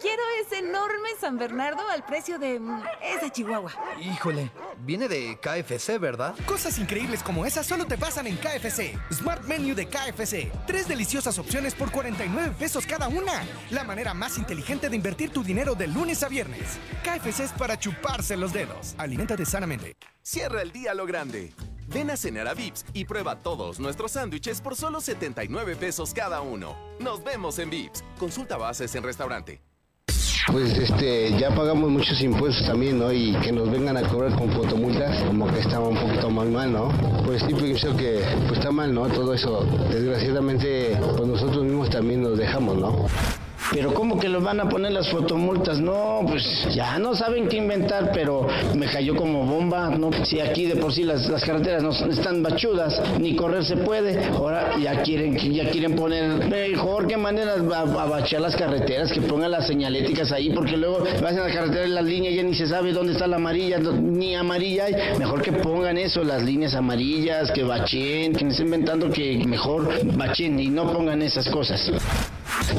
Quiero 0.00 0.22
ese 0.40 0.58
enorme 0.58 1.08
San 1.20 1.38
Bernardo 1.38 1.88
al 1.88 2.04
precio 2.04 2.38
de 2.38 2.60
mm, 2.60 2.82
esa 3.02 3.32
Chihuahua. 3.32 3.72
Híjole, 4.00 4.50
viene 4.78 5.08
de 5.08 5.36
KFC, 5.40 5.98
¿verdad? 5.98 6.36
Cosas 6.46 6.78
increíbles 6.78 7.22
como 7.22 7.44
esas 7.44 7.66
solo 7.66 7.84
te 7.84 7.98
pasan 7.98 8.28
en 8.28 8.36
KFC. 8.36 8.96
Smart 9.12 9.42
Menu 9.44 9.74
de 9.74 9.88
KFC. 9.88 10.52
Tres 10.68 10.86
deliciosas 10.86 11.36
opciones 11.38 11.74
por 11.74 11.90
49 11.90 12.54
pesos 12.56 12.86
cada 12.86 13.08
una. 13.08 13.44
La 13.70 13.82
manera 13.82 14.14
más 14.14 14.38
inteligente 14.38 14.88
de 14.88 14.94
invertir 14.94 15.30
tu 15.30 15.42
dinero 15.42 15.74
de 15.74 15.88
lunes 15.88 16.22
a 16.22 16.28
viernes. 16.28 16.78
KFC 17.02 17.40
es 17.40 17.52
para 17.52 17.76
chuparse 17.76 18.36
los 18.36 18.52
dedos. 18.52 18.94
Aliméntate 18.98 19.44
sanamente. 19.44 19.96
Cierra 20.22 20.62
el 20.62 20.70
día 20.70 20.92
a 20.92 20.94
lo 20.94 21.06
grande. 21.06 21.52
Ven 21.88 22.10
a 22.10 22.16
cenar 22.16 22.46
a 22.46 22.54
Vips 22.54 22.84
y 22.92 23.04
prueba 23.06 23.42
todos 23.42 23.80
nuestros 23.80 24.12
sándwiches 24.12 24.60
por 24.60 24.76
solo 24.76 25.00
79 25.00 25.74
pesos 25.74 26.14
cada 26.14 26.40
uno. 26.40 26.76
Nos 27.00 27.24
vemos 27.24 27.58
en 27.58 27.70
Vips. 27.70 28.04
Consulta 28.18 28.56
bases 28.56 28.94
en 28.94 29.02
restaurante. 29.02 29.60
Pues 30.50 30.76
este, 30.78 31.38
ya 31.38 31.50
pagamos 31.50 31.90
muchos 31.90 32.20
impuestos 32.22 32.66
también, 32.66 32.98
¿no? 32.98 33.12
Y 33.12 33.32
que 33.42 33.52
nos 33.52 33.70
vengan 33.70 33.96
a 33.98 34.02
cobrar 34.02 34.34
con 34.34 34.50
fotomultas, 34.50 35.22
como 35.24 35.46
que 35.46 35.60
estaba 35.60 35.88
un 35.88 35.96
poquito 35.96 36.30
mal 36.30 36.50
mal, 36.50 36.72
¿no? 36.72 36.88
Pues 37.26 37.42
sí 37.46 37.54
pienso 37.54 37.94
que 37.96 38.22
pues 38.46 38.58
está 38.58 38.70
mal, 38.70 38.94
¿no? 38.94 39.06
Todo 39.08 39.34
eso, 39.34 39.66
desgraciadamente, 39.90 40.96
pues 41.16 41.28
nosotros 41.28 41.64
mismos 41.64 41.90
también 41.90 42.22
nos 42.22 42.38
dejamos, 42.38 42.76
¿no? 42.78 43.06
Pero 43.72 43.92
¿cómo 43.92 44.18
que 44.18 44.28
los 44.28 44.42
van 44.42 44.60
a 44.60 44.68
poner 44.68 44.92
las 44.92 45.08
fotomultas? 45.10 45.78
No, 45.78 46.20
pues 46.26 46.68
ya 46.74 46.98
no 46.98 47.14
saben 47.14 47.48
qué 47.48 47.58
inventar, 47.58 48.10
pero 48.14 48.46
me 48.74 48.86
cayó 48.86 49.14
como 49.14 49.44
bomba, 49.44 49.90
¿no? 49.90 50.10
Si 50.24 50.40
aquí 50.40 50.66
de 50.66 50.76
por 50.76 50.92
sí 50.92 51.02
las, 51.02 51.28
las 51.28 51.44
carreteras 51.44 51.82
no 51.82 51.90
están 51.90 52.42
bachudas, 52.42 53.00
ni 53.18 53.36
correr 53.36 53.64
se 53.64 53.76
puede, 53.76 54.24
ahora 54.26 54.78
ya 54.78 55.02
quieren, 55.02 55.36
ya 55.36 55.70
quieren 55.70 55.96
poner, 55.96 56.48
mejor 56.48 57.06
que 57.06 57.16
manden 57.16 57.48
a, 57.48 57.76
a, 57.76 57.80
a 57.80 58.06
bachear 58.06 58.40
las 58.40 58.56
carreteras, 58.56 59.12
que 59.12 59.20
pongan 59.20 59.50
las 59.50 59.66
señaléticas 59.66 60.32
ahí, 60.32 60.50
porque 60.50 60.76
luego 60.76 61.04
vas 61.22 61.32
en 61.32 61.40
la 61.40 61.52
carretera 61.52 61.86
y 61.86 61.90
las 61.90 62.04
líneas 62.04 62.34
ya 62.34 62.42
ni 62.42 62.54
se 62.54 62.66
sabe 62.66 62.92
dónde 62.92 63.12
está 63.12 63.26
la 63.26 63.36
amarilla, 63.36 63.78
ni 63.78 64.34
amarilla 64.34 64.86
hay, 64.86 64.94
mejor 65.18 65.42
que 65.42 65.52
pongan 65.52 65.98
eso, 65.98 66.24
las 66.24 66.42
líneas 66.42 66.74
amarillas, 66.74 67.50
que 67.52 67.64
bachen, 67.64 68.32
que 68.34 68.46
estén 68.46 68.66
inventando 68.66 69.10
que 69.10 69.44
mejor 69.46 69.90
bachen 70.16 70.58
y 70.58 70.68
no 70.68 70.90
pongan 70.92 71.20
esas 71.22 71.48
cosas 71.48 71.90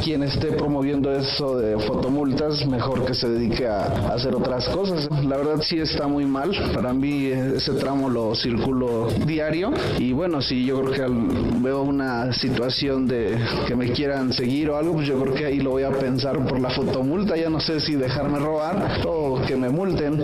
quien 0.03 0.23
esté 0.23 0.51
promoviendo 0.51 1.11
eso 1.11 1.57
de 1.57 1.77
fotomultas, 1.79 2.65
mejor 2.65 3.05
que 3.05 3.13
se 3.13 3.29
dedique 3.29 3.67
a, 3.67 3.85
hacer 4.13 4.35
otras 4.35 4.67
cosas. 4.69 5.09
La 5.23 5.37
verdad 5.37 5.61
sí 5.61 5.79
está 5.79 6.07
muy 6.07 6.25
mal. 6.25 6.51
Para 6.73 6.93
mí 6.93 7.25
ese 7.25 7.73
tramo 7.73 8.09
lo 8.09 8.35
circulo 8.35 9.07
diario 9.25 9.71
y 9.97 10.13
bueno, 10.13 10.41
si 10.41 10.65
yo 10.65 10.81
creo 10.81 10.91
que 10.91 11.59
veo 11.61 11.81
una 11.81 12.33
situación 12.33 13.07
de 13.07 13.37
que 13.67 13.75
me 13.75 13.91
quieran 13.91 14.33
seguir 14.33 14.69
o 14.69 14.77
algo, 14.77 14.93
pues 14.93 15.07
yo 15.07 15.19
creo 15.21 15.33
que 15.33 15.45
ahí 15.45 15.59
lo 15.59 15.71
voy 15.71 15.83
a 15.83 15.91
pensar 15.91 16.45
por 16.47 16.59
la 16.59 16.69
fotomulta. 16.69 17.35
Ya 17.35 17.49
no 17.49 17.59
sé 17.59 17.79
si 17.79 17.95
dejarme 17.95 18.39
robar 18.39 19.01
o 19.05 19.41
que 19.47 19.55
me 19.55 19.69
multen. 19.69 20.23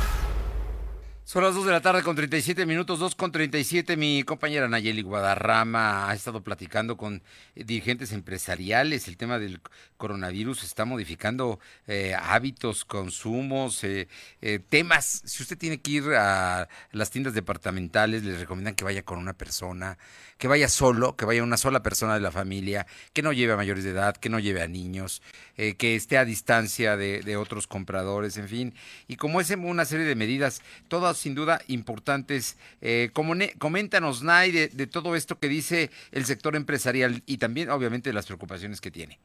Son 1.31 1.45
las 1.45 1.55
2 1.55 1.65
de 1.65 1.71
la 1.71 1.79
tarde 1.79 2.03
con 2.03 2.13
37 2.13 2.65
minutos, 2.65 2.99
2 2.99 3.15
con 3.15 3.31
37. 3.31 3.95
Mi 3.95 4.23
compañera 4.23 4.67
Nayeli 4.67 5.01
Guadarrama 5.01 6.09
ha 6.09 6.13
estado 6.13 6.43
platicando 6.43 6.97
con 6.97 7.23
dirigentes 7.55 8.11
empresariales. 8.11 9.07
El 9.07 9.15
tema 9.15 9.39
del 9.39 9.61
coronavirus 9.95 10.65
está 10.65 10.83
modificando 10.83 11.61
eh, 11.87 12.13
hábitos, 12.21 12.83
consumos, 12.83 13.81
eh, 13.85 14.09
eh, 14.41 14.59
temas. 14.59 15.21
Si 15.23 15.41
usted 15.41 15.57
tiene 15.57 15.79
que 15.79 15.91
ir 15.91 16.03
a 16.15 16.67
las 16.91 17.11
tiendas 17.11 17.33
departamentales, 17.33 18.25
les 18.25 18.37
recomiendan 18.37 18.75
que 18.75 18.83
vaya 18.83 19.03
con 19.03 19.17
una 19.17 19.31
persona, 19.31 19.97
que 20.37 20.49
vaya 20.49 20.67
solo, 20.67 21.15
que 21.15 21.23
vaya 21.23 21.43
una 21.43 21.55
sola 21.55 21.81
persona 21.81 22.13
de 22.13 22.19
la 22.19 22.31
familia, 22.31 22.87
que 23.13 23.21
no 23.21 23.31
lleve 23.31 23.53
a 23.53 23.55
mayores 23.55 23.85
de 23.85 23.91
edad, 23.91 24.17
que 24.17 24.27
no 24.27 24.39
lleve 24.39 24.63
a 24.63 24.67
niños, 24.67 25.21
que 25.55 25.95
esté 25.95 26.17
a 26.17 26.25
distancia 26.25 26.97
de, 26.97 27.37
otros 27.37 27.67
compradores, 27.67 28.37
en 28.37 28.47
fin. 28.47 28.73
Y 29.07 29.15
como 29.15 29.41
es 29.41 29.51
una 29.51 29.85
serie 29.85 30.05
de 30.05 30.15
medidas, 30.15 30.61
todas 30.87 31.17
sin 31.17 31.35
duda 31.35 31.61
importantes. 31.67 32.57
Eh, 32.81 33.11
coméntanos, 33.57 34.23
Nay, 34.23 34.51
de, 34.51 34.87
todo 34.87 35.15
esto 35.15 35.39
que 35.39 35.47
dice 35.47 35.91
el 36.11 36.25
sector 36.25 36.55
empresarial 36.55 37.23
y 37.25 37.37
también, 37.37 37.69
obviamente, 37.69 38.13
las 38.13 38.25
preocupaciones 38.25 38.81
que 38.81 38.91
tiene. 38.91 39.19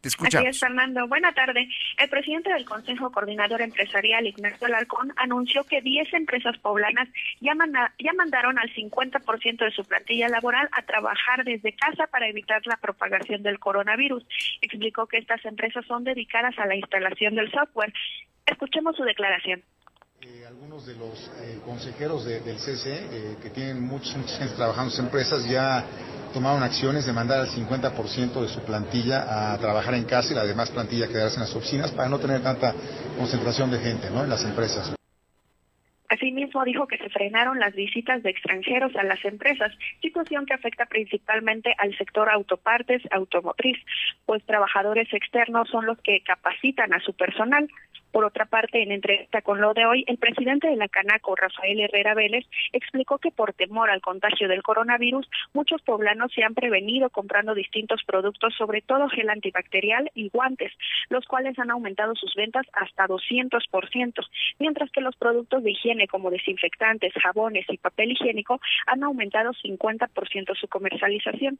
Te. 0.00 0.08
Así 0.08 0.46
es, 0.46 0.60
Fernando. 0.60 1.06
Buena 1.08 1.32
tarde. 1.32 1.68
El 1.96 2.08
presidente 2.08 2.52
del 2.52 2.64
Consejo 2.64 3.10
Coordinador 3.10 3.60
Empresarial, 3.62 4.26
Ignacio 4.26 4.66
Alarcón, 4.66 5.12
anunció 5.16 5.64
que 5.64 5.80
10 5.80 6.14
empresas 6.14 6.56
poblanas 6.58 7.08
ya, 7.40 7.54
ya 7.98 8.12
mandaron 8.12 8.58
al 8.58 8.72
50% 8.72 9.64
de 9.64 9.70
su 9.72 9.84
plantilla 9.84 10.28
laboral 10.28 10.68
a 10.72 10.82
trabajar 10.82 11.44
desde 11.44 11.72
casa 11.72 12.06
para 12.06 12.28
evitar 12.28 12.62
la 12.66 12.76
propagación 12.76 13.42
del 13.42 13.58
coronavirus. 13.58 14.24
Explicó 14.60 15.06
que 15.06 15.18
estas 15.18 15.44
empresas 15.44 15.84
son 15.86 16.04
dedicadas 16.04 16.56
a 16.58 16.66
la 16.66 16.76
instalación 16.76 17.34
del 17.34 17.50
software. 17.50 17.92
Escuchemos 18.46 18.96
su 18.96 19.02
declaración. 19.02 19.62
Algunos 20.46 20.86
de 20.86 20.94
los 20.96 21.30
eh, 21.40 21.58
consejeros 21.64 22.24
de, 22.24 22.40
del 22.40 22.58
CC, 22.58 22.92
eh, 22.92 23.36
que 23.40 23.50
tienen 23.50 23.80
muchos, 23.80 24.14
muchos 24.16 24.38
años 24.40 24.54
trabajando 24.56 24.92
en 24.94 25.04
empresas, 25.06 25.48
ya 25.48 25.84
tomaron 26.34 26.62
acciones 26.62 27.06
de 27.06 27.12
mandar 27.12 27.40
al 27.40 27.48
50% 27.48 28.42
de 28.42 28.48
su 28.48 28.60
plantilla 28.60 29.52
a 29.52 29.58
trabajar 29.58 29.94
en 29.94 30.04
casa 30.04 30.32
y 30.32 30.36
la 30.36 30.44
demás 30.44 30.70
plantilla 30.70 31.08
quedarse 31.08 31.36
en 31.36 31.42
las 31.42 31.54
oficinas 31.54 31.92
para 31.92 32.08
no 32.08 32.18
tener 32.18 32.42
tanta 32.42 32.74
concentración 33.16 33.70
de 33.70 33.78
gente 33.78 34.10
¿no? 34.10 34.24
en 34.24 34.28
las 34.28 34.44
empresas. 34.44 34.94
Asimismo, 36.08 36.64
dijo 36.64 36.86
que 36.86 36.98
se 36.98 37.10
frenaron 37.10 37.58
las 37.58 37.74
visitas 37.74 38.22
de 38.22 38.30
extranjeros 38.30 38.96
a 38.96 39.02
las 39.04 39.22
empresas, 39.24 39.72
situación 40.00 40.46
que 40.46 40.54
afecta 40.54 40.86
principalmente 40.86 41.74
al 41.78 41.96
sector 41.96 42.30
autopartes 42.30 43.02
automotriz, 43.10 43.76
pues 44.24 44.44
trabajadores 44.44 45.12
externos 45.12 45.68
son 45.68 45.86
los 45.86 45.98
que 46.02 46.22
capacitan 46.22 46.94
a 46.94 47.00
su 47.00 47.14
personal. 47.14 47.68
Por 48.12 48.24
otra 48.24 48.46
parte, 48.46 48.82
en 48.82 48.90
entrevista 48.90 49.42
con 49.42 49.60
lo 49.60 49.74
de 49.74 49.84
hoy, 49.84 50.04
el 50.06 50.16
presidente 50.16 50.68
de 50.68 50.76
la 50.76 50.88
Canaco, 50.88 51.36
Rafael 51.36 51.78
Herrera 51.80 52.14
Vélez, 52.14 52.46
explicó 52.72 53.18
que 53.18 53.30
por 53.30 53.52
temor 53.52 53.90
al 53.90 54.00
contagio 54.00 54.48
del 54.48 54.62
coronavirus, 54.62 55.28
muchos 55.52 55.82
poblanos 55.82 56.32
se 56.32 56.42
han 56.42 56.54
prevenido 56.54 57.10
comprando 57.10 57.54
distintos 57.54 58.02
productos, 58.04 58.54
sobre 58.56 58.80
todo 58.80 59.08
gel 59.08 59.28
antibacterial 59.28 60.10
y 60.14 60.30
guantes, 60.30 60.72
los 61.10 61.26
cuales 61.26 61.58
han 61.58 61.70
aumentado 61.70 62.14
sus 62.14 62.34
ventas 62.34 62.66
hasta 62.72 63.06
200%, 63.06 64.26
mientras 64.58 64.90
que 64.90 65.00
los 65.00 65.16
productos 65.16 65.62
de 65.62 65.72
higiene 65.72 66.08
como 66.08 66.30
desinfectantes, 66.30 67.12
jabones 67.22 67.66
y 67.68 67.76
papel 67.76 68.12
higiénico 68.12 68.60
han 68.86 69.02
aumentado 69.02 69.52
50% 69.52 70.56
su 70.56 70.68
comercialización. 70.68 71.58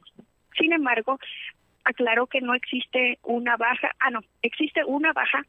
Sin 0.57 0.73
embargo, 0.73 1.19
aclaró 1.83 2.27
que 2.27 2.41
no 2.41 2.53
existe 2.53 3.19
una 3.23 3.55
baja, 3.55 3.91
ah 3.99 4.09
no, 4.09 4.21
existe 4.41 4.83
una 4.83 5.13
baja 5.13 5.45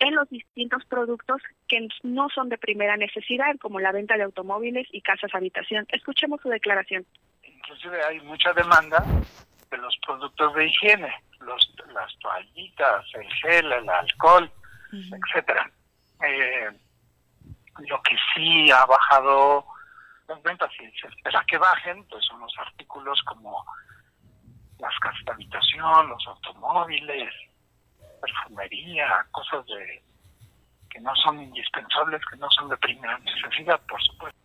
en 0.00 0.14
los 0.14 0.28
distintos 0.28 0.84
productos 0.86 1.42
que 1.68 1.86
no 2.02 2.28
son 2.30 2.48
de 2.48 2.58
primera 2.58 2.96
necesidad, 2.96 3.56
como 3.60 3.80
la 3.80 3.92
venta 3.92 4.16
de 4.16 4.24
automóviles 4.24 4.88
y 4.92 5.02
casas 5.02 5.34
habitación. 5.34 5.86
Escuchemos 5.90 6.40
su 6.40 6.48
declaración. 6.48 7.06
Inclusive 7.42 8.02
hay 8.04 8.20
mucha 8.22 8.52
demanda 8.54 9.04
de 9.70 9.76
los 9.76 9.96
productos 10.04 10.54
de 10.54 10.66
higiene, 10.66 11.14
los, 11.40 11.74
las 11.92 12.18
toallitas, 12.18 13.04
el 13.14 13.32
gel, 13.34 13.72
el 13.72 13.88
alcohol, 13.88 14.50
etcétera. 14.92 15.70
Eh, 16.26 16.70
lo 17.78 18.02
que 18.02 18.16
sí 18.34 18.70
ha 18.70 18.84
bajado 18.86 19.64
las 20.28 20.42
ventas 20.42 20.70
y 20.80 20.98
se 20.98 21.08
espera 21.08 21.44
que 21.46 21.58
bajen, 21.58 22.04
pues 22.08 22.24
son 22.24 22.40
los 22.40 22.52
artículos 22.58 23.22
como 23.24 23.64
las 24.78 24.98
casas 24.98 25.24
de 25.26 25.32
habitación, 25.32 26.08
los 26.08 26.26
automóviles, 26.26 27.32
perfumería, 28.20 29.26
cosas 29.30 29.66
de 29.66 30.02
que 30.90 31.00
no 31.00 31.14
son 31.16 31.40
indispensables, 31.40 32.20
que 32.26 32.36
no 32.36 32.50
son 32.50 32.68
de 32.68 32.76
primera 32.78 33.18
necesidad, 33.18 33.80
por 33.88 34.02
supuesto. 34.02 34.38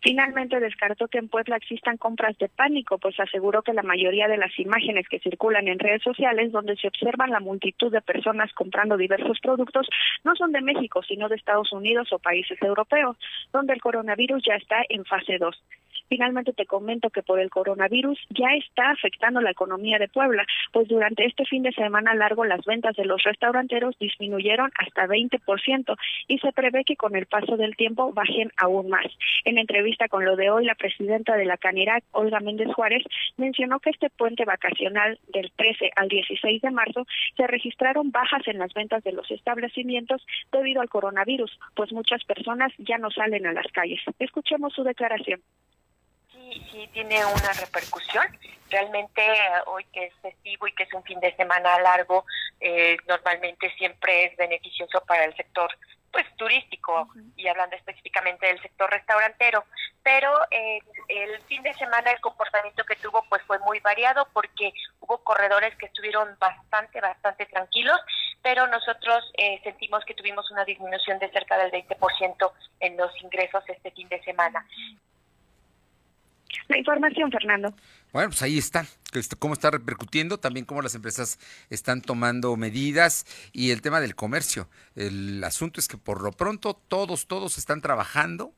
Finalmente 0.00 0.60
descartó 0.60 1.08
que 1.08 1.18
en 1.18 1.28
Puebla 1.28 1.56
existan 1.56 1.96
compras 1.96 2.36
de 2.38 2.48
pánico, 2.48 2.98
pues 2.98 3.18
aseguró 3.18 3.62
que 3.62 3.72
la 3.72 3.82
mayoría 3.82 4.28
de 4.28 4.36
las 4.36 4.56
imágenes 4.58 5.08
que 5.08 5.18
circulan 5.18 5.68
en 5.68 5.78
redes 5.78 6.02
sociales 6.02 6.52
donde 6.52 6.76
se 6.76 6.88
observan 6.88 7.30
la 7.30 7.40
multitud 7.40 7.92
de 7.92 8.00
personas 8.00 8.52
comprando 8.52 8.96
diversos 8.96 9.38
productos 9.40 9.88
no 10.24 10.34
son 10.36 10.52
de 10.52 10.62
México, 10.62 11.02
sino 11.02 11.28
de 11.28 11.36
Estados 11.36 11.72
Unidos 11.72 12.12
o 12.12 12.18
países 12.18 12.60
europeos, 12.62 13.16
donde 13.52 13.72
el 13.72 13.80
coronavirus 13.80 14.42
ya 14.46 14.54
está 14.54 14.82
en 14.88 15.04
fase 15.04 15.38
2. 15.38 15.62
Finalmente 16.08 16.52
te 16.52 16.66
comento 16.66 17.10
que 17.10 17.22
por 17.22 17.40
el 17.40 17.50
coronavirus 17.50 18.18
ya 18.30 18.54
está 18.54 18.90
afectando 18.90 19.40
la 19.40 19.50
economía 19.50 19.98
de 19.98 20.08
Puebla, 20.08 20.46
pues 20.72 20.88
durante 20.88 21.24
este 21.24 21.44
fin 21.44 21.62
de 21.62 21.72
semana 21.72 22.14
largo 22.14 22.44
las 22.44 22.64
ventas 22.64 22.94
de 22.96 23.04
los 23.04 23.22
restauranteros 23.22 23.98
disminuyeron 23.98 24.70
hasta 24.78 25.06
20% 25.06 25.96
y 26.28 26.38
se 26.38 26.52
prevé 26.52 26.84
que 26.84 26.96
con 26.96 27.16
el 27.16 27.26
paso 27.26 27.56
del 27.56 27.76
tiempo 27.76 28.12
bajen 28.12 28.52
aún 28.56 28.88
más. 28.88 29.06
En 29.44 29.58
entrevista 29.58 30.08
con 30.08 30.24
lo 30.24 30.36
de 30.36 30.50
hoy, 30.50 30.64
la 30.64 30.74
presidenta 30.74 31.36
de 31.36 31.44
la 31.44 31.56
Canirac, 31.56 32.04
Olga 32.12 32.40
Méndez 32.40 32.72
Juárez, 32.74 33.02
mencionó 33.36 33.80
que 33.80 33.90
este 33.90 34.10
puente 34.10 34.44
vacacional 34.44 35.18
del 35.32 35.50
13 35.56 35.90
al 35.96 36.08
16 36.08 36.62
de 36.62 36.70
marzo 36.70 37.06
se 37.36 37.46
registraron 37.46 38.10
bajas 38.10 38.46
en 38.46 38.58
las 38.58 38.72
ventas 38.74 39.02
de 39.02 39.12
los 39.12 39.30
establecimientos 39.30 40.24
debido 40.52 40.80
al 40.80 40.88
coronavirus, 40.88 41.58
pues 41.74 41.92
muchas 41.92 42.24
personas 42.24 42.72
ya 42.78 42.98
no 42.98 43.10
salen 43.10 43.46
a 43.46 43.52
las 43.52 43.66
calles. 43.72 44.00
Escuchemos 44.18 44.72
su 44.72 44.84
declaración 44.84 45.40
sí, 46.70 46.88
tiene 46.92 47.24
una 47.24 47.52
repercusión. 47.52 48.24
Realmente 48.70 49.22
hoy 49.66 49.84
que 49.92 50.06
es 50.06 50.14
festivo 50.22 50.66
y 50.66 50.72
que 50.72 50.84
es 50.84 50.92
un 50.92 51.02
fin 51.04 51.20
de 51.20 51.34
semana 51.36 51.78
largo, 51.80 52.24
eh, 52.60 52.96
normalmente 53.06 53.72
siempre 53.76 54.26
es 54.26 54.36
beneficioso 54.36 55.02
para 55.06 55.24
el 55.24 55.36
sector 55.36 55.70
pues 56.10 56.24
turístico 56.36 57.08
y 57.36 57.46
hablando 57.46 57.76
específicamente 57.76 58.46
del 58.46 58.60
sector 58.62 58.90
restaurantero. 58.90 59.64
Pero 60.02 60.32
eh, 60.50 60.78
el 61.08 61.42
fin 61.42 61.62
de 61.62 61.74
semana 61.74 62.10
el 62.10 62.20
comportamiento 62.20 62.84
que 62.84 62.96
tuvo 62.96 63.24
pues 63.28 63.42
fue 63.42 63.58
muy 63.60 63.80
variado 63.80 64.26
porque 64.32 64.72
hubo 65.00 65.18
corredores 65.18 65.76
que 65.76 65.86
estuvieron 65.86 66.36
bastante 66.38 67.00
bastante 67.00 67.46
tranquilos 67.46 68.00
pero 68.42 68.64
nosotros 68.68 69.24
eh, 69.36 69.60
sentimos 69.64 70.04
que 70.04 70.14
tuvimos 70.14 70.48
una 70.52 70.64
disminución 70.64 71.18
de 71.18 71.28
cerca 71.30 71.58
del 71.58 71.72
20% 71.72 72.52
en 72.78 72.96
los 72.96 73.10
ingresos 73.20 73.64
este 73.68 73.90
fin 73.90 74.08
de 74.08 74.22
semana 74.22 74.64
la 76.68 76.78
información, 76.78 77.30
Fernando. 77.30 77.74
Bueno, 78.12 78.30
pues 78.30 78.42
ahí 78.42 78.58
está, 78.58 78.86
cómo 79.38 79.54
está 79.54 79.70
repercutiendo, 79.70 80.38
también 80.38 80.66
cómo 80.66 80.82
las 80.82 80.94
empresas 80.94 81.38
están 81.70 82.02
tomando 82.02 82.56
medidas 82.56 83.26
y 83.52 83.70
el 83.70 83.82
tema 83.82 84.00
del 84.00 84.14
comercio. 84.14 84.68
El 84.94 85.42
asunto 85.44 85.80
es 85.80 85.88
que 85.88 85.98
por 85.98 86.22
lo 86.22 86.32
pronto 86.32 86.74
todos, 86.74 87.26
todos 87.26 87.58
están 87.58 87.80
trabajando, 87.80 88.54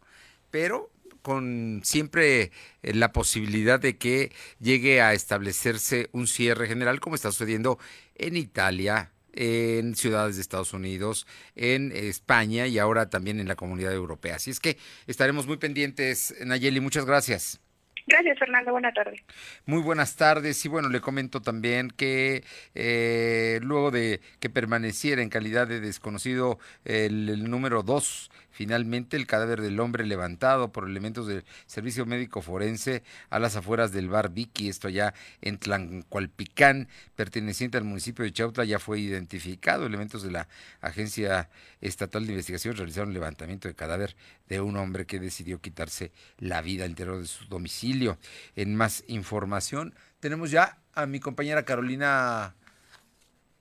pero 0.51 0.91
con 1.23 1.81
siempre 1.85 2.53
eh, 2.83 2.95
la 2.95 3.13
posibilidad 3.13 3.81
de 3.81 3.99
que 3.99 4.33
llegue 4.61 5.03
a 5.03 5.13
establecerse 5.13 6.09
un 6.13 6.27
cierre 6.27 6.69
general, 6.69 7.01
como 7.01 7.17
está 7.17 7.31
sucediendo 7.33 7.79
en 8.15 8.37
Italia, 8.37 9.11
en 9.33 9.95
ciudades 9.95 10.37
de 10.37 10.43
Estados 10.43 10.73
Unidos, 10.73 11.27
en 11.55 11.93
España 11.93 12.67
y 12.67 12.79
ahora 12.79 13.11
también 13.11 13.41
en 13.41 13.49
la 13.49 13.57
comunidad 13.57 13.93
europea. 13.93 14.37
Así 14.37 14.51
es 14.51 14.61
que 14.61 14.79
estaremos 15.07 15.47
muy 15.47 15.59
pendientes, 15.59 16.35
Nayeli, 16.45 16.81
muchas 16.81 17.05
gracias. 17.05 17.61
Gracias, 18.09 18.39
Fernando. 18.39 18.73
Buenas 18.73 18.95
tardes. 18.95 19.21
Muy 19.67 19.83
buenas 19.83 20.17
tardes. 20.17 20.65
Y 20.65 20.69
bueno, 20.69 20.89
le 20.89 21.03
comento 21.03 21.43
también 21.43 21.91
que 21.91 22.43
eh, 22.75 23.61
luego 23.63 23.91
de 23.91 24.23
que 24.41 24.49
permaneciera 24.49 25.21
en 25.21 25.29
calidad 25.29 25.67
de 25.69 25.81
desconocido 25.81 26.59
el, 26.87 27.51
número 27.51 27.83
dos 27.83 28.31
Finalmente, 28.59 29.17
el 29.17 29.29
cadáver 29.29 29.61
del 29.61 29.79
hombre 29.79 30.05
levantado 30.05 30.73
por 30.73 30.89
elementos 30.89 31.29
del 31.29 31.45
Servicio 31.67 32.07
Médico 32.07 32.43
Forense 32.43 33.05
a 33.31 33.39
las 33.39 33.55
afueras 33.55 33.93
del 33.93 34.09
bar 34.09 34.31
Vicky, 34.31 34.69
esto 34.69 34.89
allá 34.89 35.15
en 35.43 35.59
Tlancualpicán, 35.59 36.89
perteneciente 37.15 37.79
al 37.79 37.85
municipio 37.85 38.25
de 38.25 38.33
Chautla, 38.33 38.65
ya 38.65 38.81
fue 38.81 38.99
identificado. 38.99 39.87
Elementos 39.87 40.25
de 40.25 40.33
la 40.33 40.49
Agencia 40.81 41.49
Estatal 41.81 42.27
de 42.27 42.33
Investigación 42.33 42.77
realizaron 42.77 43.13
levantamiento 43.13 43.69
de 43.69 43.77
cadáver 43.77 44.17
de 44.49 44.61
un 44.61 44.77
hombre 44.77 45.07
que 45.07 45.21
decidió 45.21 45.61
quitarse 45.61 46.11
la 46.39 46.61
vida 46.61 46.83
al 46.83 46.91
interior 46.91 47.21
de 47.21 47.29
su 47.29 47.45
domicilio. 47.45 48.19
En 48.57 48.75
más 48.75 49.05
información, 49.07 49.95
tenemos 50.19 50.51
ya 50.51 50.79
a 50.95 51.07
mi 51.07 51.21
compañera 51.21 51.65
Carolina 51.65 52.57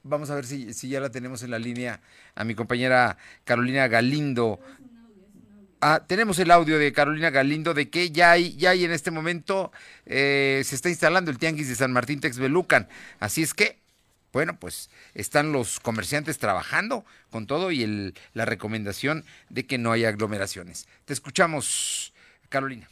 vamos 0.04 0.30
a 0.30 0.36
ver 0.36 0.46
si, 0.46 0.74
si, 0.74 0.90
ya 0.90 1.00
la 1.00 1.10
tenemos 1.10 1.44
en 1.44 1.52
la 1.52 1.60
línea 1.60 2.00
a 2.36 2.44
mi 2.44 2.56
compañera 2.56 3.18
Carolina 3.44 3.88
Galindo. 3.88 4.60
Ah, 5.80 6.04
tenemos 6.08 6.40
el 6.40 6.50
audio 6.50 6.80
de 6.80 6.92
Carolina 6.92 7.30
Galindo 7.30 7.74
de 7.74 7.90
que 7.90 8.10
ya 8.10 8.32
hay, 8.32 8.56
ya 8.58 8.72
hay 8.72 8.84
en 8.84 8.92
este 8.92 9.12
momento, 9.12 9.72
eh, 10.06 10.64
se 10.66 10.76
está 10.76 10.90
instalando 10.90 11.30
el 11.30 11.38
Tianguis 11.38 11.70
de 11.70 11.76
San 11.76 11.92
Martín 11.92 12.20
Texbelucan. 12.20 12.88
Así 13.20 13.44
es 13.44 13.54
que, 13.54 13.78
bueno, 14.34 14.60
pues 14.60 14.90
están 15.14 15.52
los 15.52 15.80
comerciantes 15.80 16.40
trabajando 16.40 17.06
con 17.30 17.46
todo 17.46 17.72
y 17.72 17.84
el, 17.84 18.16
la 18.34 18.46
recomendación 18.46 19.24
de 19.50 19.68
que 19.68 19.78
no 19.78 19.92
haya 19.92 20.10
aglomeraciones. 20.10 20.88
Te 21.06 21.14
escuchamos, 21.14 22.12
Carolina. 22.50 22.88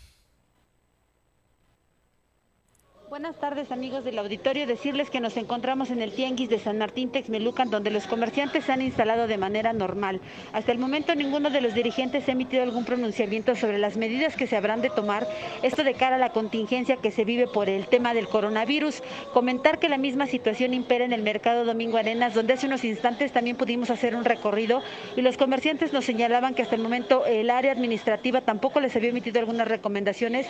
Buenas 3.15 3.37
tardes 3.37 3.71
amigos 3.71 4.03
del 4.03 4.19
auditorio, 4.19 4.67
decirles 4.67 5.09
que 5.09 5.21
nos 5.21 5.37
encontramos 5.37 5.89
en 5.89 6.01
el 6.01 6.11
Tianguis 6.11 6.49
de 6.49 6.59
San 6.59 6.77
Martín 6.77 7.11
Texmelucan 7.11 7.69
donde 7.69 7.89
los 7.89 8.07
comerciantes 8.07 8.65
se 8.65 8.73
han 8.73 8.81
instalado 8.81 9.25
de 9.25 9.37
manera 9.37 9.71
normal. 9.71 10.19
Hasta 10.51 10.73
el 10.73 10.79
momento 10.79 11.15
ninguno 11.15 11.49
de 11.49 11.61
los 11.61 11.73
dirigentes 11.73 12.27
ha 12.27 12.33
emitido 12.33 12.61
algún 12.61 12.83
pronunciamiento 12.83 13.55
sobre 13.55 13.79
las 13.79 13.95
medidas 13.95 14.35
que 14.35 14.47
se 14.47 14.57
habrán 14.57 14.81
de 14.81 14.89
tomar, 14.89 15.25
esto 15.63 15.85
de 15.85 15.93
cara 15.93 16.17
a 16.17 16.19
la 16.19 16.33
contingencia 16.33 16.97
que 16.97 17.09
se 17.09 17.23
vive 17.23 17.47
por 17.47 17.69
el 17.69 17.87
tema 17.87 18.13
del 18.13 18.27
coronavirus. 18.27 19.01
Comentar 19.31 19.79
que 19.79 19.87
la 19.87 19.97
misma 19.97 20.27
situación 20.27 20.73
impera 20.73 21.05
en 21.05 21.13
el 21.13 21.21
mercado 21.21 21.63
Domingo 21.63 21.97
Arenas 21.97 22.33
donde 22.33 22.51
hace 22.51 22.67
unos 22.67 22.83
instantes 22.83 23.31
también 23.31 23.55
pudimos 23.55 23.91
hacer 23.91 24.13
un 24.13 24.25
recorrido 24.25 24.81
y 25.15 25.21
los 25.21 25.37
comerciantes 25.37 25.93
nos 25.93 26.03
señalaban 26.03 26.53
que 26.53 26.63
hasta 26.63 26.75
el 26.75 26.81
momento 26.81 27.25
el 27.25 27.49
área 27.49 27.71
administrativa 27.71 28.41
tampoco 28.41 28.81
les 28.81 28.93
había 28.97 29.11
emitido 29.11 29.39
algunas 29.39 29.69
recomendaciones 29.69 30.47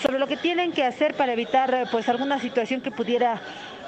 sobre 0.00 0.20
lo 0.20 0.28
que 0.28 0.36
tienen 0.36 0.70
que 0.70 0.84
hacer 0.84 1.14
para 1.14 1.32
evitar 1.32 1.88
pues 1.90 2.03
pues, 2.04 2.08
alguna 2.10 2.38
situación 2.38 2.82
que 2.82 2.90
pudiera 2.90 3.40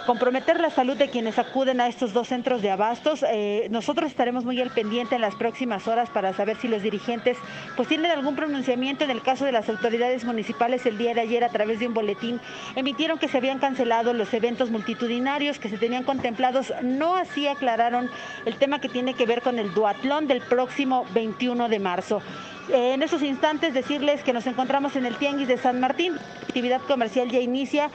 comprometer 0.07 0.61
la 0.61 0.71
salud 0.71 0.97
de 0.97 1.11
quienes 1.11 1.39
acuden 1.39 1.81
a 1.81 1.89
estos 1.89 2.13
dos 2.13 2.29
centros 2.29 2.63
de 2.63 2.71
abastos. 2.71 3.25
Eh, 3.29 3.67
nosotros 3.71 4.09
estaremos 4.09 4.45
muy 4.45 4.61
al 4.61 4.71
pendiente 4.71 5.17
en 5.17 5.21
las 5.21 5.35
próximas 5.35 5.89
horas 5.89 6.09
para 6.09 6.33
saber 6.33 6.57
si 6.57 6.69
los 6.69 6.81
dirigentes 6.81 7.37
pues 7.77 7.89
tienen 7.89 8.13
algún 8.13 8.37
pronunciamiento 8.37 9.05
en 9.05 9.11
el 9.11 9.21
caso 9.21 9.45
de 9.45 9.53
las 9.53 9.69
autoridades 9.69 10.25
municipales 10.25 10.87
el 10.87 10.97
día 10.97 11.13
de 11.13 11.23
ayer 11.23 11.43
a 11.43 11.49
través 11.49 11.81
de 11.81 11.89
un 11.89 11.95
boletín 11.95 12.41
emitieron 12.77 13.19
que 13.19 13.29
se 13.29 13.37
habían 13.37 13.59
cancelado 13.59 14.13
los 14.13 14.33
eventos 14.33 14.71
multitudinarios 14.71 15.59
que 15.59 15.69
se 15.69 15.77
tenían 15.77 16.05
contemplados. 16.05 16.73
No 16.83 17.17
así 17.17 17.49
aclararon 17.49 18.09
el 18.45 18.55
tema 18.57 18.81
que 18.81 18.89
tiene 18.89 19.15
que 19.15 19.27
ver 19.27 19.43
con 19.43 19.59
el 19.59 19.75
duatlón 19.75 20.29
del 20.29 20.41
próximo 20.41 21.05
21 21.15 21.69
de 21.69 21.79
marzo. 21.81 22.23
Eh, 22.69 22.95
en 22.95 23.03
esos 23.03 23.23
instantes 23.23 23.75
decirles 23.75 24.23
que 24.23 24.33
nos 24.33 24.47
encontramos 24.47 24.95
en 24.97 25.07
el 25.07 25.17
Tianguis 25.17 25.49
de 25.49 25.59
San 25.59 25.81
Martín, 25.81 26.15
la 26.15 26.47
actividad 26.47 26.81
comercial 26.83 27.31
ya 27.31 27.41
inicia 27.41 27.91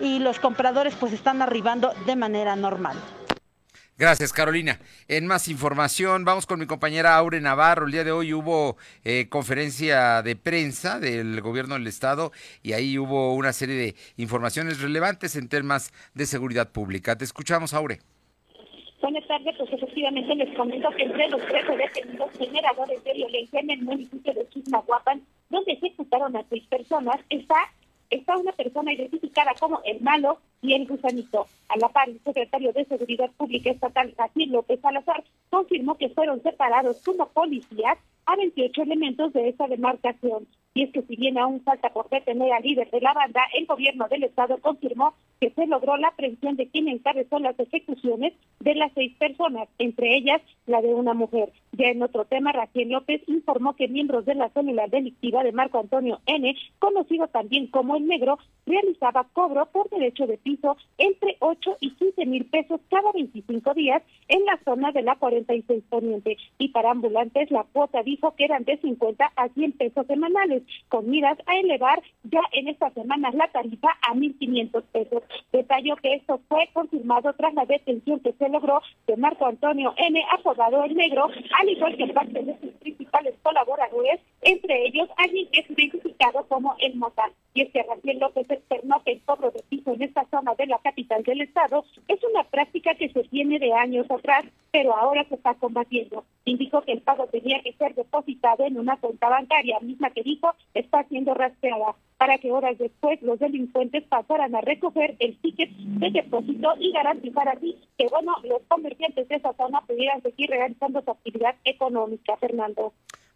y 0.00 0.18
los 0.18 0.38
compradores 0.38 0.94
pues 0.94 1.12
están 1.12 1.42
arribando 1.42 1.92
de 2.06 2.16
manera 2.16 2.56
normal. 2.56 2.96
Gracias, 3.98 4.34
Carolina. 4.34 4.78
En 5.08 5.26
más 5.26 5.48
información, 5.48 6.26
vamos 6.26 6.44
con 6.44 6.60
mi 6.60 6.66
compañera 6.66 7.16
Aure 7.16 7.40
Navarro. 7.40 7.86
El 7.86 7.92
día 7.92 8.04
de 8.04 8.12
hoy 8.12 8.34
hubo 8.34 8.76
eh, 9.04 9.28
conferencia 9.30 10.20
de 10.20 10.36
prensa 10.36 11.00
del 11.00 11.40
gobierno 11.40 11.76
del 11.76 11.86
Estado 11.86 12.30
y 12.62 12.74
ahí 12.74 12.98
hubo 12.98 13.34
una 13.34 13.54
serie 13.54 13.74
de 13.74 13.94
informaciones 14.18 14.82
relevantes 14.82 15.34
en 15.34 15.48
temas 15.48 15.94
de 16.12 16.26
seguridad 16.26 16.72
pública. 16.72 17.16
Te 17.16 17.24
escuchamos, 17.24 17.72
Aure. 17.72 18.00
Buenas 19.00 19.26
tardes, 19.28 19.54
pues 19.56 19.72
efectivamente 19.72 20.34
les 20.34 20.54
comento 20.58 20.90
que 20.90 21.04
entre 21.04 21.30
los 21.30 21.40
tres 21.46 21.64
detenidos 21.66 22.30
generadores 22.36 23.02
de 23.02 23.12
violencia 23.14 23.60
en 23.60 23.70
el 23.70 23.82
municipio 23.82 24.34
de 24.34 24.46
Chismahuapan, 24.50 25.22
donde 25.48 25.72
ejecutaron 25.72 26.36
a 26.36 26.44
seis 26.50 26.66
personas, 26.66 27.16
está 27.30 27.56
está 28.10 28.36
una 28.36 28.52
persona 28.52 28.92
identificada 28.92 29.52
como 29.58 29.80
el 29.84 30.00
malo 30.00 30.38
y 30.62 30.74
el 30.74 30.86
gusanito. 30.86 31.46
A 31.68 31.76
la 31.78 31.88
par, 31.88 32.08
el 32.08 32.20
secretario 32.22 32.72
de 32.72 32.84
Seguridad 32.84 33.30
Pública 33.36 33.70
Estatal, 33.70 34.14
Jaciel 34.16 34.50
López 34.50 34.80
Salazar, 34.80 35.24
confirmó 35.50 35.96
que 35.96 36.10
fueron 36.10 36.42
separados 36.42 37.02
como 37.04 37.28
policías 37.28 37.98
a 38.26 38.36
28 38.36 38.82
elementos 38.82 39.32
de 39.32 39.48
esa 39.48 39.66
demarcación. 39.68 40.46
Y 40.76 40.82
es 40.82 40.92
que 40.92 41.00
si 41.00 41.16
bien 41.16 41.38
aún 41.38 41.62
falta 41.62 41.88
por 41.88 42.10
detener 42.10 42.52
al 42.52 42.62
líder 42.62 42.90
de 42.90 43.00
la 43.00 43.14
banda, 43.14 43.40
el 43.54 43.64
gobierno 43.64 44.08
del 44.08 44.24
estado 44.24 44.58
confirmó 44.58 45.14
que 45.40 45.48
se 45.48 45.66
logró 45.66 45.96
la 45.96 46.08
aprehensión 46.08 46.56
de 46.56 46.68
quien 46.68 46.88
encabezó 46.88 47.38
las 47.38 47.58
ejecuciones 47.58 48.34
de 48.60 48.74
las 48.74 48.92
seis 48.92 49.16
personas, 49.16 49.70
entre 49.78 50.14
ellas 50.14 50.42
la 50.66 50.82
de 50.82 50.92
una 50.92 51.14
mujer. 51.14 51.50
Ya 51.72 51.88
en 51.88 52.02
otro 52.02 52.26
tema, 52.26 52.52
Raquel 52.52 52.90
López 52.90 53.22
informó 53.26 53.74
que 53.74 53.88
miembros 53.88 54.26
de 54.26 54.34
la 54.34 54.50
célula 54.50 54.86
delictiva 54.86 55.42
de 55.44 55.52
Marco 55.52 55.78
Antonio 55.78 56.20
N., 56.26 56.54
conocido 56.78 57.28
también 57.28 57.68
como 57.68 57.96
el 57.96 58.06
negro, 58.06 58.38
realizaba 58.66 59.26
cobro 59.32 59.66
por 59.66 59.88
derecho 59.88 60.26
de 60.26 60.36
piso 60.36 60.76
entre 60.98 61.36
8 61.40 61.76
y 61.80 61.90
15 61.92 62.26
mil 62.26 62.44
pesos 62.46 62.80
cada 62.90 63.12
25 63.12 63.72
días 63.74 64.02
en 64.28 64.44
la 64.44 64.58
zona 64.64 64.92
de 64.92 65.02
la 65.02 65.16
46 65.16 65.84
Poniente. 65.88 66.36
Y 66.58 66.68
para 66.68 66.90
ambulantes, 66.90 67.50
la 67.50 67.64
cuota 67.64 68.02
dijo 68.02 68.34
que 68.36 68.44
eran 68.44 68.64
de 68.64 68.76
50 68.78 69.32
a 69.36 69.48
100 69.48 69.72
pesos 69.72 70.06
semanales 70.06 70.65
con 70.88 71.08
miras 71.08 71.38
a 71.46 71.56
elevar 71.56 72.02
ya 72.24 72.40
en 72.52 72.68
estas 72.68 72.92
semanas 72.94 73.34
la 73.34 73.48
tarifa 73.48 73.88
a 74.02 74.14
1.500 74.14 74.82
pesos. 74.92 75.22
Detalló 75.52 75.96
que 75.96 76.14
esto 76.14 76.40
fue 76.48 76.68
confirmado 76.72 77.32
tras 77.34 77.54
la 77.54 77.66
detención 77.66 78.20
que 78.20 78.32
se 78.32 78.48
logró 78.48 78.80
de 79.06 79.16
Marco 79.16 79.46
Antonio 79.46 79.94
N., 79.96 80.22
apodado 80.32 80.84
El 80.84 80.94
Negro, 80.94 81.28
al 81.58 81.68
igual 81.68 81.96
que 81.96 82.06
parte 82.08 82.42
de 82.42 82.58
sus 82.60 82.72
principales 82.80 83.34
colaboradores, 83.42 84.20
entre 84.42 84.86
ellos 84.86 85.08
alguien 85.16 85.48
que 85.50 85.60
es 85.60 85.70
identificado 85.70 86.44
como 86.48 86.74
El 86.78 86.96
Motán. 86.96 87.30
Y 87.54 87.62
es 87.62 87.72
que 87.72 87.82
Rafael 87.82 88.18
López 88.18 88.50
externó 88.50 89.02
que 89.02 89.12
el 89.12 89.22
cobro 89.22 89.50
de 89.50 89.62
piso 89.68 89.92
en 89.94 90.02
esta 90.02 90.26
zona 90.30 90.54
de 90.54 90.66
la 90.66 90.78
capital 90.78 91.22
del 91.22 91.40
estado 91.40 91.84
es 92.06 92.20
una 92.24 92.44
práctica 92.44 92.94
que 92.94 93.08
se 93.08 93.22
tiene 93.24 93.58
de 93.58 93.72
años 93.72 94.10
atrás, 94.10 94.44
pero 94.70 94.94
ahora 94.94 95.24
se 95.28 95.36
está 95.36 95.54
combatiendo. 95.54 96.24
Indicó 96.44 96.82
que 96.82 96.92
el 96.92 97.00
pago 97.00 97.26
tenía 97.28 97.62
que 97.62 97.72
ser 97.72 97.94
depositado 97.94 98.64
en 98.64 98.78
una 98.78 98.96
cuenta 98.98 99.28
bancaria, 99.28 99.80
misma 99.80 100.10
que 100.10 100.22
dijo 100.22 100.52
está 100.74 101.04
siendo 101.08 101.34
rastreada 101.34 101.94
para 102.18 102.38
que 102.38 102.50
horas 102.50 102.78
después 102.78 103.20
los 103.22 103.38
delincuentes 103.38 104.04
pasaran 104.04 104.54
a 104.54 104.60
recoger 104.60 105.16
el 105.18 105.38
ticket 105.40 105.70
de 105.70 106.10
depósito 106.10 106.68
y 106.78 106.92
garantizar 106.92 107.48
así 107.48 107.76
que, 107.98 108.08
bueno, 108.08 108.32
los 108.44 108.62
comerciantes 108.68 109.28
de 109.28 109.36
esa 109.36 109.52
zona 109.54 109.82
pudieran 109.82 110.22
seguir 110.22 110.50
realizando 110.50 111.02
su 111.02 111.10
actividad 111.10 111.54
económica, 111.64 112.36
Fernando. 112.38 112.94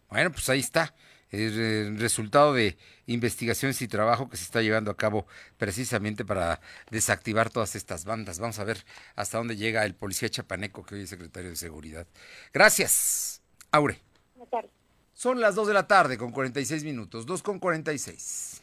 Bueno, 0.09 0.31
pues 0.31 0.49
ahí 0.49 0.59
está 0.59 0.93
el 1.31 1.97
resultado 1.97 2.53
de 2.53 2.77
investigaciones 3.05 3.81
y 3.81 3.87
trabajo 3.87 4.29
que 4.29 4.37
se 4.37 4.43
está 4.43 4.61
llevando 4.61 4.91
a 4.91 4.97
cabo 4.97 5.25
precisamente 5.57 6.25
para 6.25 6.59
desactivar 6.89 7.49
todas 7.49 7.75
estas 7.75 8.03
bandas. 8.03 8.39
Vamos 8.39 8.59
a 8.59 8.65
ver 8.65 8.83
hasta 9.15 9.37
dónde 9.37 9.55
llega 9.55 9.85
el 9.85 9.95
policía 9.95 10.29
chapaneco 10.29 10.83
que 10.83 10.95
hoy 10.95 11.01
es 11.01 11.09
secretario 11.09 11.51
de 11.51 11.55
Seguridad. 11.55 12.07
Gracias, 12.53 13.41
Aure. 13.71 14.01
Son 15.21 15.39
las 15.39 15.53
2 15.53 15.67
de 15.67 15.73
la 15.75 15.85
tarde 15.85 16.17
con 16.17 16.31
46 16.31 16.83
minutos, 16.83 17.27
2 17.27 17.43
con 17.43 17.59
46. 17.59 18.59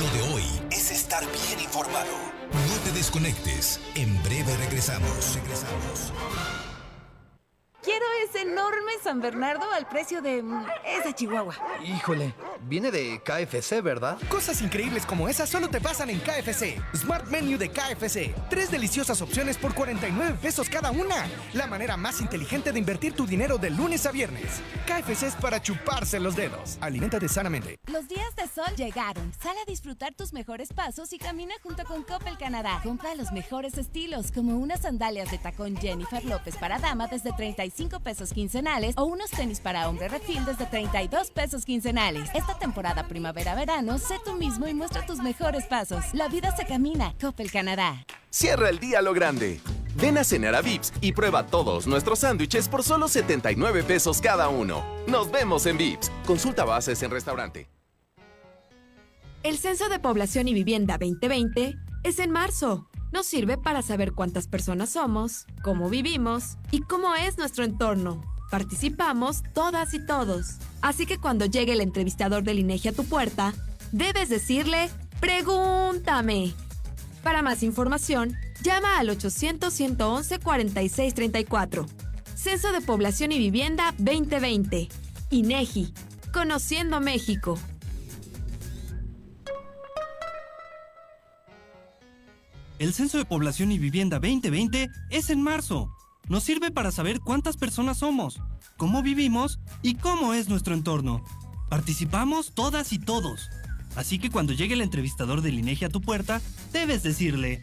Lo 0.00 0.10
de 0.10 0.34
hoy 0.34 0.42
es 0.72 0.90
estar 0.90 1.22
bien 1.22 1.60
informado. 1.60 2.10
No 2.50 2.74
te 2.82 2.90
desconectes. 2.90 3.78
En 3.94 4.20
breve 4.24 4.56
regresamos. 4.56 5.36
Regresamos. 5.36 6.12
Ese 8.28 8.42
enorme 8.42 8.90
San 9.04 9.20
Bernardo 9.20 9.70
al 9.70 9.86
precio 9.86 10.20
de 10.20 10.42
mm, 10.42 10.66
esa 10.84 11.14
chihuahua. 11.14 11.54
Híjole, 11.84 12.34
viene 12.62 12.90
de 12.90 13.20
KFC, 13.22 13.80
¿verdad? 13.82 14.18
Cosas 14.28 14.62
increíbles 14.62 15.06
como 15.06 15.28
esas 15.28 15.48
solo 15.48 15.68
te 15.68 15.80
pasan 15.80 16.10
en 16.10 16.18
KFC. 16.18 16.82
Smart 16.96 17.28
Menu 17.28 17.56
de 17.56 17.70
KFC. 17.70 18.34
Tres 18.50 18.72
deliciosas 18.72 19.22
opciones 19.22 19.56
por 19.56 19.74
49 19.74 20.38
pesos 20.42 20.68
cada 20.68 20.90
una. 20.90 21.28
La 21.52 21.68
manera 21.68 21.96
más 21.96 22.20
inteligente 22.20 22.72
de 22.72 22.80
invertir 22.80 23.12
tu 23.12 23.26
dinero 23.26 23.58
de 23.58 23.70
lunes 23.70 24.06
a 24.06 24.10
viernes. 24.10 24.60
KFC 24.86 25.28
es 25.28 25.34
para 25.36 25.62
chuparse 25.62 26.18
los 26.18 26.34
dedos. 26.34 26.78
Aliméntate 26.80 27.28
sanamente. 27.28 27.78
Los 27.86 28.08
días 28.08 28.34
de 28.34 28.48
sol 28.48 28.74
llegaron. 28.76 29.32
Sal 29.40 29.54
a 29.56 29.70
disfrutar 29.70 30.14
tus 30.14 30.32
mejores 30.32 30.72
pasos 30.72 31.12
y 31.12 31.18
camina 31.18 31.54
junto 31.62 31.84
con 31.84 32.02
Coppel 32.02 32.36
Canadá. 32.38 32.80
Compra 32.82 33.14
los 33.14 33.30
mejores 33.30 33.78
estilos, 33.78 34.32
como 34.32 34.58
unas 34.58 34.80
sandalias 34.80 35.30
de 35.30 35.38
tacón 35.38 35.76
Jennifer 35.76 36.24
López 36.24 36.56
para 36.56 36.80
dama 36.80 37.06
desde 37.06 37.32
35 37.32 38.00
pesos 38.00 38.15
quincenales 38.32 38.94
o 38.96 39.04
unos 39.04 39.30
tenis 39.30 39.60
para 39.60 39.88
hombre 39.88 40.08
refil 40.08 40.44
desde 40.44 40.66
32 40.66 41.30
pesos 41.30 41.64
quincenales. 41.64 42.28
Esta 42.34 42.58
temporada 42.58 43.06
primavera-verano, 43.08 43.98
sé 43.98 44.16
tú 44.24 44.34
mismo 44.34 44.66
y 44.66 44.74
muestra 44.74 45.04
tus 45.06 45.18
mejores 45.18 45.66
pasos. 45.66 46.04
La 46.12 46.28
vida 46.28 46.54
se 46.56 46.66
camina. 46.66 47.14
Coppel 47.20 47.50
Canadá. 47.50 48.04
Cierra 48.30 48.68
el 48.68 48.78
día 48.78 48.98
a 48.98 49.02
lo 49.02 49.12
grande. 49.12 49.60
Ven 49.96 50.18
a 50.18 50.24
cenar 50.24 50.54
a 50.54 50.62
Vips 50.62 50.92
y 51.00 51.12
prueba 51.12 51.46
todos 51.46 51.86
nuestros 51.86 52.20
sándwiches 52.20 52.68
por 52.68 52.82
solo 52.82 53.08
79 53.08 53.82
pesos 53.82 54.20
cada 54.20 54.48
uno. 54.48 54.84
Nos 55.06 55.30
vemos 55.30 55.66
en 55.66 55.78
Vips. 55.78 56.10
Consulta 56.26 56.64
bases 56.64 57.02
en 57.02 57.10
restaurante. 57.10 57.68
El 59.42 59.58
Censo 59.58 59.88
de 59.88 60.00
Población 60.00 60.48
y 60.48 60.54
Vivienda 60.54 60.98
2020 60.98 61.76
es 62.02 62.18
en 62.18 62.32
marzo. 62.32 62.88
Nos 63.16 63.26
sirve 63.26 63.56
para 63.56 63.80
saber 63.80 64.12
cuántas 64.12 64.46
personas 64.46 64.90
somos, 64.90 65.46
cómo 65.62 65.88
vivimos 65.88 66.58
y 66.70 66.82
cómo 66.82 67.14
es 67.14 67.38
nuestro 67.38 67.64
entorno. 67.64 68.20
Participamos 68.50 69.42
todas 69.54 69.94
y 69.94 70.04
todos. 70.04 70.56
Así 70.82 71.06
que 71.06 71.16
cuando 71.16 71.46
llegue 71.46 71.72
el 71.72 71.80
entrevistador 71.80 72.42
del 72.42 72.58
INEGI 72.58 72.88
a 72.88 72.92
tu 72.92 73.06
puerta, 73.06 73.54
debes 73.90 74.28
decirle, 74.28 74.90
pregúntame. 75.18 76.52
Para 77.22 77.40
más 77.40 77.62
información, 77.62 78.36
llama 78.60 78.98
al 78.98 79.08
800-111-4634. 79.08 81.86
Censo 82.34 82.70
de 82.70 82.82
Población 82.82 83.32
y 83.32 83.38
Vivienda 83.38 83.94
2020. 83.96 84.90
INEGI. 85.30 85.94
Conociendo 86.34 87.00
México. 87.00 87.58
El 92.78 92.92
Censo 92.92 93.16
de 93.16 93.24
Población 93.24 93.72
y 93.72 93.78
Vivienda 93.78 94.18
2020 94.18 94.90
es 95.10 95.30
en 95.30 95.40
marzo. 95.40 95.90
Nos 96.28 96.42
sirve 96.42 96.70
para 96.70 96.92
saber 96.92 97.20
cuántas 97.20 97.56
personas 97.56 97.96
somos, 97.98 98.38
cómo 98.76 99.02
vivimos 99.02 99.58
y 99.82 99.94
cómo 99.94 100.34
es 100.34 100.50
nuestro 100.50 100.74
entorno. 100.74 101.24
Participamos 101.70 102.52
todas 102.52 102.92
y 102.92 102.98
todos. 102.98 103.48
Así 103.94 104.18
que 104.18 104.30
cuando 104.30 104.52
llegue 104.52 104.74
el 104.74 104.82
entrevistador 104.82 105.40
del 105.40 105.58
INEGI 105.58 105.86
a 105.86 105.88
tu 105.88 106.02
puerta, 106.02 106.42
debes 106.74 107.02
decirle, 107.02 107.62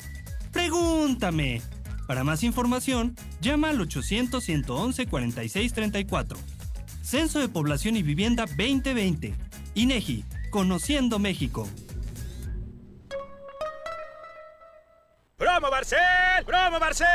pregúntame. 0.52 1.62
Para 2.08 2.24
más 2.24 2.42
información, 2.42 3.16
llama 3.40 3.70
al 3.70 3.80
800-111-4634. 3.82 6.38
Censo 7.04 7.38
de 7.38 7.50
Población 7.50 7.98
y 7.98 8.02
Vivienda 8.02 8.48
2020. 8.48 9.36
INEGI, 9.76 10.26
Conociendo 10.50 11.20
México. 11.20 11.70
¡Promo 15.64 15.72
Barcel! 15.72 16.46
¡Promo 16.46 16.78
Barcel! 16.78 17.08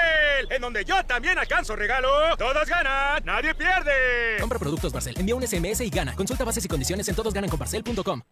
En 0.48 0.62
donde 0.62 0.82
yo 0.82 1.04
también 1.04 1.38
alcanzo 1.38 1.76
regalo. 1.76 2.34
Todos 2.38 2.66
ganan, 2.66 3.22
nadie 3.22 3.54
pierde. 3.54 4.38
Compra 4.40 4.58
productos 4.58 4.90
Barcel, 4.90 5.14
envía 5.18 5.34
un 5.34 5.46
SMS 5.46 5.82
y 5.82 5.90
gana. 5.90 6.16
Consulta 6.16 6.44
bases 6.44 6.64
y 6.64 6.68
condiciones 6.68 7.06
en 7.08 7.14
todosgananconbarcel.com. 7.14 8.22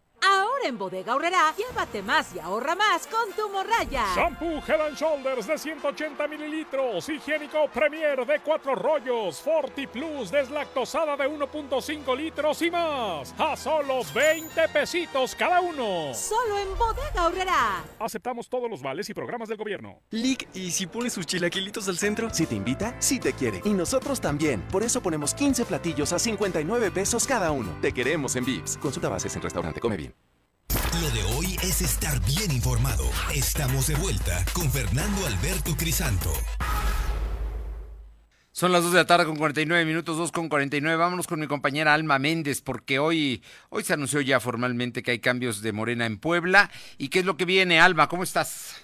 Ahora 0.66 0.74
en 0.74 0.78
Bodega 0.78 1.12
Aurrera, 1.12 1.54
llévate 1.56 2.02
más 2.02 2.34
y 2.34 2.40
ahorra 2.40 2.74
más 2.74 3.06
con 3.06 3.32
tu 3.36 3.48
morraya. 3.50 4.04
Shampoo 4.16 4.60
Head 4.66 4.80
and 4.80 4.96
Shoulders 4.96 5.46
de 5.46 5.58
180 5.58 6.26
mililitros. 6.26 7.08
Higiénico 7.08 7.68
Premier 7.72 8.26
de 8.26 8.40
4 8.40 8.74
rollos. 8.74 9.40
Forti 9.40 9.86
Plus 9.86 10.32
deslactosada 10.32 11.16
de 11.16 11.28
1.5 11.28 12.16
litros 12.16 12.62
y 12.62 12.72
más. 12.72 13.32
A 13.38 13.56
solo 13.56 14.00
20 14.12 14.68
pesitos 14.70 15.36
cada 15.36 15.60
uno. 15.60 16.12
Solo 16.12 16.58
en 16.58 16.76
Bodega 16.76 17.20
Aurrera. 17.20 17.84
Aceptamos 18.00 18.48
todos 18.48 18.68
los 18.68 18.82
vales 18.82 19.08
y 19.08 19.14
programas 19.14 19.48
del 19.48 19.58
gobierno. 19.58 20.00
Lick, 20.10 20.48
¿y 20.52 20.72
si 20.72 20.88
pone 20.88 21.10
sus 21.10 21.26
chilaquilitos 21.26 21.86
al 21.86 21.96
centro? 21.96 22.28
Si 22.34 22.44
te 22.44 22.56
invita, 22.56 22.96
sí 22.98 23.20
te 23.20 23.34
quiere. 23.34 23.60
Y 23.64 23.70
nosotros 23.70 24.20
también. 24.20 24.62
Por 24.72 24.82
eso 24.82 25.00
ponemos 25.00 25.32
15 25.32 25.64
platillos 25.64 26.12
a 26.12 26.18
59 26.18 26.90
pesos 26.90 27.24
cada 27.24 27.52
uno. 27.52 27.78
Te 27.80 27.92
queremos 27.92 28.34
en 28.34 28.44
Vips. 28.44 28.78
Consulta 28.78 29.08
bases 29.08 29.36
en 29.36 29.42
restaurante. 29.42 29.80
Come 29.80 29.96
bien. 29.96 30.35
Lo 31.00 31.10
de 31.10 31.22
hoy 31.24 31.56
es 31.62 31.82
estar 31.82 32.24
bien 32.24 32.50
informado. 32.52 33.04
Estamos 33.34 33.88
de 33.88 33.96
vuelta 33.96 34.42
con 34.54 34.70
Fernando 34.70 35.26
Alberto 35.26 35.76
Crisanto. 35.76 36.32
Son 38.52 38.72
las 38.72 38.82
2 38.82 38.92
de 38.92 38.98
la 39.00 39.06
tarde 39.06 39.26
con 39.26 39.36
49 39.36 39.84
minutos, 39.84 40.16
2 40.16 40.32
con 40.32 40.48
49. 40.48 40.96
Vámonos 40.96 41.26
con 41.26 41.38
mi 41.38 41.46
compañera 41.46 41.92
Alma 41.92 42.18
Méndez, 42.18 42.62
porque 42.62 42.98
hoy, 42.98 43.42
hoy 43.68 43.84
se 43.84 43.92
anunció 43.92 44.22
ya 44.22 44.40
formalmente 44.40 45.02
que 45.02 45.10
hay 45.10 45.18
cambios 45.18 45.60
de 45.60 45.72
Morena 45.72 46.06
en 46.06 46.18
Puebla. 46.18 46.70
¿Y 46.96 47.08
qué 47.08 47.18
es 47.18 47.26
lo 47.26 47.36
que 47.36 47.44
viene, 47.44 47.78
Alma? 47.78 48.08
¿Cómo 48.08 48.22
estás? 48.22 48.76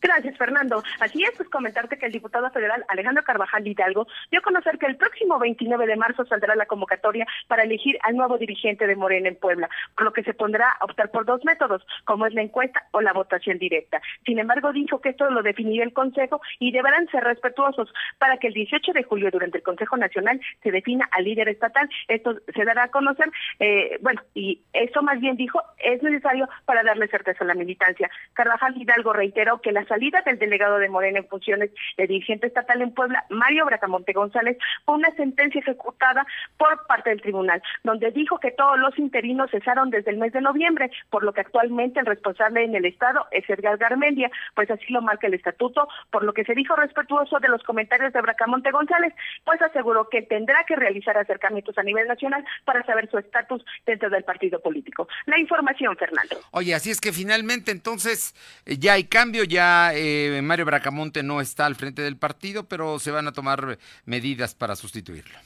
Gracias, 0.00 0.36
Fernando. 0.38 0.82
Así 1.00 1.22
es, 1.22 1.32
pues 1.36 1.48
comentarte 1.50 1.98
que 1.98 2.06
el 2.06 2.12
diputado 2.12 2.50
federal 2.50 2.84
Alejandro 2.88 3.22
Carvajal 3.22 3.66
Hidalgo 3.66 4.06
dio 4.30 4.40
a 4.40 4.42
conocer 4.42 4.78
que 4.78 4.86
el 4.86 4.96
próximo 4.96 5.38
29 5.38 5.86
de 5.86 5.96
marzo 5.96 6.24
saldrá 6.24 6.54
la 6.54 6.66
convocatoria 6.66 7.26
para 7.48 7.64
elegir 7.64 7.98
al 8.02 8.16
nuevo 8.16 8.38
dirigente 8.38 8.86
de 8.86 8.96
Morena 8.96 9.28
en 9.28 9.36
Puebla, 9.36 9.68
por 9.94 10.04
lo 10.04 10.12
que 10.12 10.22
se 10.22 10.32
pondrá 10.32 10.70
a 10.72 10.84
optar 10.84 11.10
por 11.10 11.26
dos 11.26 11.44
métodos, 11.44 11.86
como 12.04 12.26
es 12.26 12.32
la 12.32 12.42
encuesta 12.42 12.86
o 12.92 13.02
la 13.02 13.12
votación 13.12 13.58
directa. 13.58 14.00
Sin 14.24 14.38
embargo, 14.38 14.72
dijo 14.72 15.00
que 15.00 15.10
esto 15.10 15.30
lo 15.30 15.42
definirá 15.42 15.84
el 15.84 15.92
Consejo 15.92 16.40
y 16.58 16.72
deberán 16.72 17.06
ser 17.08 17.24
respetuosos 17.24 17.92
para 18.18 18.38
que 18.38 18.46
el 18.46 18.54
18 18.54 18.92
de 18.92 19.02
julio, 19.02 19.30
durante 19.30 19.58
el 19.58 19.64
Consejo 19.64 19.96
Nacional, 19.98 20.40
se 20.62 20.70
defina 20.70 21.08
al 21.12 21.24
líder 21.24 21.48
estatal. 21.48 21.88
Esto 22.08 22.36
se 22.54 22.64
dará 22.64 22.84
a 22.84 22.90
conocer, 22.90 23.30
eh, 23.58 23.98
bueno, 24.00 24.22
y 24.34 24.62
eso 24.72 25.02
más 25.02 25.20
bien 25.20 25.36
dijo, 25.36 25.60
es 25.78 26.02
necesario 26.02 26.48
para 26.64 26.82
darle 26.82 27.08
certeza 27.08 27.44
a 27.44 27.46
la 27.46 27.54
militancia. 27.54 28.10
Carvajal 28.32 28.80
Hidalgo 28.80 29.12
reiteró 29.12 29.60
que 29.60 29.72
las 29.72 29.89
salida 29.90 30.22
del 30.24 30.38
delegado 30.38 30.78
de 30.78 30.88
Morena 30.88 31.18
en 31.18 31.26
funciones 31.26 31.70
de 31.96 32.06
dirigente 32.06 32.46
estatal 32.46 32.80
en 32.80 32.94
Puebla, 32.94 33.24
Mario 33.28 33.66
Bracamonte 33.66 34.12
González, 34.12 34.56
fue 34.84 34.94
una 34.94 35.10
sentencia 35.16 35.60
ejecutada 35.60 36.24
por 36.56 36.86
parte 36.86 37.10
del 37.10 37.20
tribunal, 37.20 37.60
donde 37.82 38.12
dijo 38.12 38.38
que 38.38 38.52
todos 38.52 38.78
los 38.78 38.96
interinos 39.00 39.50
cesaron 39.50 39.90
desde 39.90 40.12
el 40.12 40.18
mes 40.18 40.32
de 40.32 40.40
noviembre, 40.40 40.92
por 41.10 41.24
lo 41.24 41.32
que 41.32 41.40
actualmente 41.40 41.98
el 41.98 42.06
responsable 42.06 42.62
en 42.62 42.76
el 42.76 42.84
Estado 42.84 43.26
es 43.32 43.48
Edgar 43.50 43.78
Garmendia, 43.78 44.30
pues 44.54 44.70
así 44.70 44.84
lo 44.92 45.02
marca 45.02 45.26
el 45.26 45.34
estatuto, 45.34 45.88
por 46.10 46.22
lo 46.22 46.32
que 46.32 46.44
se 46.44 46.54
dijo 46.54 46.76
respetuoso 46.76 47.40
de 47.40 47.48
los 47.48 47.62
comentarios 47.64 48.12
de 48.12 48.20
Bracamonte 48.20 48.70
González, 48.70 49.12
pues 49.44 49.60
aseguró 49.60 50.08
que 50.08 50.22
tendrá 50.22 50.62
que 50.68 50.76
realizar 50.76 51.18
acercamientos 51.18 51.76
a 51.78 51.82
nivel 51.82 52.06
nacional 52.06 52.44
para 52.64 52.84
saber 52.84 53.10
su 53.10 53.18
estatus 53.18 53.64
dentro 53.84 54.08
del 54.08 54.22
partido 54.22 54.60
político. 54.60 55.08
La 55.26 55.38
información, 55.38 55.96
Fernando. 55.96 56.36
Oye, 56.52 56.74
así 56.74 56.90
es 56.90 57.00
que 57.00 57.12
finalmente 57.12 57.72
entonces 57.72 58.34
eh, 58.66 58.76
ya 58.78 58.94
hay 58.94 59.04
cambio, 59.04 59.44
ya 59.44 59.79
eh, 59.94 60.40
Mario 60.42 60.64
Bracamonte 60.64 61.22
no 61.22 61.40
está 61.40 61.66
al 61.66 61.76
frente 61.76 62.02
del 62.02 62.16
partido, 62.16 62.68
pero 62.68 62.98
se 62.98 63.10
van 63.10 63.26
a 63.26 63.32
tomar 63.32 63.78
medidas 64.04 64.54
para 64.54 64.76
sustituirlo. 64.76 65.38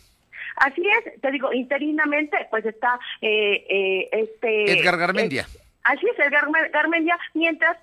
Así 0.57 0.82
es, 0.87 1.20
te 1.20 1.30
digo, 1.32 1.53
interinamente, 1.53 2.37
pues 2.51 2.64
está 2.64 2.99
eh, 3.20 3.66
eh, 3.68 4.09
este... 4.12 4.72
Edgar 4.72 4.97
Garmendia. 4.97 5.47
Así 5.82 6.07
es, 6.07 6.18
Edgar 6.18 6.47
Garmendia, 6.72 7.18
mientras 7.35 7.76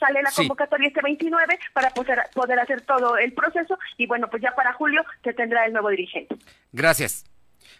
sale 0.00 0.22
la 0.22 0.32
convocatoria 0.32 0.88
este 0.88 1.00
29 1.00 1.58
para 1.72 1.90
poder, 1.90 2.22
poder 2.34 2.58
hacer 2.58 2.80
todo 2.80 3.16
el 3.16 3.32
proceso 3.32 3.78
y 3.96 4.06
bueno, 4.06 4.28
pues 4.28 4.42
ya 4.42 4.52
para 4.56 4.72
julio 4.72 5.04
se 5.22 5.32
tendrá 5.32 5.64
el 5.64 5.72
nuevo 5.72 5.90
dirigente. 5.90 6.34
Gracias. 6.72 7.24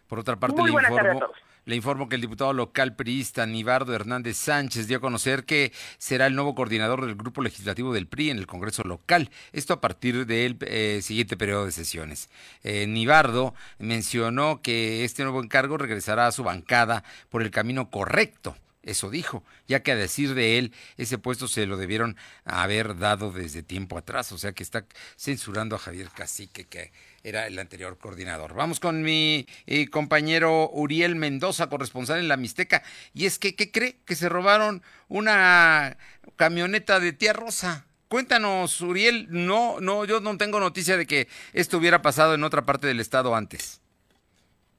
Por 0.07 0.20
otra 0.20 0.37
parte, 0.37 0.61
Muy 0.61 0.70
le 0.70 0.76
informo, 0.76 1.11
a 1.11 1.18
todos. 1.18 1.37
Le 1.65 1.77
informo 1.77 2.09
que 2.09 2.17
el 2.17 2.21
diputado 2.21 2.53
local 2.53 2.95
priista 2.95 3.47
Nibardo 3.47 3.95
Hernández 3.95 4.37
Sánchez 4.37 4.87
dio 4.87 4.99
a 4.99 5.01
conocer 5.01 5.45
que 5.45 5.73
será 5.99 6.27
el 6.27 6.35
nuevo 6.35 6.55
coordinador 6.55 7.05
del 7.05 7.15
grupo 7.15 7.43
legislativo 7.43 7.93
del 7.93 8.07
PRI 8.07 8.31
en 8.31 8.39
el 8.39 8.47
Congreso 8.47 8.83
local. 8.83 9.31
Esto 9.53 9.75
a 9.75 9.81
partir 9.81 10.27
del 10.27 10.57
eh, 10.61 11.01
siguiente 11.03 11.37
periodo 11.37 11.67
de 11.67 11.73
sesiones. 11.73 12.29
Eh, 12.62 12.87
Nibardo 12.87 13.55
mencionó 13.79 14.61
que 14.62 15.05
este 15.05 15.23
nuevo 15.23 15.43
encargo 15.43 15.79
regresará 15.79 16.27
a 16.27 16.33
su 16.33 16.45
bancada 16.45 17.05
por 17.31 17.43
el 17.43 17.51
camino 17.51 17.91
correcto. 17.91 18.57
Eso 18.83 19.09
dijo, 19.09 19.43
ya 19.67 19.83
que 19.83 19.93
a 19.93 19.97
decir 19.97 20.35
de 20.35 20.59
él, 20.59 20.73
ese 20.99 21.17
puesto 21.17 21.49
se 21.49 21.65
lo 21.65 21.79
debieron 21.79 22.17
haber 22.45 22.99
dado 22.99 23.33
desde 23.33 23.62
tiempo 23.62 23.97
atrás, 23.97 24.31
o 24.33 24.37
sea 24.37 24.53
que 24.53 24.62
está 24.62 24.85
censurando 25.17 25.75
a 25.75 25.79
Javier 25.79 26.11
Cacique, 26.11 26.67
que 26.67 26.93
era 27.25 27.47
el 27.47 27.59
anterior 27.59 27.99
coordinador. 27.99 28.55
Vamos 28.55 28.79
con 28.79 29.03
mi 29.03 29.47
eh, 29.66 29.89
compañero 29.89 30.70
Uriel 30.70 31.16
Mendoza, 31.16 31.68
corresponsal 31.68 32.20
en 32.20 32.29
la 32.29 32.37
Mixteca. 32.37 32.83
Y 33.14 33.25
es 33.27 33.39
que, 33.39 33.57
¿qué 33.57 33.72
cree? 33.72 33.97
Que 34.05 34.14
se 34.14 34.29
robaron 34.29 34.83
una 35.09 35.97
camioneta 36.37 37.01
de 37.01 37.12
tía 37.12 37.33
Rosa. 37.33 37.87
Cuéntanos, 38.09 38.81
Uriel, 38.83 39.27
no, 39.31 39.81
no, 39.81 40.05
yo 40.05 40.20
no 40.20 40.37
tengo 40.37 40.61
noticia 40.61 40.97
de 40.97 41.07
que 41.07 41.27
esto 41.55 41.79
hubiera 41.79 42.03
pasado 42.03 42.35
en 42.35 42.45
otra 42.45 42.64
parte 42.64 42.87
del 42.87 43.01
estado 43.01 43.35
antes. 43.35 43.81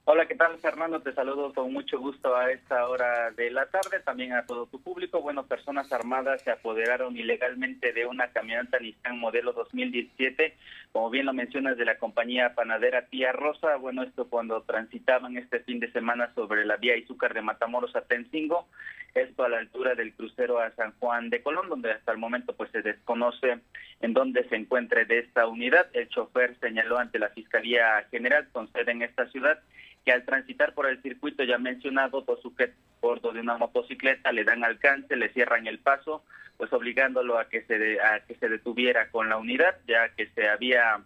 Hola, 0.07 0.27
¿qué 0.27 0.35
tal, 0.35 0.59
Fernando? 0.59 1.01
Te 1.01 1.13
saludo 1.13 1.51
con 1.51 1.73
mucho 1.73 1.97
gusto 1.97 2.35
a 2.35 2.51
esta 2.51 2.87
hora 2.87 3.31
de 3.31 3.49
la 3.49 3.65
tarde, 3.65 4.01
también 4.01 4.33
a 4.33 4.45
todo 4.45 4.67
tu 4.67 4.79
público. 4.79 5.19
Bueno, 5.19 5.47
personas 5.47 5.91
armadas 5.91 6.43
se 6.43 6.51
apoderaron 6.51 7.17
ilegalmente 7.17 7.91
de 7.91 8.05
una 8.05 8.27
camioneta 8.27 8.77
Nissan 8.77 9.17
modelo 9.17 9.51
2017, 9.53 10.55
como 10.91 11.09
bien 11.09 11.25
lo 11.25 11.33
mencionas, 11.33 11.75
de 11.77 11.85
la 11.85 11.97
compañía 11.97 12.53
panadera 12.53 13.07
Tía 13.07 13.31
Rosa. 13.31 13.77
Bueno, 13.77 14.03
esto 14.03 14.29
cuando 14.29 14.61
transitaban 14.61 15.37
este 15.37 15.61
fin 15.61 15.79
de 15.79 15.91
semana 15.91 16.31
sobre 16.35 16.65
la 16.65 16.77
vía 16.77 16.95
Izúcar 16.97 17.33
de 17.33 17.41
Matamoros 17.41 17.95
a 17.95 18.01
Tencingo, 18.01 18.67
esto 19.15 19.43
a 19.43 19.49
la 19.49 19.57
altura 19.57 19.95
del 19.95 20.13
crucero 20.13 20.59
a 20.59 20.69
San 20.75 20.93
Juan 20.99 21.31
de 21.31 21.41
Colón, 21.41 21.67
donde 21.67 21.91
hasta 21.91 22.11
el 22.11 22.19
momento 22.19 22.55
pues 22.55 22.69
se 22.69 22.83
desconoce 22.83 23.57
en 24.01 24.13
dónde 24.13 24.47
se 24.49 24.55
encuentre 24.55 25.05
de 25.05 25.17
esta 25.17 25.47
unidad. 25.47 25.87
El 25.93 26.09
chofer 26.09 26.55
señaló 26.59 26.99
ante 26.99 27.17
la 27.17 27.29
Fiscalía 27.29 28.05
General 28.11 28.47
con 28.51 28.71
sede 28.71 28.91
en 28.91 29.01
esta 29.01 29.25
ciudad 29.31 29.59
que 30.05 30.11
al 30.11 30.23
transitar 30.23 30.73
por 30.73 30.85
el 30.87 31.01
circuito 31.01 31.43
ya 31.43 31.57
mencionado, 31.57 32.21
dos 32.21 32.39
sujetos 32.41 32.77
bordo 33.01 33.31
de 33.33 33.39
una 33.41 33.57
motocicleta 33.57 34.31
le 34.31 34.43
dan 34.43 34.63
alcance, 34.63 35.15
le 35.15 35.29
cierran 35.29 35.67
el 35.67 35.79
paso, 35.79 36.23
pues 36.57 36.71
obligándolo 36.73 37.37
a 37.37 37.49
que 37.49 37.63
se 37.63 37.77
de- 37.77 37.99
a 38.01 38.19
que 38.21 38.35
se 38.35 38.47
detuviera 38.47 39.09
con 39.09 39.29
la 39.29 39.37
unidad, 39.37 39.75
ya 39.87 40.09
que 40.09 40.27
se 40.27 40.47
había 40.47 41.01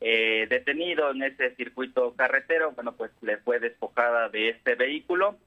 eh, 0.00 0.46
detenido 0.50 1.10
en 1.10 1.22
ese 1.22 1.54
circuito 1.56 2.14
carretero, 2.14 2.72
bueno, 2.72 2.92
pues 2.96 3.10
le 3.22 3.38
fue 3.38 3.58
despojada 3.60 4.28
de 4.28 4.50
este 4.50 4.74
vehículo. 4.74 5.38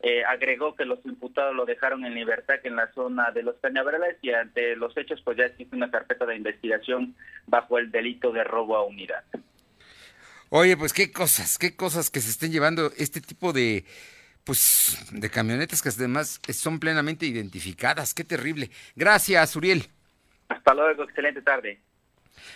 Eh, 0.00 0.22
agregó 0.24 0.76
que 0.76 0.84
los 0.84 1.04
imputados 1.06 1.54
lo 1.56 1.64
dejaron 1.64 2.04
en 2.04 2.14
libertad 2.14 2.56
en 2.64 2.76
la 2.76 2.86
zona 2.92 3.30
de 3.32 3.42
los 3.42 3.56
Cañaverales 3.56 4.16
y 4.22 4.30
ante 4.30 4.76
los 4.76 4.96
hechos 4.96 5.20
pues 5.22 5.36
ya 5.38 5.46
existe 5.46 5.74
una 5.74 5.90
carpeta 5.90 6.24
de 6.26 6.36
investigación 6.36 7.16
bajo 7.46 7.78
el 7.78 7.90
delito 7.90 8.30
de 8.30 8.44
robo 8.44 8.76
a 8.76 8.84
unidad. 8.84 9.24
Oye, 10.50 10.76
pues 10.76 10.92
qué 10.92 11.10
cosas, 11.10 11.58
qué 11.58 11.74
cosas 11.74 12.08
que 12.08 12.20
se 12.20 12.30
estén 12.30 12.52
llevando 12.52 12.92
este 12.96 13.20
tipo 13.20 13.52
de, 13.52 13.84
pues, 14.44 14.96
de 15.10 15.28
camionetas 15.28 15.82
que 15.82 15.88
además 15.88 16.40
son 16.52 16.78
plenamente 16.78 17.26
identificadas. 17.26 18.14
Qué 18.14 18.22
terrible. 18.22 18.70
Gracias, 18.94 19.56
Uriel. 19.56 19.88
Hasta 20.48 20.72
luego, 20.72 21.02
excelente 21.02 21.42
tarde. 21.42 21.80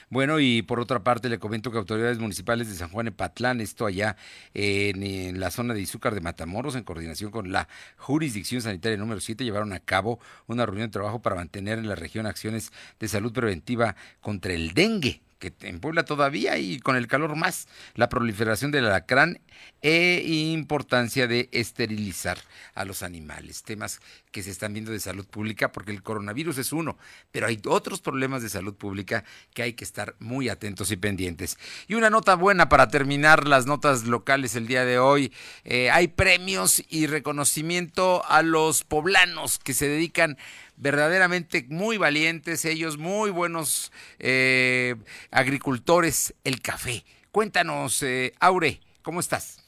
Bueno, 0.08 0.38
y 0.38 0.62
por 0.62 0.78
otra 0.78 1.02
parte 1.02 1.28
le 1.28 1.40
comento 1.40 1.72
que 1.72 1.78
autoridades 1.78 2.18
municipales 2.18 2.68
de 2.68 2.76
San 2.76 2.90
Juan 2.90 3.08
Epatlán, 3.08 3.60
esto 3.60 3.86
allá 3.86 4.16
en, 4.54 5.02
en 5.02 5.40
la 5.40 5.50
zona 5.50 5.74
de 5.74 5.80
Izúcar 5.80 6.14
de 6.14 6.20
Matamoros, 6.20 6.76
en 6.76 6.84
coordinación 6.84 7.32
con 7.32 7.50
la 7.50 7.66
Jurisdicción 7.96 8.62
Sanitaria 8.62 8.98
número 8.98 9.20
7, 9.20 9.42
llevaron 9.42 9.72
a 9.72 9.80
cabo 9.80 10.20
una 10.46 10.64
reunión 10.64 10.88
de 10.88 10.92
trabajo 10.92 11.22
para 11.22 11.36
mantener 11.36 11.78
en 11.78 11.88
la 11.88 11.96
región 11.96 12.26
acciones 12.26 12.72
de 13.00 13.08
salud 13.08 13.32
preventiva 13.32 13.96
contra 14.20 14.52
el 14.52 14.74
dengue 14.74 15.22
que 15.40 15.52
en 15.62 15.80
Puebla 15.80 16.04
todavía 16.04 16.58
y 16.58 16.78
con 16.78 16.94
el 16.94 17.08
calor 17.08 17.34
más, 17.34 17.66
la 17.94 18.08
proliferación 18.08 18.70
del 18.70 18.86
alacrán 18.86 19.40
e 19.82 20.22
importancia 20.26 21.26
de 21.26 21.48
esterilizar 21.50 22.38
a 22.74 22.84
los 22.84 23.02
animales, 23.02 23.62
temas 23.62 24.00
que 24.30 24.42
se 24.42 24.50
están 24.50 24.74
viendo 24.74 24.92
de 24.92 25.00
salud 25.00 25.26
pública 25.26 25.72
porque 25.72 25.90
el 25.90 26.02
coronavirus 26.02 26.58
es 26.58 26.72
uno, 26.72 26.98
pero 27.32 27.46
hay 27.46 27.60
otros 27.66 28.00
problemas 28.00 28.42
de 28.42 28.50
salud 28.50 28.74
pública 28.74 29.24
que 29.54 29.62
hay 29.62 29.72
que 29.72 29.84
estar 29.84 30.14
muy 30.20 30.48
atentos 30.48 30.90
y 30.92 30.96
pendientes. 30.96 31.58
Y 31.88 31.94
una 31.94 32.10
nota 32.10 32.36
buena 32.36 32.68
para 32.68 32.88
terminar 32.88 33.48
las 33.48 33.66
notas 33.66 34.04
locales 34.04 34.54
el 34.54 34.66
día 34.66 34.84
de 34.84 34.98
hoy, 34.98 35.32
eh, 35.64 35.90
hay 35.90 36.08
premios 36.08 36.84
y 36.88 37.06
reconocimiento 37.06 38.22
a 38.26 38.42
los 38.42 38.84
poblanos 38.84 39.58
que 39.58 39.74
se 39.74 39.88
dedican 39.88 40.36
verdaderamente 40.80 41.66
muy 41.68 41.98
valientes, 41.98 42.64
ellos 42.64 42.98
muy 42.98 43.30
buenos 43.30 43.92
eh, 44.18 44.96
agricultores, 45.30 46.34
el 46.44 46.60
café. 46.60 47.04
Cuéntanos, 47.30 48.02
eh, 48.02 48.32
Aure, 48.40 48.80
¿cómo 49.02 49.20
estás? 49.20 49.60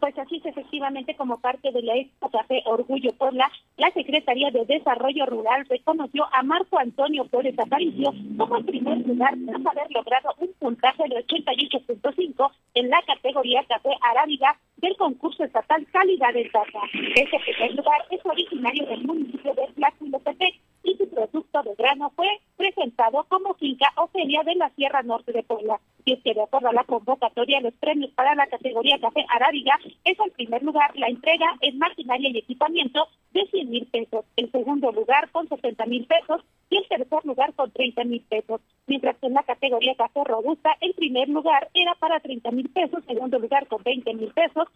Pues 0.00 0.16
así 0.16 0.36
es, 0.36 0.46
efectivamente, 0.46 1.14
como 1.14 1.38
parte 1.40 1.70
de 1.72 1.82
la 1.82 1.94
Expo 1.94 2.30
Café 2.30 2.62
Orgullo 2.64 3.12
Puebla, 3.12 3.50
la 3.76 3.90
Secretaría 3.90 4.50
de 4.50 4.64
Desarrollo 4.64 5.26
Rural 5.26 5.66
reconoció 5.68 6.26
a 6.32 6.42
Marco 6.42 6.78
Antonio 6.78 7.26
Flores 7.26 7.58
Aparicio 7.58 8.14
como 8.38 8.56
el 8.56 8.64
primer 8.64 9.06
lugar 9.06 9.34
tras 9.44 9.66
haber 9.66 9.90
logrado 9.90 10.34
un 10.38 10.52
puntaje 10.58 11.02
de 11.06 11.26
88.5 11.26 12.50
en 12.74 12.88
la 12.88 13.02
categoría 13.02 13.62
Café 13.64 13.90
Arábiga 14.00 14.58
del 14.78 14.96
concurso 14.96 15.44
estatal 15.44 15.86
Calidad 15.92 16.32
del 16.32 16.50
Taza. 16.50 16.80
Este 17.14 17.38
primer 17.38 17.74
lugar 17.74 18.00
es 18.10 18.24
originario 18.24 18.86
del 18.86 19.04
municipio 19.04 19.52
de 19.54 19.66
Tlaxilotepec 19.74 20.54
y 20.84 20.96
su 20.96 21.10
producto 21.10 21.62
de 21.62 21.74
grano 21.74 22.10
fue 22.16 22.40
presentado 22.56 23.24
como 23.28 23.52
finca 23.54 23.92
Ofelia 23.96 24.42
de 24.44 24.54
la 24.54 24.70
Sierra 24.90 25.02
Norte 25.02 25.32
de 25.32 25.42
Puebla. 25.44 25.80
Y 26.04 26.14
es 26.14 26.22
que 26.22 26.34
de 26.34 26.42
acuerdo 26.42 26.68
a 26.68 26.72
la 26.72 26.84
convocatoria, 26.84 27.60
los 27.60 27.74
premios 27.74 28.10
para 28.12 28.34
la 28.34 28.46
categoría 28.46 28.98
Café 28.98 29.24
Arábiga 29.28 29.78
es 30.04 30.18
el 30.18 30.32
primer 30.32 30.62
lugar 30.62 30.90
la 30.96 31.08
entrega 31.08 31.46
en 31.60 31.78
maquinaria 31.78 32.30
y 32.30 32.38
equipamiento 32.38 33.06
de 33.32 33.46
100 33.46 33.70
mil 33.70 33.86
pesos, 33.86 34.24
el 34.36 34.50
segundo 34.50 34.90
lugar 34.90 35.30
con 35.30 35.48
60 35.48 35.86
mil 35.86 36.06
pesos 36.06 36.42
y 36.70 36.78
el 36.78 36.88
tercer 36.88 37.24
lugar 37.24 37.52
con 37.54 37.70
30 37.70 38.04
mil 38.04 38.22
pesos. 38.22 38.60
mientras 38.86 39.16
que 39.18 39.26
en 39.28 39.34
la 39.34 39.44
categoría 39.44 39.94
café 39.94 40.24
robusta 40.24 40.70
el 40.80 40.94
primer 40.94 41.28
lugar 41.28 41.68
era 41.74 41.94
para 41.94 42.18
30 42.18 42.50
mil 42.50 42.68
pesos, 42.70 43.04
segundo 43.06 43.38
lugar 43.38 43.68
con 43.68 43.82
20 43.84 44.14
mil 44.14 44.32
pesos 44.32 44.66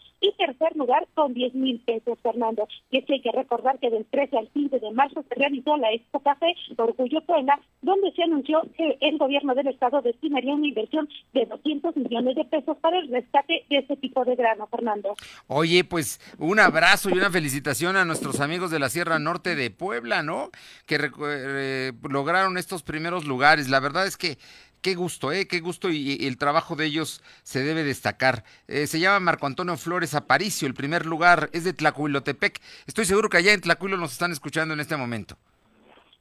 tercer 0.65 0.77
lugar 0.79 1.07
con 1.15 1.35
10 1.35 1.55
mil 1.55 1.81
pesos, 1.81 2.19
Fernando. 2.23 2.67
Y 2.91 2.99
es 2.99 3.05
que 3.05 3.15
hay 3.15 3.23
que 3.23 3.33
recordar 3.33 3.79
que 3.79 3.91
del 3.91 4.05
13 4.07 4.39
al 4.39 4.49
15 4.49 4.79
de 4.79 4.91
marzo 4.93 5.25
se 5.29 5.35
realizó 5.35 5.77
la 5.77 5.93
Expo 5.93 6.21
Café 6.21 6.55
Orgullo 6.77 7.21
Puebla, 7.23 7.61
donde 7.83 8.13
se 8.13 8.23
anunció 8.23 8.63
que 8.77 8.97
el 9.01 9.19
gobierno 9.19 9.55
del 9.55 9.69
estado 9.69 10.01
destinaría 10.03 10.55
una 10.55 10.67
inversión 10.67 11.09
de 11.33 11.47
200 11.47 11.97
millones 11.97 12.37
de 12.37 12.45
pesos 12.45 12.77
para 12.79 12.99
el 12.99 13.09
rescate 13.09 13.65
de 13.69 13.79
este 13.79 13.97
tipo 13.97 14.25
de 14.25 14.37
grano, 14.37 14.67
Fernando. 14.69 15.15
Oye, 15.47 15.85
pues 15.85 16.21
un 16.39 16.59
abrazo 16.59 17.11
y 17.11 17.15
una 17.15 17.31
felicitación 17.31 17.97
a 17.97 18.05
nuestros 18.05 18.41
amigos 18.41 18.71
de 18.71 18.79
la 18.79 18.89
Sierra 18.89 19.19
Norte 19.19 19.55
de 19.55 19.71
Puebla, 19.71 20.23
¿no? 20.23 20.51
Que 20.87 20.99
eh, 21.27 21.93
lograron 22.09 22.59
estos 22.59 22.83
primeros 22.83 23.25
lugares. 23.25 23.69
La 23.69 23.81
verdad 23.81 24.07
es 24.07 24.17
que 24.17 24.39
qué 24.85 24.95
gusto, 24.95 25.33
¿eh? 25.33 25.49
Qué 25.49 25.61
gusto 25.61 25.89
y, 25.91 26.27
el 26.27 26.37
trabajo 26.37 26.77
de 26.77 26.85
ellos 26.85 27.23
se 27.43 27.65
debe 27.65 27.85
destacar. 27.85 28.45
Eh, 28.69 28.87
se 28.87 29.01
llama 29.01 29.19
Marco 29.19 29.47
Antonio 29.47 29.79
Flores 29.79 30.15
Aparicio, 30.15 30.69
el 30.69 30.75
primer 30.75 31.07
lugar 31.07 31.49
es 31.55 31.65
de 31.65 31.73
Tlacuilotepec. 31.73 32.61
Estoy 32.87 33.07
seguro 33.07 33.31
que 33.31 33.39
allá 33.39 33.55
en 33.55 33.63
Tlacuilo 33.63 33.97
nos 33.97 34.13
están 34.13 34.31
escuchando 34.31 34.75
en 34.75 34.81
este 34.81 34.99
momento. 34.99 35.39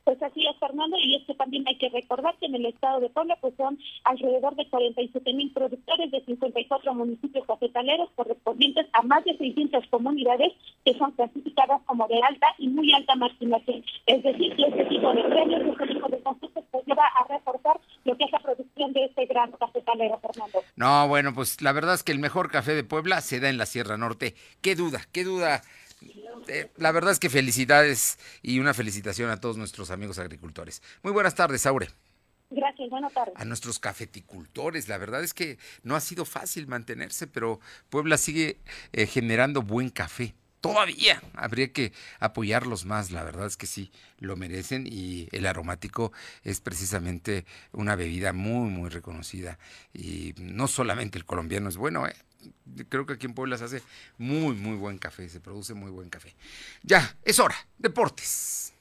Pues 0.06 0.22
así 0.22 0.46
es, 0.46 0.58
Fernando, 0.60 0.98
y 0.98 1.16
es 1.16 1.26
que 1.26 1.34
también 1.34 1.66
hay 1.68 1.78
que 1.78 1.90
recordar 1.90 2.36
que 2.38 2.46
en 2.46 2.56
el 2.56 2.66
estado 2.66 3.00
de 3.00 3.10
Puebla 3.10 3.38
pues 3.40 3.54
son 3.56 3.78
alrededor 4.04 4.56
de 4.56 4.68
47 4.68 5.34
mil 5.34 5.52
productores 5.52 6.12
de 6.12 6.22
54 6.26 6.94
municipios 6.94 7.46
cafetaleros 7.46 8.10
correspondientes 8.16 8.86
a 8.94 9.02
más 9.02 9.24
de 9.24 9.38
600 9.38 9.88
comunidades 9.88 10.54
que 10.84 10.94
son 10.96 11.12
clasificadas 11.12 11.82
como 11.86 12.08
de 12.08 12.22
alta 12.22 12.48
y 12.58 12.68
muy 12.68 12.94
alta 12.94 13.16
marginación. 13.16 13.84
Es 14.06 14.24
decir, 14.24 14.56
que 14.56 14.64
este 14.64 14.86
tipo 14.86 15.14
de 15.14 15.24
premios, 15.24 15.62
este 15.68 15.88
tipo 15.94 16.08
de 16.10 16.20
concursos 16.20 16.64
pues 16.70 16.86
lleva 16.86 17.06
a 17.06 17.28
reforzar 17.28 17.80
lo 18.04 18.18
que 18.18 18.26
es 18.26 18.32
la 18.32 18.40
producción 18.40 18.94
de 18.94 19.06
este 19.06 19.26
gran 19.26 19.52
cafetalero, 19.52 20.20
Fernando. 20.20 20.64
No, 20.76 21.08
bueno, 21.08 21.34
pues 21.34 21.62
la 21.62 21.72
verdad 21.72 21.96
es 21.96 22.04
que 22.04 22.12
el 22.12 22.20
mejor 22.20 22.52
café 22.52 22.76
de 22.76 22.84
Puebla 22.84 23.22
se 23.22 23.40
da 23.40 23.50
en 23.50 23.58
la 23.58 23.66
Sierra 23.66 23.98
Norte. 23.98 24.36
Qué 24.62 24.76
duda, 24.76 25.02
qué 25.12 25.24
duda 25.24 25.62
eh, 26.48 26.70
la 26.78 26.92
verdad 26.92 27.12
es 27.12 27.20
que 27.20 27.30
felicidades 27.30 28.20
y 28.42 28.60
una 28.60 28.74
felicitación 28.74 29.30
a 29.30 29.40
todos 29.40 29.58
nuestros 29.58 29.92
amigos 29.92 30.20
agricultores. 30.20 30.82
Muy 31.02 31.14
buenas 31.14 31.36
tardes, 31.36 31.66
Aure. 31.66 31.90
Gracias, 32.50 32.90
buenas 32.90 33.14
tardes. 33.14 33.34
A 33.36 33.46
nuestros 33.46 33.80
cafeticultores, 33.80 34.88
la 34.88 34.98
verdad 34.98 35.24
es 35.24 35.34
que 35.34 35.58
no 35.82 35.96
ha 35.96 36.00
sido 36.00 36.26
fácil 36.26 36.68
mantenerse, 36.68 37.26
pero 37.26 37.60
Puebla 37.90 38.18
sigue 38.18 38.58
eh, 38.92 39.08
generando 39.08 39.62
buen 39.62 39.90
café. 39.90 40.36
Todavía 40.64 41.22
habría 41.36 41.74
que 41.74 41.92
apoyarlos 42.22 42.86
más, 42.86 43.12
la 43.12 43.22
verdad 43.26 43.48
es 43.48 43.58
que 43.58 43.68
sí, 43.68 43.92
lo 44.18 44.38
merecen 44.38 44.88
y 44.88 45.28
el 45.34 45.46
aromático 45.46 46.14
es 46.46 46.62
precisamente 46.62 47.46
una 47.74 47.98
bebida 47.98 48.32
muy, 48.32 48.70
muy 48.70 48.90
reconocida. 48.90 49.60
Y 49.94 50.34
no 50.38 50.70
solamente 50.70 51.18
el 51.18 51.26
colombiano 51.26 51.68
es 51.68 51.76
bueno, 51.76 52.08
¿eh? 52.08 52.16
creo 52.88 53.06
que 53.06 53.12
aquí 53.12 53.26
en 53.26 53.34
Puebla 53.34 53.58
se 53.58 53.66
hace 53.66 53.84
muy, 54.18 54.56
muy 54.56 54.78
buen 54.78 55.00
café, 55.00 55.28
se 55.28 55.42
produce 55.42 55.74
muy 55.74 55.92
buen 55.92 56.10
café. 56.10 56.34
Ya, 56.82 57.14
es 57.26 57.40
hora, 57.40 57.58
deportes. 57.78 58.72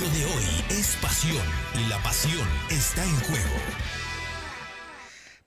Lo 0.00 0.08
de 0.08 0.24
hoy 0.24 0.64
es 0.70 0.96
pasión 1.02 1.46
y 1.78 1.90
la 1.90 2.02
pasión 2.02 2.48
está 2.70 3.04
en 3.04 3.20
juego. 3.20 3.60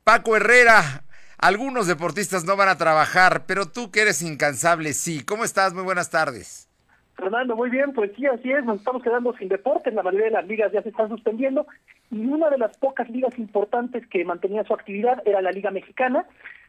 Paco 0.03 0.35
Herrera, 0.35 1.04
algunos 1.37 1.87
deportistas 1.87 2.45
no 2.45 2.55
van 2.55 2.69
a 2.69 2.77
trabajar, 2.77 3.45
pero 3.45 3.67
tú 3.67 3.91
que 3.91 4.01
eres 4.01 4.21
incansable, 4.21 4.93
sí. 4.93 5.23
¿Cómo 5.23 5.43
estás? 5.43 5.73
Muy 5.73 5.83
buenas 5.83 6.09
tardes. 6.09 6.69
Fernando, 7.15 7.55
muy 7.55 7.69
bien, 7.69 7.93
pues 7.93 8.11
sí, 8.15 8.25
así 8.25 8.51
es, 8.51 8.65
nos 8.65 8.79
estamos 8.79 9.01
quedando 9.01 9.33
sin 9.37 9.47
deportes, 9.47 9.93
la 9.93 10.03
mayoría 10.03 10.25
de 10.25 10.33
las 10.33 10.47
ligas 10.47 10.71
ya 10.73 10.81
se 10.81 10.89
están 10.89 11.07
suspendiendo 11.07 11.65
y 12.11 12.25
una 12.25 12.49
de 12.49 12.57
las 12.57 12.77
pocas 12.77 13.09
ligas 13.09 13.37
importantes 13.39 14.05
que 14.07 14.25
mantenía 14.25 14.65
su 14.65 14.73
actividad 14.73 15.21
era 15.25 15.41
la 15.41 15.51
Liga 15.51 15.71
Mexicana, 15.71 16.25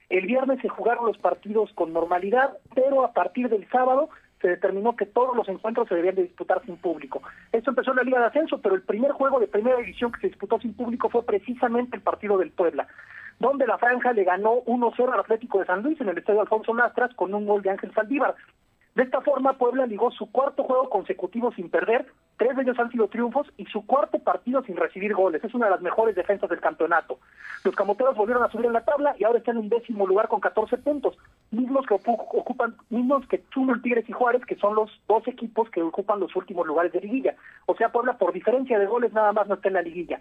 el 0.08 0.26
viernes 0.26 0.60
se 0.62 0.68
jugaron 0.68 1.06
los 1.06 1.18
partidos 1.18 1.72
con 1.74 1.92
normalidad, 1.92 2.58
pero 2.76 3.04
a 3.04 3.12
partir 3.12 3.48
del 3.48 3.68
sábado 3.70 4.08
se 4.40 4.48
determinó 4.48 4.94
que 4.94 5.06
todos 5.06 5.36
los 5.36 5.48
encuentros 5.48 5.88
se 5.88 5.96
debían 5.96 6.14
de 6.14 6.22
disputar 6.22 6.62
sin 6.64 6.76
público. 6.76 7.22
Esto 7.50 7.70
empezó 7.70 7.90
en 7.90 7.96
la 7.96 8.02
Liga 8.04 8.20
de 8.20 8.26
Ascenso, 8.26 8.60
pero 8.60 8.76
el 8.76 8.82
primer 8.82 9.10
juego 9.12 9.40
de 9.40 9.48
primera 9.48 9.78
división 9.78 10.12
que 10.12 10.20
se 10.20 10.28
disputó 10.28 10.60
sin 10.60 10.74
público 10.74 11.08
fue 11.08 11.24
precisamente 11.24 11.96
el 11.96 12.02
partido 12.02 12.38
del 12.38 12.52
Puebla, 12.52 12.86
donde 13.38 13.66
la 13.66 13.78
franja 13.78 14.12
le 14.12 14.24
ganó 14.24 14.62
1-0 14.64 15.12
al 15.12 15.20
Atlético 15.20 15.58
de 15.58 15.66
San 15.66 15.82
Luis 15.82 16.00
en 16.00 16.08
el 16.08 16.18
estadio 16.18 16.40
Alfonso 16.40 16.72
Nastras 16.74 17.14
con 17.14 17.34
un 17.34 17.46
gol 17.46 17.62
de 17.62 17.70
Ángel 17.70 17.92
Saldívar. 17.92 18.34
De 18.96 19.02
esta 19.02 19.20
forma, 19.20 19.52
Puebla 19.52 19.84
ligó 19.84 20.10
su 20.10 20.32
cuarto 20.32 20.64
juego 20.64 20.88
consecutivo 20.88 21.52
sin 21.52 21.68
perder, 21.68 22.06
tres 22.38 22.56
de 22.56 22.62
ellos 22.62 22.78
han 22.78 22.90
sido 22.90 23.08
triunfos 23.08 23.46
y 23.58 23.66
su 23.66 23.84
cuarto 23.84 24.18
partido 24.20 24.62
sin 24.62 24.74
recibir 24.74 25.12
goles. 25.12 25.44
Es 25.44 25.52
una 25.52 25.66
de 25.66 25.72
las 25.72 25.82
mejores 25.82 26.16
defensas 26.16 26.48
del 26.48 26.62
campeonato. 26.62 27.18
Los 27.62 27.74
camoteros 27.74 28.16
volvieron 28.16 28.42
a 28.42 28.50
subir 28.50 28.64
en 28.64 28.72
la 28.72 28.86
tabla 28.86 29.14
y 29.18 29.24
ahora 29.24 29.36
están 29.36 29.58
en 29.58 29.64
un 29.64 29.68
décimo 29.68 30.06
lugar 30.06 30.28
con 30.28 30.40
14 30.40 30.78
puntos, 30.78 31.18
mismos 31.50 31.84
que 31.84 31.92
ocupan, 31.92 32.74
mismos 32.88 33.28
que 33.28 33.44
Chulo, 33.50 33.78
Tigres 33.82 34.08
y 34.08 34.12
Juárez, 34.12 34.46
que 34.46 34.56
son 34.56 34.74
los 34.74 34.90
dos 35.06 35.28
equipos 35.28 35.68
que 35.68 35.82
ocupan 35.82 36.18
los 36.18 36.34
últimos 36.34 36.66
lugares 36.66 36.90
de 36.92 37.02
liguilla. 37.02 37.36
O 37.66 37.76
sea, 37.76 37.92
Puebla 37.92 38.16
por 38.16 38.32
diferencia 38.32 38.78
de 38.78 38.86
goles 38.86 39.12
nada 39.12 39.32
más 39.34 39.46
no 39.46 39.56
está 39.56 39.68
en 39.68 39.74
la 39.74 39.82
liguilla. 39.82 40.20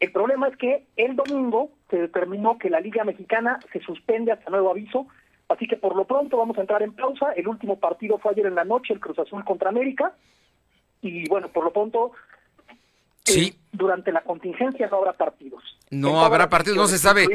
El 0.00 0.12
problema 0.12 0.48
es 0.48 0.56
que 0.56 0.86
el 0.96 1.16
domingo 1.16 1.70
se 1.90 1.96
determinó 1.96 2.58
que 2.58 2.70
la 2.70 2.80
Liga 2.80 3.04
Mexicana 3.04 3.58
se 3.72 3.80
suspende 3.80 4.32
hasta 4.32 4.50
nuevo 4.50 4.70
aviso 4.70 5.06
Así 5.48 5.66
que 5.66 5.76
por 5.76 5.96
lo 5.96 6.04
pronto 6.04 6.36
vamos 6.36 6.58
a 6.58 6.60
entrar 6.60 6.82
en 6.82 6.92
pausa. 6.92 7.32
El 7.32 7.48
último 7.48 7.78
partido 7.78 8.18
fue 8.18 8.32
ayer 8.32 8.46
en 8.46 8.54
la 8.54 8.64
noche, 8.64 8.92
el 8.92 9.00
Cruz 9.00 9.18
Azul 9.18 9.44
contra 9.44 9.70
América. 9.70 10.12
Y 11.00 11.26
bueno, 11.28 11.48
por 11.48 11.64
lo 11.64 11.72
pronto, 11.72 12.12
sí. 13.24 13.46
Eh, 13.46 13.54
durante 13.72 14.12
la 14.12 14.22
contingencia 14.22 14.88
no 14.88 14.98
habrá 14.98 15.14
partidos. 15.14 15.62
No 15.90 16.20
habrá 16.20 16.50
partidos, 16.50 16.76
no 16.76 16.86
se 16.86 16.98
sabe. 16.98 17.26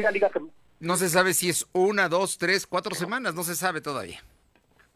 No 0.78 0.96
se 0.96 1.08
sabe 1.08 1.34
si 1.34 1.48
es 1.48 1.66
una, 1.72 2.08
dos, 2.08 2.38
tres, 2.38 2.66
cuatro 2.66 2.94
semanas, 2.94 3.34
no 3.34 3.42
se 3.42 3.54
sabe 3.54 3.80
todavía. 3.80 4.18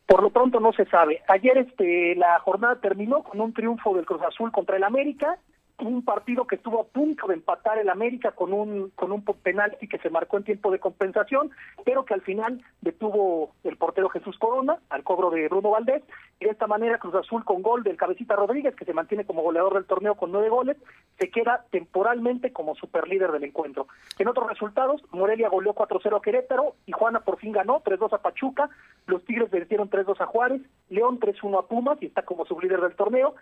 Por 0.07 0.23
lo 0.23 0.31
pronto 0.31 0.61
no 0.61 0.73
se 0.73 0.85
sabe. 0.87 1.23
Ayer 1.29 1.59
este 1.59 2.15
la 2.15 2.39
jornada 2.41 2.77
terminó 2.77 3.23
con 3.23 3.41
un 3.41 3.53
triunfo 3.53 3.95
del 3.95 4.07
Cruz 4.07 4.23
Azul 4.23 4.53
contra 4.53 4.77
el 4.77 4.85
América 4.85 5.39
un 5.81 6.05
partido 6.05 6.47
que 6.47 6.57
estuvo 6.57 6.81
a 6.81 6.87
punto 6.87 7.29
de 7.29 7.35
empatar 7.35 7.79
el 7.79 7.89
América 7.89 8.33
con 8.33 8.53
un 8.53 8.91
con 8.97 9.13
un 9.13 9.23
penalti 9.23 9.87
que 9.87 9.99
se 9.99 10.11
marcó 10.11 10.37
en 10.37 10.45
tiempo 10.45 10.71
de 10.71 10.81
compensación, 10.81 11.51
pero 11.85 12.05
que 12.05 12.15
al 12.15 12.23
final 12.23 12.63
detuvo 12.81 13.53
el 13.65 13.77
portero 13.77 14.09
Jesús 14.09 14.37
Corona 14.39 14.79
al 14.91 15.05
cobro 15.05 15.31
de 15.31 15.49
Bruno 15.49 15.71
Valdés 15.71 16.03
y 16.41 16.47
de 16.47 16.51
esta 16.51 16.67
manera 16.67 16.99
Cruz 16.99 17.15
Azul 17.15 17.45
con 17.45 17.63
gol 17.63 17.85
del 17.85 17.97
Cabecita 17.97 18.35
Rodríguez 18.35 18.75
que 18.75 18.85
se 18.85 18.93
mantiene 18.93 19.25
como 19.25 19.43
goleador 19.43 19.75
del 19.75 19.85
torneo 19.85 20.17
con 20.17 20.33
nueve 20.33 20.49
goles 20.49 20.77
se 21.19 21.31
queda 21.31 21.65
temporalmente 21.71 22.53
como 22.53 22.75
superlíder 22.75 23.31
del 23.31 23.45
encuentro. 23.45 23.87
En 24.19 24.29
otros 24.29 24.49
resultados, 24.49 25.03
Morelia 25.13 25.49
goleó 25.49 25.75
4-0 25.75 26.17
a 26.17 26.23
Querétaro 26.23 26.75
y 26.87 26.93
Juana 26.93 27.21
por 27.21 27.39
fin 27.39 27.53
ganó 27.53 27.83
3-2 27.83 28.13
a 28.15 28.19
Pachuca, 28.19 28.69
los 29.07 29.25
Tigres 29.25 29.51
vencieron 29.51 29.91
3-2 29.91 30.21
a 30.21 30.27
Juárez, 30.27 30.63
León 30.91 31.21
3-1 31.21 31.59
a 31.59 31.67
Pumas 31.67 31.99
y 32.01 32.07
está 32.07 32.23
como 32.23 32.45
sublíder 32.47 32.81
del 32.81 32.95
torneo 32.95 33.35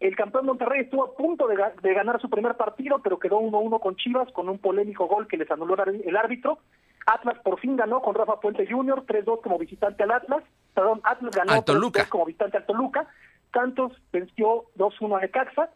el 0.00 0.14
campeón 0.14 0.46
Monterrey 0.46 0.82
estuvo 0.82 1.04
a 1.04 1.14
punto 1.14 1.46
de, 1.48 1.56
ganar 1.94 2.20
su 2.20 2.28
primer 2.28 2.54
partido, 2.56 3.00
pero 3.02 3.18
quedó 3.18 3.40
1-1 3.40 3.80
con 3.80 3.96
Chivas 3.96 4.30
con 4.32 4.48
un 4.48 4.58
polémico 4.58 5.06
gol 5.06 5.26
que 5.26 5.38
les 5.38 5.50
anuló 5.50 5.76
el 5.84 6.16
árbitro. 6.16 6.58
Atlas 7.06 7.38
por 7.42 7.58
fin 7.60 7.76
ganó 7.76 8.02
con 8.02 8.14
Rafa 8.14 8.40
Puente 8.40 8.66
Jr., 8.68 9.04
3-2 9.06 9.40
como 9.40 9.58
visitante 9.58 10.02
al 10.02 10.10
Atlas. 10.10 10.42
Perdón, 10.74 11.00
Atlas 11.04 11.34
ganó 11.34 11.64
3-2 11.64 12.08
como 12.08 12.26
visitante 12.26 12.58
al 12.58 12.66
Toluca. 12.66 13.06
Santos 13.52 13.92
venció 14.12 14.64
2-1 14.76 15.16
a 15.16 15.20
Necaxa. 15.20 15.70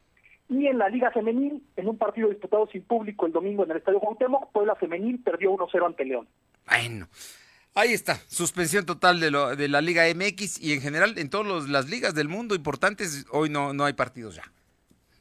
Y 0.49 0.66
en 0.66 0.79
la 0.79 0.89
Liga 0.89 1.12
Femenil, 1.12 1.62
en 1.77 1.89
un 1.89 1.97
partido 1.97 2.29
disputado 2.29 2.66
sin 2.66 2.83
público 2.83 3.25
el 3.25 3.33
domingo 3.33 3.64
en 3.64 3.71
el 3.71 3.77
Estadio 3.77 4.01
Cuauhtémoc, 4.01 4.51
Puebla 4.51 4.75
Femenil 4.75 5.23
perdió 5.23 5.53
1-0 5.53 5.87
ante 5.87 6.05
León. 6.05 6.27
Bueno, 6.66 7.07
Ahí 7.75 7.93
está, 7.93 8.16
suspensión 8.27 8.85
total 8.85 9.21
de, 9.21 9.31
lo, 9.31 9.55
de 9.55 9.68
la 9.68 9.81
Liga 9.81 10.05
MX 10.12 10.61
y 10.61 10.73
en 10.73 10.81
general 10.81 11.16
en 11.18 11.31
todas 11.31 11.68
las 11.68 11.89
ligas 11.89 12.14
del 12.14 12.29
mundo 12.29 12.55
importantes, 12.55 13.27
hoy 13.31 13.49
no, 13.49 13.73
no 13.73 13.85
hay 13.85 13.93
partidos 13.93 14.35
ya. 14.35 14.43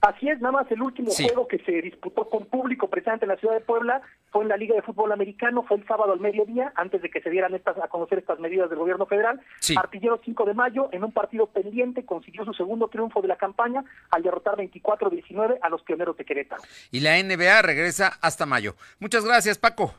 Así 0.02 0.30
es, 0.30 0.40
nada 0.40 0.54
más 0.54 0.72
el 0.72 0.82
último 0.82 1.12
juego 1.12 1.48
que 1.48 1.60
se 1.60 1.74
disputó 1.82 2.30
con 2.30 2.46
público 2.46 2.90
precisamente 2.90 3.26
en 3.26 3.30
la 3.30 3.38
ciudad 3.38 3.56
de 3.56 3.60
Puebla 3.60 4.02
fue 4.32 4.44
en 4.44 4.50
la 4.50 4.56
Liga 4.56 4.74
de 4.74 4.82
Fútbol 4.82 5.12
Americano, 5.12 5.64
fue 5.68 5.76
el 5.76 5.86
sábado 5.88 6.14
al 6.14 6.22
mediodía, 6.22 6.72
antes 6.76 7.02
de 7.02 7.10
que 7.10 7.20
se 7.22 7.30
dieran 7.30 7.54
estas, 7.54 7.78
a 7.78 7.90
conocer 7.90 8.20
estas 8.20 8.40
medidas 8.40 8.70
del 8.70 8.80
gobierno 8.80 9.06
federal. 9.08 9.42
Artillero 9.76 10.22
5 10.24 10.46
de 10.46 10.54
mayo, 10.54 10.88
en 10.94 11.04
un 11.04 11.12
partido 11.12 11.48
pendiente, 11.48 12.06
consiguió 12.06 12.46
su 12.46 12.54
segundo 12.54 12.88
triunfo 12.88 13.22
de 13.22 13.28
la 13.28 13.36
campaña 13.36 13.84
al 14.10 14.24
derrotar 14.24 14.56
24-19 14.56 15.58
a 15.62 15.70
los 15.70 15.82
pioneros 15.82 16.16
de 16.16 16.24
Querétaro. 16.24 16.62
Y 16.92 17.02
la 17.02 17.22
NBA 17.22 17.62
regresa 17.62 18.20
hasta 18.22 18.46
mayo. 18.46 18.76
Muchas 19.00 19.26
gracias, 19.26 19.58
Paco. 19.58 19.94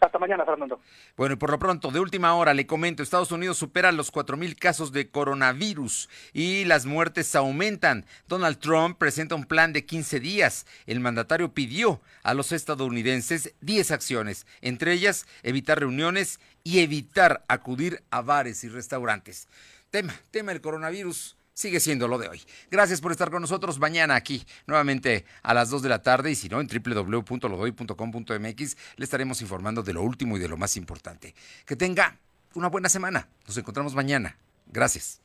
Hasta 0.00 0.18
mañana, 0.18 0.44
Fernando. 0.44 0.80
Bueno, 1.16 1.34
y 1.34 1.36
por 1.36 1.50
lo 1.50 1.58
pronto, 1.58 1.90
de 1.90 2.00
última 2.00 2.34
hora, 2.34 2.52
le 2.52 2.66
comento, 2.66 3.02
Estados 3.02 3.32
Unidos 3.32 3.56
supera 3.56 3.92
los 3.92 4.12
4.000 4.12 4.58
casos 4.58 4.92
de 4.92 5.08
coronavirus 5.10 6.10
y 6.34 6.64
las 6.66 6.84
muertes 6.84 7.34
aumentan. 7.34 8.04
Donald 8.28 8.58
Trump 8.58 8.98
presenta 8.98 9.34
un 9.34 9.44
plan 9.44 9.72
de 9.72 9.86
15 9.86 10.20
días. 10.20 10.66
El 10.86 11.00
mandatario 11.00 11.54
pidió 11.54 12.00
a 12.22 12.34
los 12.34 12.52
estadounidenses 12.52 13.54
10 13.62 13.90
acciones, 13.90 14.46
entre 14.60 14.92
ellas 14.92 15.26
evitar 15.42 15.80
reuniones 15.80 16.40
y 16.62 16.80
evitar 16.80 17.44
acudir 17.48 18.02
a 18.10 18.20
bares 18.20 18.64
y 18.64 18.68
restaurantes. 18.68 19.48
Tema, 19.90 20.14
tema 20.30 20.52
del 20.52 20.60
coronavirus 20.60 21.35
sigue 21.56 21.80
siendo 21.80 22.06
lo 22.06 22.18
de 22.18 22.28
hoy. 22.28 22.40
Gracias 22.70 23.00
por 23.00 23.10
estar 23.12 23.30
con 23.30 23.40
nosotros 23.40 23.78
mañana 23.78 24.14
aquí, 24.14 24.44
nuevamente 24.66 25.24
a 25.42 25.54
las 25.54 25.70
2 25.70 25.80
de 25.82 25.88
la 25.88 26.02
tarde 26.02 26.30
y 26.30 26.34
si 26.36 26.50
no, 26.50 26.60
en 26.60 26.68
www.lodoy.com.mx 26.68 28.76
le 28.96 29.04
estaremos 29.04 29.40
informando 29.40 29.82
de 29.82 29.94
lo 29.94 30.02
último 30.02 30.36
y 30.36 30.40
de 30.40 30.48
lo 30.48 30.58
más 30.58 30.76
importante. 30.76 31.34
Que 31.64 31.74
tenga 31.74 32.18
una 32.54 32.68
buena 32.68 32.90
semana. 32.90 33.28
Nos 33.46 33.56
encontramos 33.56 33.94
mañana. 33.94 34.36
Gracias. 34.66 35.22